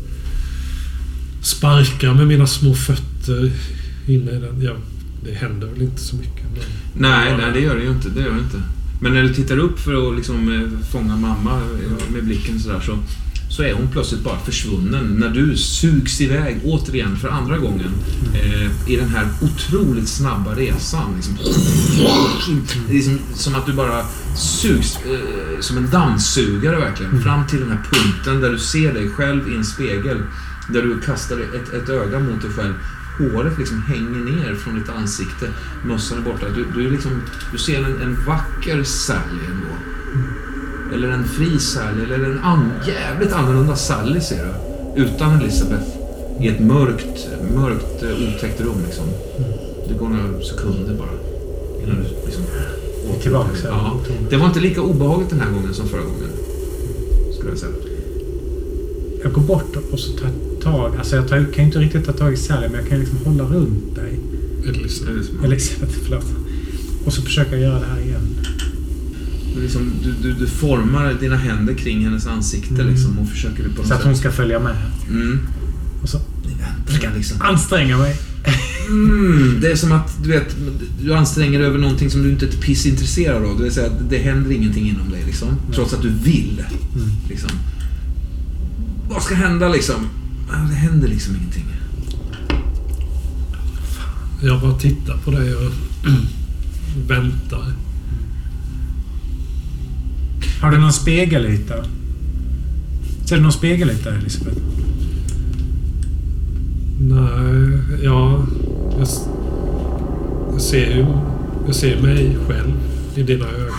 [1.42, 3.52] sparkar med mina små fötter
[4.08, 4.62] in i den.
[4.62, 4.74] Ja,
[5.28, 6.46] det händer väl inte så mycket.
[6.94, 8.10] Nej, nej, det gör det ju inte.
[8.10, 8.62] Det gör det inte.
[9.02, 12.80] Men när du tittar upp för att liksom eh, fånga mamma eh, med blicken sådär
[12.80, 12.98] så,
[13.50, 15.06] så är hon plötsligt bara försvunnen.
[15.20, 17.92] När du sugs iväg återigen för andra gången
[18.34, 21.14] eh, i den här otroligt snabba resan.
[21.16, 21.38] Liksom,
[22.90, 24.06] liksom, som att du bara
[24.38, 27.22] sugs eh, som en dammsugare verkligen.
[27.22, 30.18] Fram till den här punkten där du ser dig själv i en spegel.
[30.74, 32.74] Där du kastar ett, ett öga mot dig själv.
[33.18, 35.48] Håret liksom hänger ner från ditt ansikte.
[35.86, 36.46] Mössan är borta.
[36.56, 37.12] Du, du, är liksom,
[37.52, 39.74] du ser en, en vacker Sally ändå.
[40.94, 42.04] Eller en fri Sally.
[42.04, 45.02] Eller en an, jävligt annorlunda Sally ser du.
[45.02, 45.88] Utan Elisabeth.
[46.40, 49.06] I ett mörkt, mörkt eh, otäckt rum liksom.
[49.88, 51.10] Det går några sekunder bara.
[51.84, 52.44] Innan du liksom...
[53.22, 53.50] tillbaka.
[53.64, 54.00] Ja.
[54.30, 56.30] Det var inte lika obehagligt den här gången som förra gången.
[57.34, 57.87] Skulle jag säga.
[59.28, 60.96] Jag går bort och så tar jag tag.
[60.98, 63.18] Alltså jag tar, kan ju inte riktigt ta tag i Sally men jag kan liksom
[63.26, 64.20] hålla runt dig.
[64.68, 65.30] Elisabeth.
[65.44, 66.26] Elisabeth, förlåt.
[67.06, 68.22] Och så försöka göra det här igen.
[69.56, 72.88] Du, liksom, du, du, du formar dina händer kring hennes ansikte Mm.
[72.90, 74.76] liksom, och försöker på något Så att hon ska följa med.
[75.10, 75.40] Mm.
[76.02, 77.42] Och så Ni väntar försöka liksom.
[77.42, 78.16] anstränga mig.
[78.90, 80.56] Mm, det är som att du vet,
[81.02, 83.58] du anstränger dig över någonting som du inte är ett piss intresserad av.
[83.58, 85.48] Det vill säga det händer ingenting inom dig liksom.
[85.74, 86.64] Trots att du vill.
[86.96, 87.10] Mm.
[87.30, 87.50] Liksom.
[89.10, 90.10] Vad ska hända liksom?
[90.70, 91.66] Det händer liksom ingenting.
[94.42, 95.72] Jag bara tittar på dig och
[97.08, 97.74] väntar.
[100.62, 101.74] Har du någon spegelyta?
[103.26, 104.58] Ser du någon spegelyta, Elisabeth?
[107.00, 108.48] Nej, ja...
[108.98, 109.08] Jag,
[110.52, 111.06] jag ser ju...
[111.66, 112.74] Jag ser mig själv
[113.16, 113.76] i dina ögon.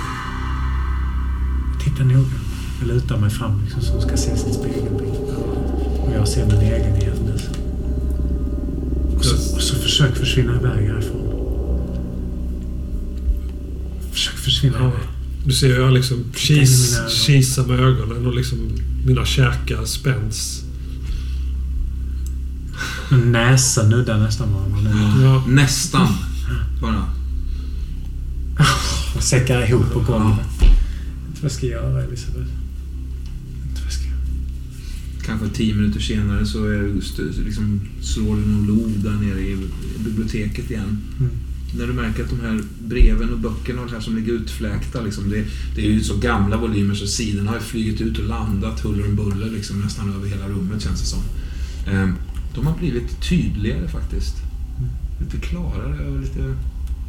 [1.84, 2.26] Titta noga.
[2.80, 5.17] Jag lutar mig fram liksom, så ska se sin spegelbild.
[6.08, 7.42] Och jag ser min egen i hennes.
[9.16, 11.24] Och så, och så försök försvinna iväg härifrån.
[14.12, 15.00] Försök försvinna Ja, iväg.
[15.46, 18.58] du ser hur jag liksom kis, kisar med ögonen och liksom
[19.06, 20.62] mina käkar spänns.
[23.10, 24.90] Min näsa nuddar nästan varandra.
[25.22, 26.08] Ja, Nästan.
[26.82, 27.04] Bara.
[29.16, 30.46] Och säckar ihop på golvet.
[30.62, 32.50] Inte vad jag ska göra, Elisabeth.
[35.28, 36.94] Kanske tio minuter senare så är
[37.44, 39.56] liksom, slår det någon lov där nere i
[39.98, 40.98] biblioteket igen.
[41.18, 41.30] Mm.
[41.78, 45.30] När du märker att de här breven och böckerna och här som ligger utfläkta, liksom,
[45.30, 45.44] det,
[45.74, 49.08] det är ju så gamla volymer så sidorna har ju flugit ut och landat huller
[49.08, 51.22] om buller liksom, nästan över hela rummet känns det som.
[51.86, 52.14] Ehm,
[52.54, 54.36] de har blivit tydligare faktiskt.
[55.20, 56.54] Lite klarare och lite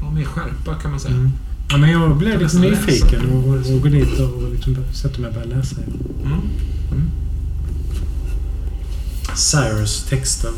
[0.02, 1.16] ja, mer skärpa kan man säga.
[1.16, 1.32] Mm.
[1.70, 5.34] Ja, men jag blev lite nyfiken och, och går dit och liksom sätter mig och
[5.34, 5.76] börjar läsa.
[5.82, 6.40] Mm.
[6.92, 7.10] Mm.
[9.36, 10.54] Cyrus texten.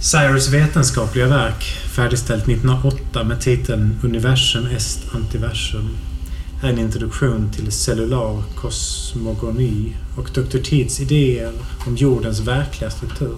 [0.00, 5.96] Cyrus vetenskapliga verk, färdigställt 1908 med titeln Universum est antiversum,
[6.62, 10.58] är en introduktion till cellular kosmogoni och Dr.
[10.58, 11.52] Teeds idéer
[11.86, 13.36] om jordens verkliga struktur.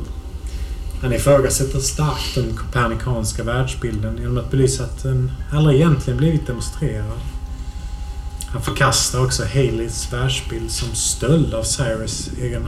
[1.03, 7.21] Han ifrågasätter starkt den kopernikanska världsbilden genom att belysa att den aldrig egentligen blivit demonstrerad.
[8.55, 12.67] Han förkastar också Haleys världsbild som stöld av Cyrus egen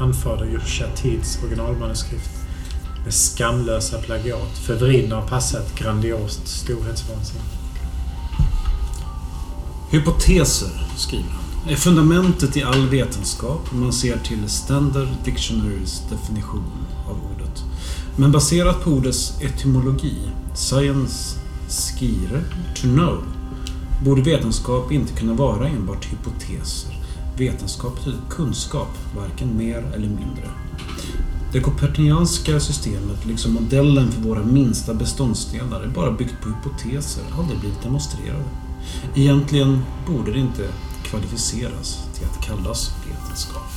[0.00, 2.30] anfader Joshua Tids originalmanuskript
[3.04, 7.44] med skamlösa plagiat förvridna och passat grandiost storhetsvansinne.
[9.90, 16.86] Hypoteser, skriver han, är fundamentet i all vetenskap om man ser till Standard Dictionaries definition
[17.08, 17.62] av ordet.
[18.16, 20.16] Men baserat på ordets etymologi,
[20.54, 21.38] science
[21.68, 22.42] skire,
[22.74, 23.24] to know,
[24.04, 26.98] borde vetenskap inte kunna vara enbart hypoteser.
[27.36, 30.50] Vetenskap betyder kunskap, varken mer eller mindre.
[31.52, 37.60] Det kopernikanska systemet, liksom modellen för våra minsta beståndsdelar, är bara byggt på hypoteser, aldrig
[37.60, 38.44] blivit demonstrerade.
[39.14, 40.68] Egentligen borde det inte
[41.04, 43.72] kvalificeras till att kallas vetenskap.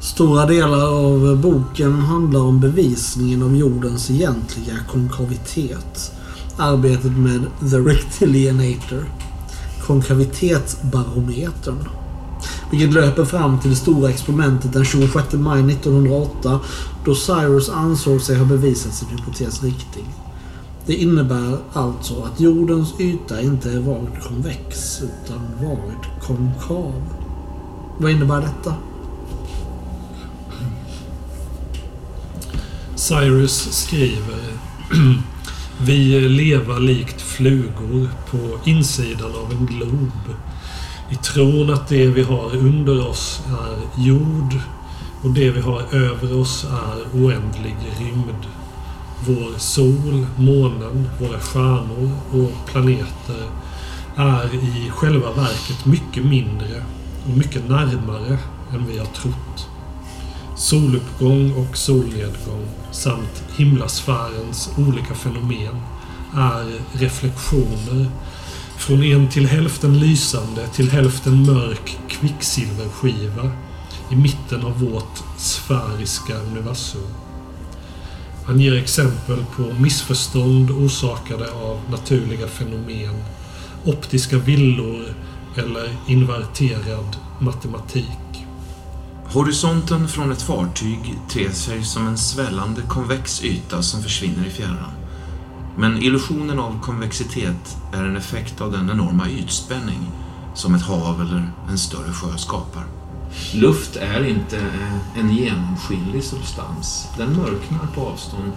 [0.00, 6.12] Stora delar av boken handlar om bevisningen av jordens egentliga konkavitet.
[6.56, 9.04] Arbetet med The Rectilianator,
[9.86, 11.88] konkavitetsbarometern.
[12.70, 16.60] Vilket löper fram till det stora experimentet den 26 maj 1908
[17.04, 20.04] då Cyrus ansåg sig ha bevisat sin hypotes riktig.
[20.86, 27.02] Det innebär alltså att jordens yta inte är vagt konvex utan vagt konkav.
[27.98, 28.74] Vad innebär detta?
[32.94, 34.42] Cyrus skriver
[35.84, 40.36] Vi leva likt flugor på insidan av en glob.
[41.10, 44.54] I tron att det vi har under oss är jord
[45.22, 48.46] och det vi har över oss är oändlig rymd.
[49.26, 53.48] Vår sol, månen, våra stjärnor och planeter
[54.16, 56.84] är i själva verket mycket mindre
[57.24, 58.38] och mycket närmare
[58.72, 59.71] än vi har trott.
[60.62, 65.80] Soluppgång och solnedgång samt himlasfärens olika fenomen
[66.34, 68.06] är reflektioner
[68.76, 73.50] från en till hälften lysande till hälften mörk kvicksilverskiva
[74.10, 77.14] i mitten av vårt sfäriska universum.
[78.46, 83.24] Han ger exempel på missförstånd orsakade av naturliga fenomen,
[83.84, 85.14] optiska villor
[85.56, 88.21] eller inverterad matematik.
[89.34, 94.92] Horisonten från ett fartyg ter sig som en svällande konvex yta som försvinner i fjärran.
[95.76, 100.10] Men illusionen av konvexitet är en effekt av den enorma ytspänning
[100.54, 102.84] som ett hav eller en större sjö skapar.
[103.54, 107.08] Luft är inte eh, en genomskinlig substans.
[107.18, 108.52] Den mörknar på avstånd.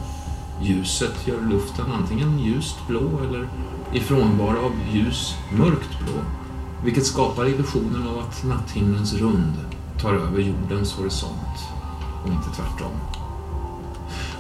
[0.62, 3.48] Ljuset gör luften antingen ljust blå eller
[3.94, 6.22] i frånvaro av ljus mörkt blå,
[6.84, 11.58] vilket skapar illusionen av att natthimlens rund tar över jordens horisont
[12.24, 12.92] och inte tvärtom.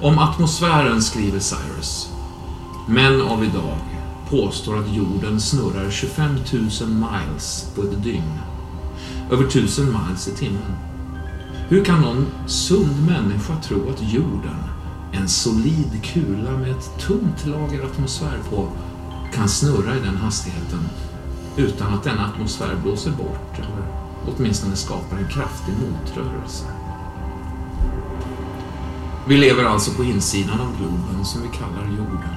[0.01, 2.09] Om atmosfären skriver Cyrus.
[2.87, 3.77] Män av idag
[4.29, 6.41] påstår att jorden snurrar 25 000
[6.89, 8.39] miles på ett dygn.
[9.31, 10.75] Över 1000 miles i timmen.
[11.67, 14.57] Hur kan någon sund människa tro att jorden,
[15.11, 18.67] en solid kula med ett tunt lager atmosfär på,
[19.33, 20.79] kan snurra i den hastigheten
[21.57, 26.65] utan att denna atmosfär blåser bort eller åtminstone skapar en kraftig motrörelse.
[29.27, 32.35] Vi lever alltså på insidan av globen som vi kallar jorden.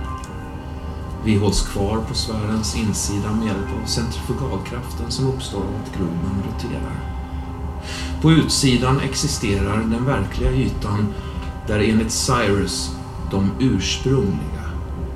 [1.24, 6.42] Vi hålls kvar på sfärens insida med hjälp av centrifugalkraften som uppstår av att globen
[6.46, 7.18] roterar.
[8.22, 11.14] På utsidan existerar den verkliga ytan
[11.66, 12.96] där enligt Cyrus
[13.30, 14.70] de ursprungliga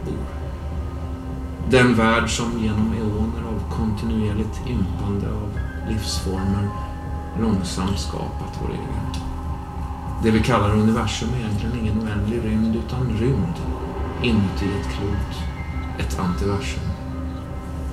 [0.04, 0.26] bor.
[1.70, 6.68] Den värld som genom eoner av kontinuerligt ympande av livsformer
[7.40, 9.24] långsamt skapat vår egen.
[10.22, 13.56] Det vi kallar universum är egentligen ingen oändlig rymd utan rymd
[14.22, 15.42] inuti ett klot,
[15.98, 16.82] ett antiversum.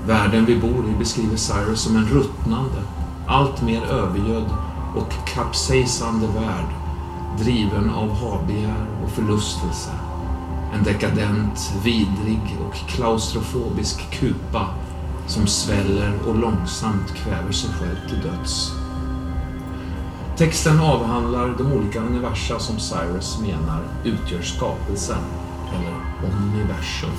[0.08, 2.82] Världen vi bor i beskriver Cyrus som en ruttnande,
[3.28, 4.50] alltmer övergödd
[4.96, 6.66] och kapsejsande värld
[7.40, 9.92] driven av habegär och förlustelse.
[10.74, 14.68] En dekadent, vidrig och klaustrofobisk kupa
[15.30, 18.72] som sväller och långsamt kväver sig själv till döds.
[20.38, 25.24] Texten avhandlar de olika universa som Cyrus menar utgör skapelsen,
[25.74, 25.96] eller
[26.34, 27.10] universum.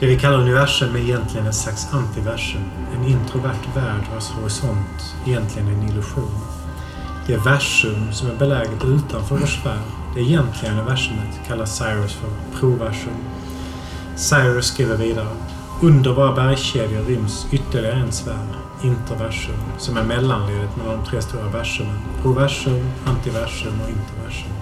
[0.00, 2.62] Det vi kallar universum är egentligen ett slags antiversum.
[2.96, 6.38] En introvert värld vars horisont egentligen är en illusion.
[7.26, 9.80] Det versum som är beläget utanför vår sfär,
[10.14, 13.14] det egentliga universumet, kallar Cyrus för proversum.
[14.18, 15.36] Cyrus skriver vidare.
[15.82, 18.46] Under våra bergskedjor ryms ytterligare en sfär,
[18.82, 21.98] interversum, som är mellanledet mellan de tre stora versumen.
[22.22, 24.52] Proversum, antiversum och interversum.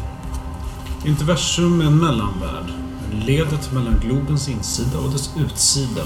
[1.04, 2.72] Interversum är en mellanvärld.
[3.26, 6.02] Ledet mellan globens insida och dess utsida.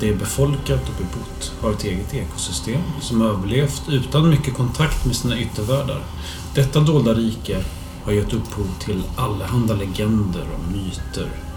[0.00, 5.16] Det är befolkat och bebott, har ett eget ekosystem som överlevt utan mycket kontakt med
[5.16, 6.00] sina yttervärldar.
[6.54, 7.64] Detta dolda rike
[8.04, 11.47] har gett upphov till allehanda legender och myter.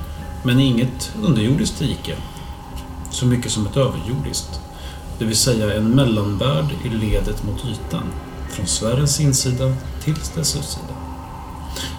[0.43, 2.15] Men inget underjordiskt rike.
[3.11, 4.59] Så mycket som ett överjordiskt.
[5.19, 8.03] Det vill säga en mellanvärld i ledet mot ytan.
[8.49, 9.73] Från sfärens insida
[10.03, 10.93] till dess utsida.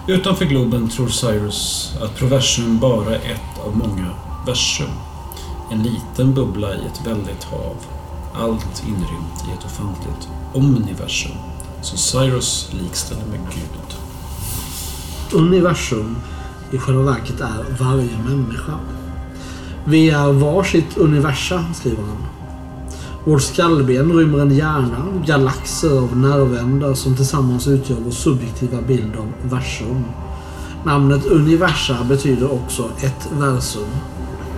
[0.07, 4.09] Utanför globen tror Cyrus att proversum bara är ett av många
[4.45, 4.91] versum.
[5.71, 7.75] En liten bubbla i ett väldigt hav.
[8.33, 11.37] Allt inrymt i ett ofantligt omniversum.
[11.81, 13.97] Som Cyrus likställer med Gud.
[15.31, 16.17] Universum
[16.73, 18.73] i själva verket är varje människa.
[19.85, 22.17] Vi är varsitt universum, skriver han.
[23.25, 29.49] Vårt skallben rymmer en hjärna, galaxer av nervändar som tillsammans utgör vår subjektiva bild av
[29.49, 30.03] versum.
[30.85, 33.89] Namnet universa betyder också ett versum.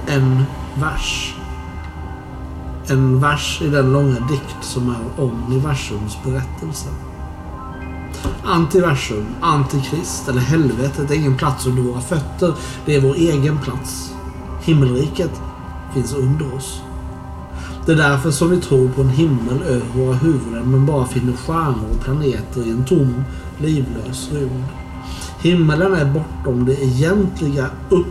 [0.08, 0.44] En
[0.76, 1.36] vers.
[2.88, 6.90] En vers i den långa dikt som är om universums berättelse.
[8.46, 12.54] Antiversum, antikrist eller helvetet är ingen plats under våra fötter.
[12.86, 14.14] Det är vår egen plats.
[14.62, 15.42] Himmelriket
[15.94, 16.82] finns under oss.
[17.86, 21.34] Det är därför som vi tror på en himmel över våra huvuden men bara finner
[21.34, 23.24] stjärnor och planeter i en tom,
[23.58, 24.66] livlös rymd.
[25.42, 28.06] Himmelen är bortom det egentliga upp.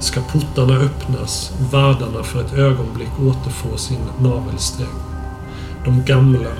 [0.00, 4.88] ska portarna öppnas, världarna för ett ögonblick återfå sin navelsträng.
[5.84, 6.50] De gamla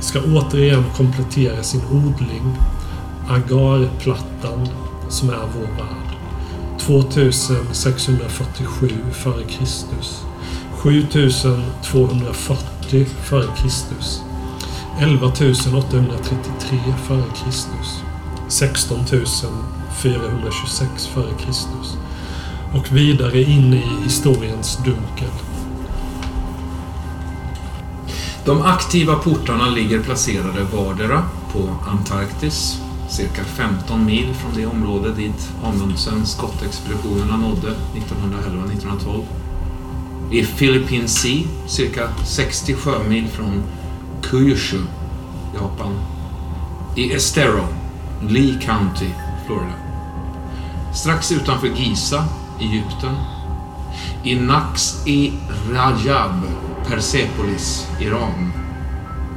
[0.00, 2.56] ska återigen komplettera sin odling,
[3.28, 4.68] agarplattan
[5.08, 6.16] som är vår värld.
[6.78, 9.64] 2647 f.Kr.
[10.72, 14.29] 7240 f.Kr.
[15.02, 17.50] 11 833 f.Kr.
[18.48, 18.98] 16
[20.02, 21.52] 426 f.Kr.
[22.78, 25.30] Och vidare in i historiens dunkel.
[28.44, 31.22] De aktiva portarna ligger placerade vardera
[31.52, 39.22] på Antarktis, cirka 15 mil från det område dit Amundsen skottexpeditionerna nådde 1911-1912.
[40.30, 43.62] I Philippine Sea, cirka 60 sjömil från
[44.22, 44.82] Kyushu,
[45.54, 45.98] Japan.
[46.96, 47.66] I Estero,
[48.28, 49.10] Lee County,
[49.46, 49.74] Florida.
[50.94, 52.24] Strax utanför Giza,
[52.60, 53.14] Egypten.
[54.24, 55.32] I Naqs i
[55.72, 56.42] Rajab,
[56.88, 58.52] Persepolis, Iran.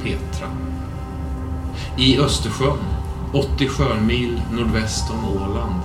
[0.02, 0.48] Petra.
[1.96, 2.78] I Östersjön,
[3.32, 5.82] 80 sjömil nordväst om Åland.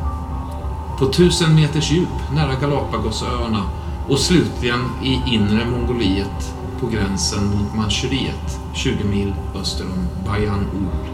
[1.00, 3.64] På 1000 meters djup nära Galapagosöarna
[4.08, 11.10] och slutligen i inre Mongoliet på gränsen mot Manchuriet, 20 mil öster om Bayan-Ul.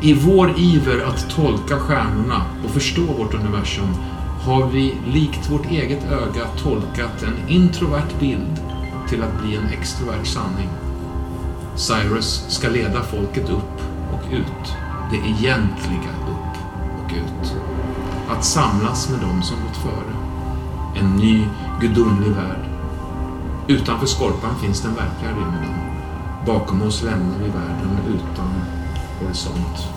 [0.00, 3.88] I vår iver att tolka stjärnorna och förstå vårt universum
[4.44, 8.60] har vi likt vårt eget öga tolkat en introvert bild
[9.08, 10.68] till att bli en extrovert sanning.
[11.76, 13.80] Cyrus ska leda folket upp
[14.12, 14.74] och ut.
[15.10, 16.58] Det egentliga upp
[17.04, 17.54] och ut.
[18.28, 20.14] Att samlas med dem som gått före.
[21.00, 21.46] En ny
[21.80, 22.64] gudomlig värld.
[23.68, 25.77] Utanför skorpan finns den verkliga rymden.
[26.48, 28.62] Bakom oss lämnar vi världen utan
[29.20, 29.88] horisont.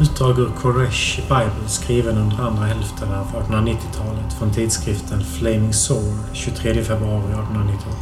[0.00, 6.84] Utdrag ur Koresh Bible skriven under andra hälften av 1890-talet från tidskriften Flaming Sword 23
[6.84, 7.96] februari 1898.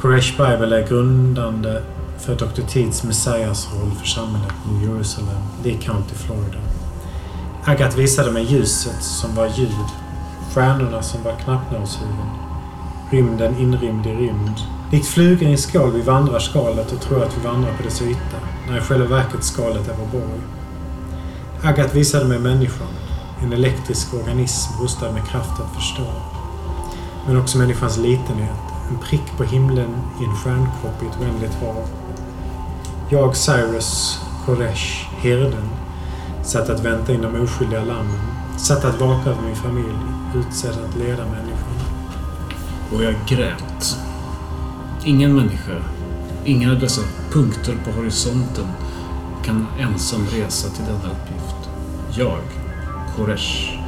[0.00, 1.82] Koresh Bible är grundande
[2.18, 2.62] för Dr.
[2.68, 6.58] Teeds Messias roll för samhället New Jerusalem, Lee County, Florida.
[7.64, 9.88] Agat visade mig ljuset som var ljud,
[10.54, 12.41] stjärnorna som var knappnålshuvuden,
[13.12, 14.60] rymden inrymd i rymd.
[14.90, 18.02] Likt flugor i en skål vi vandrar skalet och tror att vi vandrar på dess
[18.02, 20.40] yta, när i själva verket skalet är vår borg.
[21.62, 22.88] Agat visade mig människan,
[23.42, 26.06] en elektrisk organism rustad med kraft att förstå.
[27.26, 31.88] Men också människans litenhet, en prick på himlen i en stjärnkropp i ett oändligt hav.
[33.08, 35.68] Jag, Cyrus Koresh, herden,
[36.42, 38.20] satt att vänta in de oskyldiga lammen,
[38.58, 39.98] satt att vaka över min familj,
[40.34, 41.51] utsedd att leda människan.
[42.94, 43.96] Och jag grät.
[45.04, 45.82] Ingen människa,
[46.44, 48.66] inga av dessa punkter på horisonten
[49.44, 51.70] kan ensam resa till denna uppgift.
[52.18, 52.42] Jag,
[53.16, 53.78] Koresh,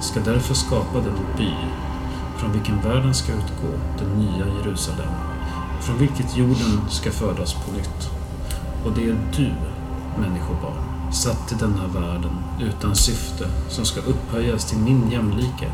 [0.00, 1.52] ska därför skapa den by
[2.38, 5.12] från vilken världen ska utgå, det nya Jerusalem,
[5.80, 8.10] från vilket jorden ska födas på nytt.
[8.84, 9.52] Och det är du,
[10.20, 15.72] människobarn, satt till denna världen utan syfte, som ska upphöjas till min jämlike.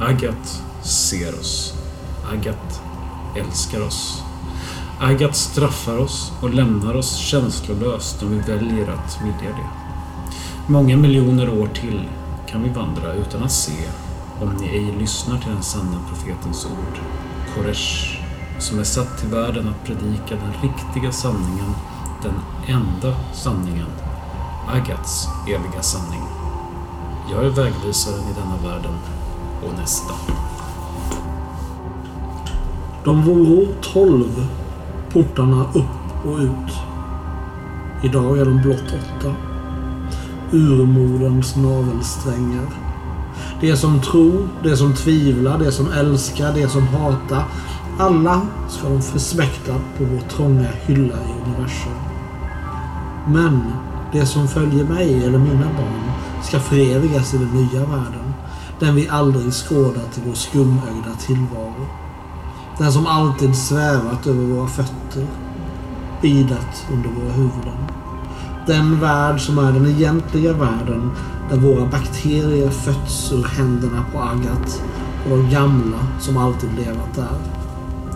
[0.00, 1.40] Agat Seros.
[1.40, 1.85] oss.
[2.32, 2.80] Agat
[3.36, 4.22] älskar oss.
[5.00, 9.70] Agat straffar oss och lämnar oss känslolöst om vi väljer att vilja det.
[10.66, 12.08] Många miljoner år till
[12.46, 13.88] kan vi vandra utan att se
[14.40, 16.98] om ni ej lyssnar till den sanna profetens ord.
[17.54, 18.20] Koresh,
[18.58, 21.74] som är satt till världen att predika den riktiga sanningen,
[22.22, 22.34] den
[22.66, 23.86] enda sanningen,
[24.68, 26.22] Agats eviga sanning.
[27.30, 28.94] Jag är vägvisaren i denna världen
[29.64, 30.14] och nästa.
[33.06, 34.46] De voro tolv
[35.12, 36.74] portarna upp och ut.
[38.02, 39.34] Idag är de blott åtta.
[40.52, 42.66] Urmoderns navelsträngar.
[43.60, 47.44] Det som tror, det som tvivlar, det som älskar, det som hatar.
[47.98, 51.92] Alla ska de försmäkta på vår trånga hylla i universum.
[53.28, 53.72] Men
[54.12, 56.10] det som följer mig eller mina barn
[56.42, 58.34] ska förevigas i den nya världen.
[58.80, 62.05] Den vi aldrig skådat i vår skumögda tillvaro.
[62.78, 65.26] Den som alltid svävat över våra fötter.
[66.22, 67.78] Bidat under våra huvuden.
[68.66, 71.10] Den värld som är den egentliga världen
[71.50, 74.82] där våra bakterier fötts ur händerna på Agat
[75.24, 77.38] och de gamla som alltid levat där.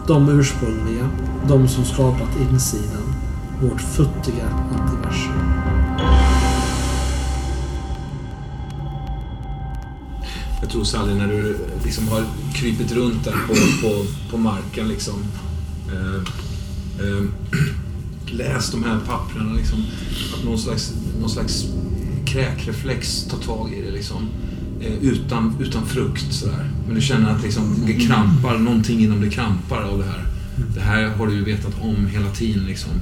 [0.07, 1.09] De ursprungliga,
[1.49, 3.15] de som skapat insidan,
[3.63, 5.60] vårt futtiga antiversum.
[10.71, 12.25] Tror Sally, när du liksom har
[12.55, 15.25] krypit runt där på, på, på marken liksom.
[15.93, 16.23] Eh,
[17.07, 17.25] eh,
[18.27, 19.85] läst de här papperna liksom.
[20.35, 21.67] Att någon slags, någon slags
[22.27, 24.29] kräkreflex tar tag i det liksom.
[24.81, 26.71] Eh, utan, utan frukt sådär.
[26.87, 30.27] Men du känner att liksom, det krampar, någonting inom det krampar av det här.
[30.75, 32.93] Det här har du ju vetat om hela tiden liksom.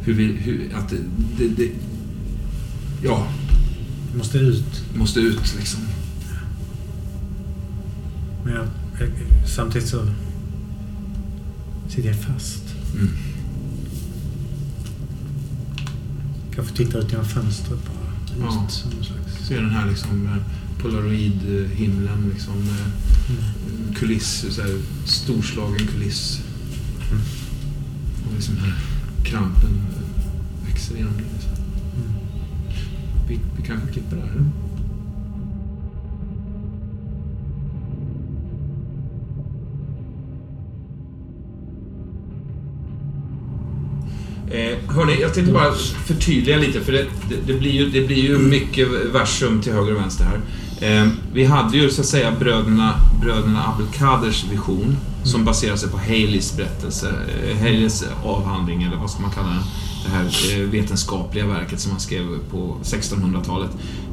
[0.00, 0.96] Hur vi, hur, att det,
[1.38, 1.70] det, det
[3.02, 3.26] ja,
[4.16, 4.84] måste ut.
[4.94, 5.80] måste ut liksom.
[8.46, 8.66] Men jag,
[9.00, 9.08] jag,
[9.48, 10.06] samtidigt så
[11.88, 12.62] sitter jag fast.
[12.94, 13.08] Mm.
[16.54, 18.46] Kanske tittar ut genom fönstret bara.
[18.46, 18.68] Just Ja.
[18.68, 19.46] som slags...
[19.48, 20.36] Ser den här liksom eh,
[20.82, 22.54] polaroid-himlen liksom.
[22.54, 22.86] eh,
[23.28, 23.94] Mm.
[23.94, 26.40] Kuliss, så här, storslagen kuliss.
[27.10, 27.22] Mm.
[28.26, 28.74] Och liksom här
[29.24, 29.70] krampen
[30.66, 31.22] växer genom det.
[31.34, 31.52] Liksom.
[31.96, 32.12] Mm.
[33.28, 34.44] Vi, vi kanske klipper där.
[44.96, 45.72] Hörni, jag tänkte bara
[46.06, 49.94] förtydliga lite för det, det, det, blir ju, det blir ju mycket versum till höger
[49.94, 50.40] och vänster här.
[50.80, 55.96] Eh, vi hade ju så att säga bröderna, bröderna Abdelkaders vision som baserar sig på
[55.98, 57.14] Haleys berättelse,
[57.50, 59.62] eh, Haleys avhandling eller vad ska man kalla den?
[60.04, 60.24] Det här
[60.60, 63.70] eh, vetenskapliga verket som han skrev på 1600-talet.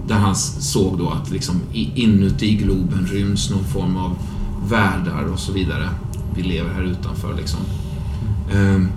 [0.08, 4.18] Där han såg då att liksom i- inuti globen ryms någon form av
[4.70, 5.90] världar och så vidare.
[6.36, 7.60] Vi lever här utanför liksom.
[8.53, 8.88] Ehm,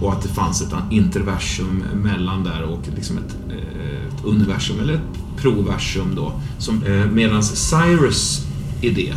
[0.00, 4.94] Och att det fanns ett interversum mellan där och liksom ett, eh, ett universum, eller
[4.94, 6.32] ett proversum då.
[6.58, 8.46] Som, eh, Medan Cyrus
[8.80, 9.14] idé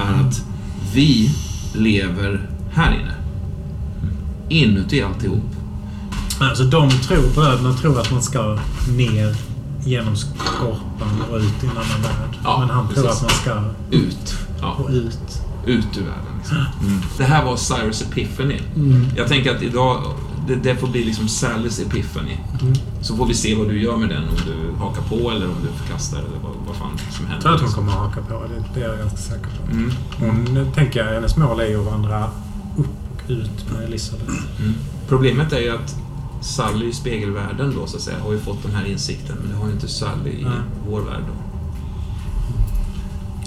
[0.00, 0.42] är att
[0.94, 1.30] vi
[1.74, 3.14] lever här inne.
[4.48, 5.42] Inuti alltihop.
[6.40, 8.58] Alltså de tror, bröderna tror att man ska
[8.96, 9.36] ner
[9.84, 12.38] genom skorpan och ut i en annan värld.
[12.44, 13.22] Ja, Men han tror precis.
[13.22, 13.62] att man ska
[13.96, 14.34] Ut.
[14.60, 14.76] Ja.
[14.78, 15.42] gå ut.
[15.66, 16.32] Ut ur världen.
[16.38, 16.56] Liksom.
[16.56, 17.00] Mm.
[17.18, 18.60] Det här var Cyrus Epiphany.
[19.16, 20.02] Jag tänker att idag,
[20.48, 22.36] det, det får bli liksom Sallys Epiphany.
[23.00, 25.54] Så får vi se vad du gör med den, om du hakar på eller om
[25.62, 27.42] du förkastar eller vad, vad fan som Jag händer.
[27.42, 28.42] tror att hon kommer att haka på.
[28.42, 29.72] Det, det är jag ganska säker på.
[29.72, 29.90] Mm.
[30.18, 32.24] Hon tänker jag, hennes mål är ju att vandra
[32.76, 32.86] upp
[33.24, 34.32] och ut med Elisabeth.
[34.60, 34.74] Mm.
[35.08, 35.96] Problemet är ju att
[36.40, 39.56] Sally i spegelvärlden då, så att säga, har ju fått den här insikten, men det
[39.56, 40.52] har ju inte Sally i Nej.
[40.88, 41.32] vår värld då.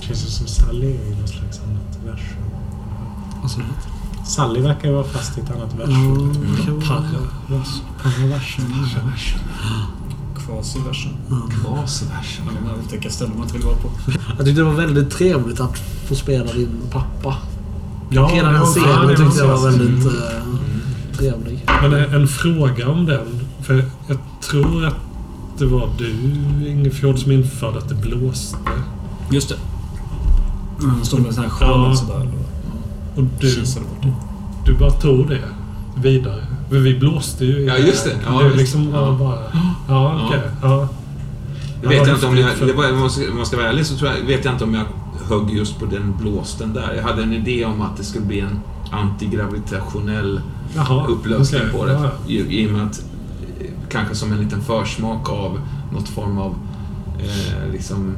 [0.09, 2.43] Känns ju som Sally är i någon slags annat versum.
[3.43, 3.59] Alltså,
[4.25, 6.31] Sally verkar ju vara fast i ett annat versum.
[6.31, 7.67] mm, Parravers.
[8.03, 8.65] Paraversen.
[10.45, 11.11] Kvasiversen.
[11.61, 12.43] Kvasversen.
[12.49, 13.89] Alla de här otäcka ställen man inte vill vara på.
[14.37, 17.35] Jag tyckte det var väldigt trevligt att få spela din pappa.
[18.09, 20.17] Ja, Hela det den var- ja, scenen tyckte jag var väldigt Mm.
[20.17, 21.65] eh, trevlig.
[21.81, 23.39] Men en en fråga om den.
[23.61, 24.95] För jag tror att
[25.57, 26.09] det var du,
[26.67, 28.57] Ingefjord, som införde att det blåste.
[29.31, 29.55] Just det.
[30.83, 31.95] Mm, stod med sån här sjal Ja.
[31.95, 32.27] sådär
[33.15, 34.13] Och och du, det.
[34.65, 35.39] du bara tog det
[35.95, 36.43] vidare.
[36.69, 38.15] För vi blåste ju Ja, just det.
[38.25, 39.17] Ja, det liksom Ja.
[39.19, 39.37] bara...
[39.87, 40.41] Ja, okej.
[40.61, 40.87] Ja.
[41.81, 42.49] Det vet Ja, jag inte om jag...
[42.67, 42.99] Det var, om
[43.37, 44.85] man ska- vara ärlig så tror jag, vet jag inte om jag
[45.29, 46.93] högg just på den blåsten där.
[46.95, 48.59] Jag hade en idé om att det skulle bli en
[48.91, 50.41] antigravitationell
[50.75, 51.79] Jaha, upplösning okej.
[51.79, 51.93] på det.
[51.93, 52.09] Ja.
[52.27, 53.03] I, I och med att,
[53.59, 55.59] eh, kanske som en liten försmak av
[55.93, 56.55] något form av,
[57.19, 58.15] eh, liksom,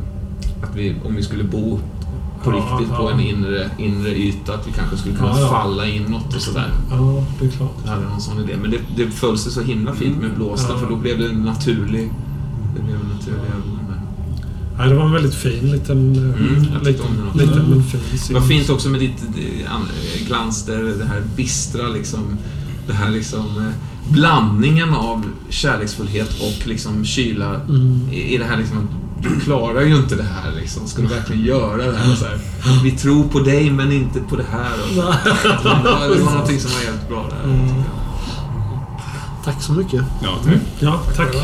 [0.64, 1.80] att vi, om vi skulle bo
[2.44, 3.11] på Ja, riktigt på ja.
[3.11, 5.50] en inre, inre yta, att vi kanske skulle kunna Ja, ja.
[5.50, 6.70] falla inåt och sådär.
[6.92, 7.76] Ja, det är klart.
[7.86, 8.53] Jag hade någon sån idé.
[8.61, 10.78] Men det, det föll sig så himla fint med blåsten, Ja.
[10.82, 12.11] för då blev det en naturlig...
[12.76, 13.78] Det blev en naturlig övergång.
[14.78, 16.16] Nej, det var en väldigt fin liten...
[16.16, 17.06] eh, Mm, liten,
[17.36, 19.88] liten men fin Det var fint också med ditt eh, an-
[20.28, 22.20] glans där, det här bistra liksom.
[22.88, 23.74] Det här liksom eh,
[24.14, 28.00] blandningen av kärleksfullhet och liksom kyla Mm.
[28.11, 28.78] i i det här liksom
[29.22, 30.88] du klarar ju inte det här liksom.
[30.88, 32.11] Ska du verkligen göra det här?
[32.11, 32.40] Och så här
[32.83, 34.74] vi tror på dig men inte på det här.
[34.83, 35.01] Och så.
[35.64, 37.43] Det var, någonting som var helt bra där.
[37.43, 37.83] Mm.
[39.45, 40.01] Tack så mycket.
[40.24, 40.61] Ja, tack.
[40.80, 41.35] Ja, tack.